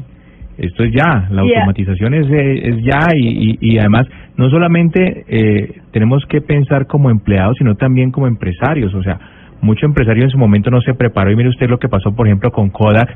Esto 0.63 0.85
es 0.85 0.93
ya, 0.93 1.27
la 1.31 1.43
automatización 1.43 2.15
es, 2.15 2.31
eh, 2.31 2.69
es 2.69 2.85
ya 2.85 3.09
y, 3.17 3.59
y, 3.59 3.59
y 3.61 3.79
además 3.79 4.07
no 4.37 4.49
solamente 4.49 5.25
eh, 5.29 5.81
tenemos 5.91 6.25
que 6.27 6.41
pensar 6.41 6.87
como 6.87 7.11
empleados, 7.11 7.57
sino 7.59 7.75
también 7.75 8.13
como 8.13 8.29
empresarios. 8.29 8.95
O 8.95 9.03
sea, 9.03 9.19
mucho 9.61 9.87
empresario 9.87 10.23
en 10.23 10.31
su 10.31 10.39
momento 10.39 10.71
no 10.71 10.81
se 10.81 10.95
preparó 10.95 11.33
y 11.33 11.37
mire 11.37 11.49
usted 11.49 11.69
lo 11.69 11.79
que 11.79 11.89
pasó, 11.89 12.15
por 12.15 12.29
ejemplo, 12.29 12.53
con 12.53 12.71
Kodak 12.71 13.11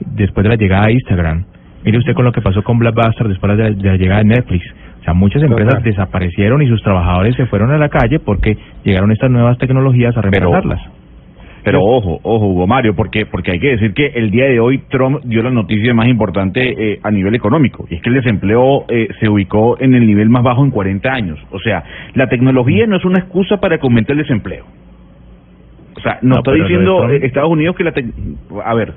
después 0.00 0.44
de 0.44 0.48
la 0.48 0.56
llegada 0.56 0.86
de 0.86 0.94
Instagram. 0.94 1.44
Mire 1.84 1.98
usted 1.98 2.14
con 2.14 2.24
lo 2.24 2.32
que 2.32 2.40
pasó 2.40 2.62
con 2.62 2.78
Blockbuster 2.78 3.28
después 3.28 3.56
de 3.56 3.62
la, 3.62 3.70
de 3.76 3.88
la 3.90 3.96
llegada 3.96 4.22
de 4.22 4.28
Netflix. 4.28 4.64
O 5.00 5.04
sea, 5.04 5.12
muchas 5.12 5.42
empresas 5.42 5.74
Total. 5.74 5.84
desaparecieron 5.84 6.62
y 6.62 6.66
sus 6.66 6.82
trabajadores 6.82 7.36
se 7.36 7.46
fueron 7.46 7.70
a 7.72 7.78
la 7.78 7.90
calle 7.90 8.18
porque 8.20 8.56
llegaron 8.84 9.12
estas 9.12 9.30
nuevas 9.30 9.58
tecnologías 9.58 10.16
a 10.16 10.22
reemplazarlas. 10.22 10.80
Pero 10.82 10.95
ojo, 11.74 12.20
ojo, 12.22 12.46
Hugo 12.46 12.66
Mario, 12.66 12.94
porque 12.94 13.26
porque 13.26 13.50
hay 13.52 13.58
que 13.58 13.70
decir 13.70 13.92
que 13.92 14.06
el 14.14 14.30
día 14.30 14.44
de 14.46 14.60
hoy 14.60 14.78
Trump 14.88 15.20
dio 15.24 15.42
la 15.42 15.50
noticia 15.50 15.92
más 15.94 16.06
importante 16.08 16.60
eh, 16.92 17.00
a 17.02 17.10
nivel 17.10 17.34
económico, 17.34 17.86
y 17.90 17.96
es 17.96 18.02
que 18.02 18.08
el 18.10 18.14
desempleo 18.16 18.84
eh, 18.88 19.08
se 19.18 19.28
ubicó 19.28 19.76
en 19.80 19.94
el 19.94 20.06
nivel 20.06 20.28
más 20.28 20.42
bajo 20.44 20.64
en 20.64 20.70
40 20.70 21.12
años. 21.12 21.38
O 21.50 21.58
sea, 21.58 21.82
la 22.14 22.28
tecnología 22.28 22.86
no 22.86 22.96
es 22.96 23.04
una 23.04 23.18
excusa 23.18 23.58
para 23.58 23.78
que 23.78 23.86
aumente 23.86 24.12
el 24.12 24.18
desempleo. 24.18 24.64
O 25.96 26.00
sea, 26.00 26.18
no, 26.22 26.28
No, 26.34 26.36
está 26.36 26.52
pero 26.52 26.64
diciendo 26.64 27.08
Estados 27.26 27.50
Unidos 27.50 27.74
que 27.74 27.84
la... 27.84 27.92
tec- 27.94 28.12
A 28.64 28.74
ver, 28.74 28.92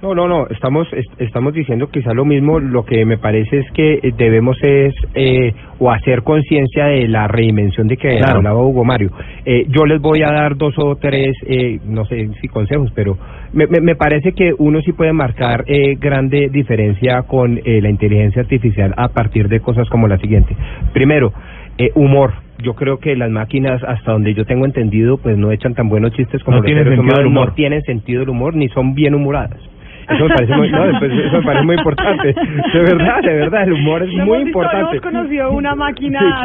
No, 0.00 0.14
no, 0.14 0.28
no, 0.28 0.46
estamos 0.48 0.86
est- 0.92 1.20
estamos 1.20 1.52
diciendo 1.52 1.88
quizá 1.90 2.14
lo 2.14 2.24
mismo, 2.24 2.60
lo 2.60 2.84
que 2.84 3.04
me 3.04 3.18
parece 3.18 3.58
es 3.58 3.70
que 3.72 3.94
eh, 3.94 4.12
debemos 4.16 4.56
es 4.62 4.94
eh, 5.14 5.52
o 5.80 5.90
hacer 5.90 6.22
conciencia 6.22 6.86
de 6.86 7.08
la 7.08 7.26
reinvención 7.26 7.88
de 7.88 7.96
que 7.96 8.16
Claro. 8.18 8.36
hablaba 8.36 8.62
Hugo 8.62 8.84
Mario. 8.84 9.10
Eh, 9.44 9.66
yo 9.68 9.86
les 9.86 10.00
voy 10.00 10.22
a 10.22 10.30
dar 10.30 10.56
dos 10.56 10.74
o 10.78 10.94
tres, 10.94 11.36
eh, 11.46 11.80
no 11.84 12.04
sé 12.04 12.28
si 12.40 12.46
consejos, 12.46 12.92
pero 12.94 13.18
me, 13.52 13.66
me, 13.66 13.80
me 13.80 13.96
parece 13.96 14.32
que 14.34 14.52
uno 14.56 14.80
sí 14.82 14.92
puede 14.92 15.12
marcar 15.12 15.64
eh, 15.66 15.96
grande 16.00 16.48
diferencia 16.48 17.22
con 17.22 17.58
eh, 17.64 17.80
la 17.82 17.90
inteligencia 17.90 18.42
artificial 18.42 18.94
a 18.96 19.08
partir 19.08 19.48
de 19.48 19.58
cosas 19.58 19.88
como 19.88 20.06
la 20.06 20.18
siguiente. 20.18 20.54
Primero, 20.92 21.32
eh, 21.76 21.90
humor. 21.96 22.34
Yo 22.60 22.74
creo 22.74 22.98
que 22.98 23.14
las 23.16 23.30
máquinas, 23.30 23.82
hasta 23.84 24.10
donde 24.12 24.34
yo 24.34 24.44
tengo 24.44 24.64
entendido, 24.64 25.18
pues 25.18 25.36
no 25.38 25.52
echan 25.52 25.74
tan 25.74 25.88
buenos 25.88 26.12
chistes 26.12 26.42
como 26.42 26.56
No 26.56 26.62
los 26.62 26.66
tienen 26.66 26.84
sentido 26.84 27.02
humanos, 27.02 27.26
humor. 27.26 27.48
no 27.48 27.54
tienen 27.54 27.82
sentido 27.82 28.20
del 28.20 28.28
humor 28.30 28.54
ni 28.56 28.68
son 28.70 28.94
bien 28.94 29.14
humoradas. 29.14 29.60
Eso 30.08 30.24
me 30.24 30.34
parece 30.34 30.56
muy, 30.56 30.70
no, 30.70 30.84
eso 30.84 31.36
me 31.38 31.42
parece 31.42 31.64
muy 31.64 31.76
importante. 31.76 32.34
De 32.72 32.80
verdad, 32.80 33.22
de 33.22 33.34
verdad, 33.34 33.62
el 33.64 33.72
humor 33.74 34.02
es 34.02 34.12
muy 34.24 34.38
importante. 34.38 34.96
hemos 34.96 35.00
conocido 35.00 35.52
una 35.52 35.74
máquina 35.74 36.44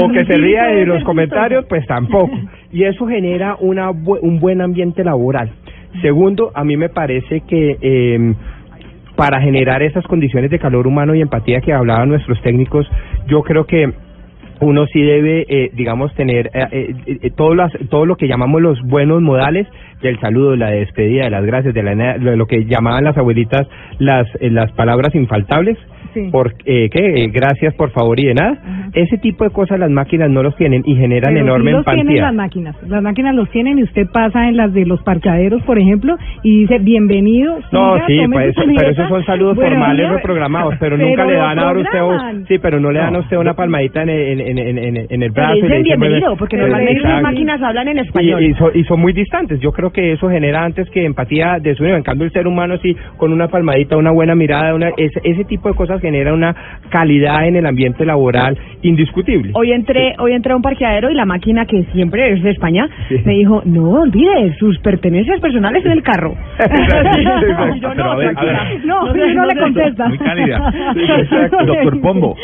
O 0.00 0.08
que 0.10 0.24
se 0.24 0.36
ría 0.36 0.64
de 0.64 0.86
los 0.86 1.02
comentarios, 1.04 1.64
pues 1.68 1.86
tampoco. 1.86 2.32
Y 2.72 2.84
eso 2.84 3.06
genera 3.06 3.56
una 3.60 3.90
un 3.90 4.40
buen 4.40 4.60
ambiente 4.60 5.04
laboral. 5.04 5.50
Segundo, 6.00 6.52
a 6.54 6.64
mí 6.64 6.76
me 6.76 6.88
parece 6.88 7.42
que 7.46 7.76
eh, 7.80 8.34
para 9.16 9.40
generar 9.40 9.82
esas 9.82 10.04
condiciones 10.06 10.50
de 10.50 10.58
calor 10.58 10.86
humano 10.86 11.14
y 11.14 11.20
empatía 11.20 11.60
que 11.60 11.72
hablaban 11.72 12.08
nuestros 12.08 12.40
técnicos, 12.42 12.88
yo 13.26 13.42
creo 13.42 13.66
que 13.66 13.92
uno 14.62 14.86
sí 14.86 15.02
debe, 15.02 15.44
eh, 15.48 15.70
digamos, 15.74 16.14
tener 16.14 16.50
eh, 16.54 16.66
eh, 16.70 17.18
eh, 17.22 17.30
todo, 17.36 17.54
las, 17.54 17.72
todo 17.90 18.06
lo 18.06 18.16
que 18.16 18.28
llamamos 18.28 18.62
los 18.62 18.80
buenos 18.82 19.20
modales 19.20 19.66
del 20.00 20.18
saludo, 20.20 20.56
la 20.56 20.70
despedida, 20.70 21.24
de 21.24 21.30
las 21.30 21.44
gracias, 21.44 21.74
de 21.74 21.82
la, 21.82 22.16
lo, 22.16 22.36
lo 22.36 22.46
que 22.46 22.64
llamaban 22.64 23.04
las 23.04 23.16
abuelitas 23.16 23.66
las, 23.98 24.26
eh, 24.40 24.50
las 24.50 24.70
palabras 24.72 25.14
infaltables. 25.14 25.76
Sí. 26.14 26.28
Por, 26.30 26.52
eh, 26.66 26.88
¿qué? 26.90 27.30
Gracias, 27.32 27.74
por 27.74 27.90
favor 27.90 28.18
y 28.20 28.26
de 28.26 28.34
nada. 28.34 28.58
Ese 28.94 29.16
tipo 29.18 29.44
de 29.44 29.50
cosas 29.50 29.78
las 29.78 29.90
máquinas 29.90 30.28
no 30.30 30.42
los 30.42 30.54
tienen 30.56 30.82
y 30.84 30.94
generan 30.96 31.32
Pero 31.32 31.44
enorme 31.46 31.70
sí 31.70 31.76
los 31.76 31.84
tienen 31.86 32.00
empatía. 32.02 32.22
las 32.22 32.34
máquinas. 32.34 32.76
Las 32.88 33.02
máquinas 33.02 33.34
los 33.34 33.50
tienen 33.50 33.78
y 33.78 33.82
usted 33.84 34.06
pasa 34.12 34.48
en 34.48 34.56
las 34.56 34.72
de 34.74 34.84
los 34.84 35.02
parqueaderos, 35.02 35.62
por 35.62 35.78
ejemplo, 35.78 36.16
y 36.42 36.60
dice 36.62 36.78
bienvenido. 36.80 37.58
No, 37.72 37.94
siga, 37.94 38.06
sí, 38.06 38.18
pues, 38.32 38.48
eso- 38.50 38.60
pero 38.60 38.72
servilleta". 38.76 38.90
esos 38.90 39.08
son 39.08 39.24
saludos 39.24 39.56
Buenos 39.56 39.72
formales 39.74 40.10
reprogramados, 40.10 40.74
pero, 40.78 40.96
Pero 40.96 41.08
nunca 41.08 41.24
le 41.24 41.32
dan 41.34 41.58
a 41.58 41.72
usted, 41.72 42.44
sí, 42.48 42.58
pero 42.58 42.80
no 42.80 42.90
le 42.92 42.98
dan 42.98 43.16
a 43.16 43.20
usted 43.20 43.36
una 43.38 43.54
palmadita 43.54 44.02
en, 44.02 44.08
el- 44.10 44.40
en, 44.40 44.58
en, 44.58 44.78
en, 44.78 44.96
en- 45.08 45.22
el 45.22 45.30
brazo. 45.30 45.56
y 45.56 45.60
le 45.62 45.66
dicen, 45.68 45.82
bienvenido, 45.84 46.20
bueno, 46.20 46.36
porque 46.36 46.56
eh, 46.56 46.60
normalmente 46.60 47.00
las 47.02 47.22
máquinas 47.22 47.62
hablan 47.62 47.88
en 47.88 47.96
Y, 47.96 48.00
español. 48.00 48.42
y, 48.42 48.54
son, 48.54 48.70
y 48.74 48.84
son 48.84 49.00
muy 49.00 49.12
distantes. 49.14 49.60
Yo 49.60 49.72
creo 49.72 49.90
que 49.90 50.12
eso 50.12 50.28
genera 50.28 50.64
antes 50.64 50.90
que 50.90 51.04
empatía 51.06 51.58
de 51.60 51.74
su 51.74 51.84
En 51.84 52.02
cambio, 52.02 52.26
el 52.26 52.32
ser 52.32 52.46
humano, 52.46 52.76
sí, 52.78 52.94
con 53.16 53.32
una 53.32 53.48
palmadita, 53.48 53.96
una 53.96 54.10
buena 54.12 54.34
mirada, 54.34 54.74
una, 54.74 54.90
ese, 54.96 55.20
ese 55.24 55.44
tipo 55.44 55.68
de 55.68 55.74
cosas 55.74 56.00
genera 56.02 56.34
una 56.34 56.54
calidad 56.90 57.46
en 57.46 57.56
el 57.56 57.64
ambiente 57.66 58.04
laboral 58.04 58.58
indiscutible. 58.82 59.52
Hoy 59.54 59.72
entré, 59.72 60.14
hoy 60.18 60.32
entré 60.32 60.52
a 60.52 60.56
un 60.56 60.62
parqueadero 60.62 61.10
y 61.10 61.14
la 61.14 61.24
máquina 61.24 61.64
que 61.64 61.84
siempre 61.92 62.32
es 62.32 62.42
de 62.42 62.50
España 62.50 62.88
Sí. 63.08 63.16
me 63.24 63.32
dijo, 63.34 63.62
no 63.64 63.90
olvide 63.90 64.54
sus 64.58 64.78
pertenencias 64.80 65.40
personales 65.40 65.84
en 65.84 65.92
el 65.92 66.02
carro. 66.02 66.34
Yo, 67.80 67.94
no, 67.94 68.16
ver. 68.16 68.34
No, 68.84 69.46
le 69.46 69.56
contesta. 69.56 70.08
Muy 70.08 70.18
cálida. 70.18 70.72
Doctor 71.66 72.00
Pombo. 72.00 72.36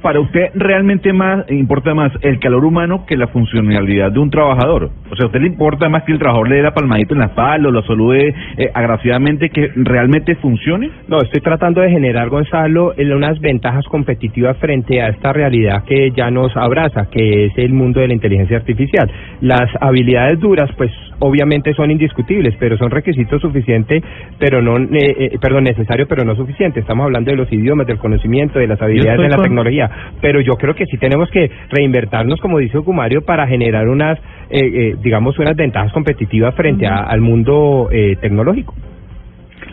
Para 0.00 0.20
usted 0.20 0.50
realmente 0.54 1.12
más 1.12 1.50
importa 1.50 1.94
más 1.94 2.12
el 2.22 2.38
calor 2.38 2.64
humano 2.64 3.04
que 3.06 3.16
la 3.16 3.26
funcionalidad 3.28 4.12
de 4.12 4.18
un 4.18 4.30
trabajador. 4.30 4.90
O 5.10 5.16
sea, 5.16 5.24
a 5.24 5.26
usted 5.26 5.40
le 5.40 5.48
importa 5.48 5.88
más 5.88 6.04
que 6.04 6.12
el 6.12 6.18
trabajador 6.18 6.48
le 6.48 6.56
dé 6.56 6.62
la 6.62 6.74
palmadita 6.74 7.14
en 7.14 7.20
la 7.20 7.26
espalda 7.26 7.68
o 7.68 7.72
lo 7.72 7.82
salude 7.82 8.34
eh, 8.56 8.70
agraciadamente 8.72 9.50
que 9.50 9.70
realmente 9.76 10.36
funcione. 10.36 10.90
No, 11.08 11.18
estoy 11.18 11.40
tratando 11.40 11.80
de 11.80 11.90
generar, 11.90 12.28
Gonzalo, 12.28 12.91
unas 12.98 13.40
ventajas 13.40 13.84
competitivas 13.86 14.56
frente 14.58 15.00
a 15.00 15.08
esta 15.08 15.32
realidad 15.32 15.84
que 15.84 16.10
ya 16.16 16.30
nos 16.30 16.56
abraza, 16.56 17.06
que 17.10 17.46
es 17.46 17.52
el 17.56 17.72
mundo 17.72 18.00
de 18.00 18.08
la 18.08 18.14
inteligencia 18.14 18.56
artificial. 18.56 19.10
Las 19.40 19.68
habilidades 19.80 20.38
duras, 20.40 20.70
pues 20.76 20.90
obviamente 21.20 21.72
son 21.74 21.90
indiscutibles, 21.90 22.54
pero 22.58 22.76
son 22.76 22.90
requisitos 22.90 23.40
suficientes, 23.40 24.02
pero 24.38 24.60
no, 24.62 24.76
eh, 24.78 24.88
eh, 25.18 25.38
perdón, 25.40 25.64
necesario, 25.64 26.06
pero 26.08 26.24
no 26.24 26.34
suficiente. 26.36 26.80
Estamos 26.80 27.04
hablando 27.04 27.30
de 27.30 27.36
los 27.36 27.52
idiomas, 27.52 27.86
del 27.86 27.98
conocimiento, 27.98 28.58
de 28.58 28.66
las 28.66 28.80
habilidades 28.82 29.20
de 29.20 29.28
la 29.28 29.36
con- 29.36 29.44
tecnología, 29.44 29.90
pero 30.20 30.40
yo 30.40 30.52
creo 30.54 30.74
que 30.74 30.86
sí 30.86 30.96
tenemos 30.98 31.30
que 31.30 31.50
reinvertirnos, 31.70 32.40
como 32.40 32.58
dice 32.58 32.78
Ocumario, 32.78 33.22
para 33.22 33.46
generar 33.46 33.88
unas, 33.88 34.18
eh, 34.50 34.58
eh, 34.60 34.96
digamos, 35.02 35.38
unas 35.38 35.56
ventajas 35.56 35.92
competitivas 35.92 36.54
frente 36.54 36.86
a- 36.86 36.96
al 37.04 37.20
mundo 37.20 37.88
eh, 37.92 38.16
tecnológico. 38.20 38.74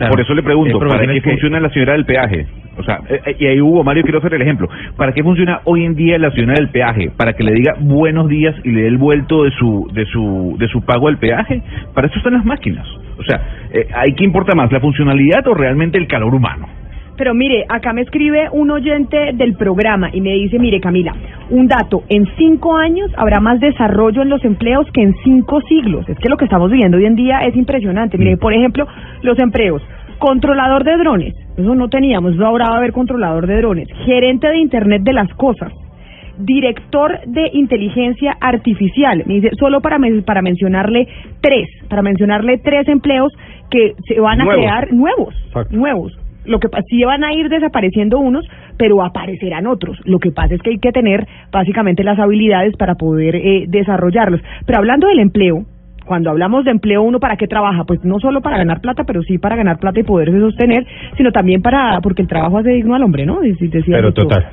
Claro. 0.00 0.12
Por 0.12 0.20
eso 0.22 0.32
le 0.32 0.42
pregunto, 0.42 0.78
¿para 0.78 1.06
qué 1.06 1.20
que- 1.20 1.30
funciona 1.30 1.60
la 1.60 1.68
señora 1.68 1.92
del 1.92 2.06
peaje? 2.06 2.46
O 2.78 2.82
sea, 2.82 3.00
eh, 3.10 3.20
eh, 3.26 3.36
y 3.38 3.46
ahí 3.48 3.60
Hugo 3.60 3.84
Mario, 3.84 4.02
quiero 4.02 4.18
hacer 4.18 4.32
el 4.32 4.40
ejemplo. 4.40 4.66
¿Para 4.96 5.12
qué 5.12 5.22
funciona 5.22 5.60
hoy 5.64 5.84
en 5.84 5.94
día 5.94 6.16
la 6.18 6.30
señora 6.30 6.54
del 6.54 6.70
peaje? 6.70 7.10
¿Para 7.14 7.34
que 7.34 7.44
le 7.44 7.52
diga 7.52 7.74
buenos 7.80 8.26
días 8.26 8.54
y 8.64 8.70
le 8.70 8.80
dé 8.82 8.88
el 8.88 8.96
vuelto 8.96 9.44
de 9.44 9.50
su 9.50 9.90
de 9.92 10.06
su 10.06 10.56
de 10.58 10.68
su 10.68 10.80
pago 10.86 11.08
del 11.08 11.18
peaje? 11.18 11.60
Para 11.94 12.06
eso 12.06 12.16
están 12.16 12.32
las 12.32 12.46
máquinas. 12.46 12.86
O 13.18 13.22
sea, 13.24 13.42
eh, 13.74 13.88
¿hay 13.94 14.14
qué 14.14 14.24
importa 14.24 14.54
más, 14.54 14.72
la 14.72 14.80
funcionalidad 14.80 15.46
o 15.46 15.52
realmente 15.52 15.98
el 15.98 16.06
calor 16.06 16.34
humano? 16.34 16.66
Pero 17.20 17.34
mire, 17.34 17.66
acá 17.68 17.92
me 17.92 18.00
escribe 18.00 18.48
un 18.50 18.70
oyente 18.70 19.32
del 19.34 19.54
programa 19.54 20.08
y 20.10 20.22
me 20.22 20.32
dice, 20.32 20.58
mire 20.58 20.80
Camila, 20.80 21.14
un 21.50 21.66
dato, 21.68 22.02
en 22.08 22.24
cinco 22.38 22.78
años 22.78 23.10
habrá 23.14 23.40
más 23.40 23.60
desarrollo 23.60 24.22
en 24.22 24.30
los 24.30 24.42
empleos 24.42 24.86
que 24.94 25.02
en 25.02 25.14
cinco 25.22 25.60
siglos. 25.68 26.08
Es 26.08 26.16
que 26.18 26.30
lo 26.30 26.38
que 26.38 26.46
estamos 26.46 26.70
viviendo 26.70 26.96
hoy 26.96 27.04
en 27.04 27.16
día 27.16 27.40
es 27.40 27.54
impresionante. 27.56 28.16
Mire, 28.16 28.38
por 28.38 28.54
ejemplo, 28.54 28.86
los 29.20 29.38
empleos. 29.38 29.82
Controlador 30.18 30.82
de 30.84 30.96
drones, 30.96 31.34
eso 31.58 31.74
no 31.74 31.88
teníamos, 31.90 32.32
eso 32.36 32.46
ahora 32.46 32.68
va 32.70 32.76
a 32.76 32.78
haber 32.78 32.92
controlador 32.92 33.46
de 33.46 33.56
drones. 33.58 33.88
Gerente 34.06 34.48
de 34.48 34.56
Internet 34.58 35.02
de 35.02 35.12
las 35.12 35.28
Cosas. 35.34 35.72
Director 36.38 37.20
de 37.26 37.50
Inteligencia 37.52 38.34
Artificial. 38.40 39.24
Me 39.26 39.34
dice, 39.34 39.50
solo 39.58 39.82
para, 39.82 39.98
men- 39.98 40.22
para 40.22 40.40
mencionarle 40.40 41.06
tres, 41.42 41.68
para 41.90 42.00
mencionarle 42.00 42.56
tres 42.64 42.88
empleos 42.88 43.30
que 43.70 43.92
se 44.08 44.18
van 44.20 44.40
a 44.40 44.44
Nuevos. 44.44 44.64
crear 44.64 44.92
nuevos, 44.92 45.34
Exacto. 45.48 45.76
nuevos. 45.76 46.16
Lo 46.44 46.58
que 46.58 46.68
sí 46.88 47.04
van 47.04 47.22
a 47.24 47.32
ir 47.34 47.48
desapareciendo 47.48 48.18
unos, 48.18 48.46
pero 48.78 49.02
aparecerán 49.04 49.66
otros. 49.66 49.98
Lo 50.04 50.18
que 50.18 50.30
pasa 50.30 50.54
es 50.54 50.62
que 50.62 50.70
hay 50.70 50.78
que 50.78 50.92
tener 50.92 51.26
básicamente 51.52 52.02
las 52.02 52.18
habilidades 52.18 52.76
para 52.76 52.94
poder 52.94 53.36
eh, 53.36 53.64
desarrollarlos. 53.68 54.40
Pero 54.66 54.78
hablando 54.78 55.06
del 55.08 55.18
empleo, 55.20 55.64
cuando 56.06 56.30
hablamos 56.30 56.64
de 56.64 56.72
empleo, 56.72 57.02
uno 57.02 57.20
para 57.20 57.36
qué 57.36 57.46
trabaja, 57.46 57.84
pues 57.84 58.02
no 58.04 58.18
solo 58.18 58.40
para 58.40 58.56
ganar 58.56 58.80
plata, 58.80 59.04
pero 59.04 59.22
sí 59.22 59.38
para 59.38 59.54
ganar 59.54 59.78
plata 59.78 60.00
y 60.00 60.02
poderse 60.02 60.40
sostener, 60.40 60.84
sino 61.16 61.30
también 61.30 61.62
para 61.62 62.00
porque 62.00 62.22
el 62.22 62.28
trabajo 62.28 62.58
hace 62.58 62.70
digno 62.70 62.94
al 62.94 63.02
hombre, 63.04 63.26
¿no? 63.26 63.40
Dec- 63.42 63.58
decía 63.70 63.94
Pero 63.96 64.12
total. 64.12 64.46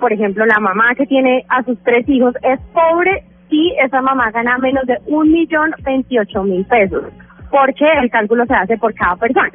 por 0.00 0.12
ejemplo, 0.12 0.44
la 0.46 0.58
mamá 0.60 0.94
que 0.96 1.06
tiene 1.06 1.44
a 1.48 1.62
sus 1.64 1.82
tres 1.82 2.08
hijos 2.08 2.34
es 2.42 2.60
pobre 2.72 3.24
si 3.50 3.74
esa 3.82 4.00
mamá 4.00 4.30
gana 4.30 4.56
menos 4.58 4.86
de 4.86 4.98
un 5.06 5.32
millón 5.32 5.72
veintiocho 5.82 6.44
mil 6.44 6.64
pesos, 6.66 7.06
porque 7.50 7.84
el 8.02 8.10
cálculo 8.10 8.46
se 8.46 8.54
hace 8.54 8.78
por 8.78 8.94
cada 8.94 9.16
persona. 9.16 9.50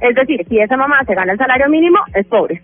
Es 0.00 0.14
decir, 0.14 0.46
si 0.48 0.58
esa 0.58 0.76
mamá 0.76 1.04
se 1.04 1.14
gana 1.14 1.32
el 1.32 1.38
salario 1.38 1.68
mínimo, 1.68 1.98
es 2.14 2.26
pobre. 2.26 2.60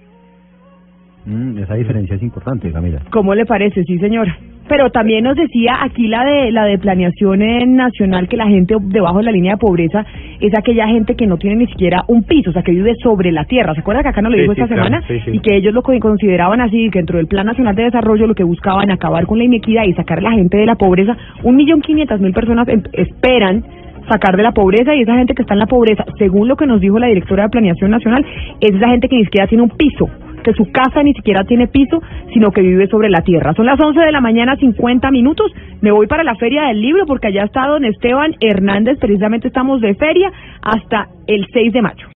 Mm, 1.31 1.59
esa 1.59 1.75
diferencia 1.75 2.17
es 2.17 2.23
importante, 2.23 2.73
Camila. 2.73 3.01
¿Cómo 3.11 3.35
le 3.35 3.47
parece? 3.47 3.85
Sí, 3.85 3.99
señora. 3.99 4.37
Pero 4.69 4.91
también 4.91 5.25
nos 5.25 5.37
decía 5.37 5.79
aquí 5.83 6.07
la 6.07 6.25
de 6.25 6.53
la 6.53 6.65
de 6.65 6.79
planeación 6.79 7.41
nacional 7.75 8.29
que 8.29 8.37
la 8.37 8.47
gente 8.47 8.77
debajo 8.81 9.19
de 9.19 9.25
la 9.25 9.33
línea 9.33 9.53
de 9.55 9.59
pobreza 9.59 10.05
es 10.41 10.57
aquella 10.57 10.87
gente 10.87 11.17
que 11.17 11.27
no 11.27 11.39
tiene 11.39 11.57
ni 11.57 11.67
siquiera 11.67 12.05
un 12.07 12.23
piso, 12.23 12.51
o 12.51 12.53
sea, 12.53 12.63
que 12.63 12.71
vive 12.71 12.95
sobre 13.03 13.33
la 13.33 13.45
tierra. 13.47 13.75
¿Se 13.75 13.81
acuerda 13.81 14.03
que 14.03 14.09
acá 14.11 14.23
nos 14.23 14.31
lo 14.31 14.37
Sí, 14.37 14.43
dijo 14.43 14.55
sí, 14.55 14.61
esta 14.61 14.75
claro, 14.75 14.85
semana? 14.89 15.07
sí, 15.09 15.19
sí. 15.25 15.31
Y 15.35 15.41
que 15.41 15.57
ellos 15.57 15.75
lo 15.75 15.83
co- 15.83 15.99
consideraban 15.99 16.61
así, 16.61 16.89
que 16.91 17.01
dentro 17.01 17.17
del 17.19 17.27
Plan 17.27 17.47
Nacional 17.47 17.75
de 17.75 17.85
Desarrollo 17.85 18.29
lo 18.29 18.35
que 18.35 18.45
buscaban 18.45 18.91
acabar 18.93 19.27
con 19.27 19.39
la 19.39 19.45
inequidad 19.45 19.85
y 19.87 19.93
sacar 19.95 20.19
a 20.19 20.23
la 20.23 20.33
gente 20.33 20.57
de 20.59 20.67
la 20.67 20.77
pobreza. 20.77 21.17
Un 21.43 21.57
millón 21.57 21.81
quinientas 21.81 22.21
mil 22.21 22.33
personas 22.33 22.69
em- 22.69 22.83
esperan 22.93 23.65
sacar 24.11 24.37
de 24.37 24.43
la 24.43 24.53
pobreza 24.53 24.95
y 24.95 25.03
esa 25.03 25.15
gente 25.15 25.35
que 25.35 25.43
está 25.43 25.55
en 25.55 25.61
la 25.61 25.67
pobreza, 25.67 26.05
según 26.19 26.49
lo 26.49 26.57
que 26.57 26.67
nos 26.67 26.81
dijo 26.81 26.99
la 26.99 27.07
directora 27.07 27.45
de 27.45 27.51
Planeación 27.51 27.91
Nacional, 27.91 28.25
es 28.61 28.75
esa 28.75 28.89
gente 28.89 29.09
que 29.09 29.17
ni 29.17 29.25
siquiera 29.25 29.47
tiene 29.47 29.63
un 29.63 29.71
piso, 29.71 30.09
que 30.43 30.53
su 30.55 30.71
casa 30.73 31.03
ni 31.03 31.13
siquiera 31.15 31.45
tiene 31.45 31.69
piso, 31.69 32.03
sino 32.33 32.51
que 32.51 32.63
vive 32.63 32.89
sobre 32.89 33.09
la 33.09 33.23
tierra. 33.23 33.55
Son 33.55 33.67
las 33.67 33.79
11 33.81 34.01
de 34.01 34.13
la 34.13 34.21
mañana, 34.21 34.57
50 34.57 35.11
minutos. 35.11 35.53
Me 35.81 35.93
voy 35.93 36.07
para 36.07 36.25
la 36.25 36.35
Feria 36.35 36.65
del 36.65 36.81
Libro 36.81 37.07
porque 37.07 37.29
allá 37.29 37.45
está 37.45 37.67
don 37.67 37.85
Esteban 37.85 38.35
Hernández, 38.41 38.99
precisamente 38.99 39.49
estamos 39.49 39.81
de 39.81 39.95
feria 39.95 40.31
hasta 40.63 41.09
el 41.27 41.47
6 41.53 41.73
de 41.73 41.83
mayo. 41.83 42.07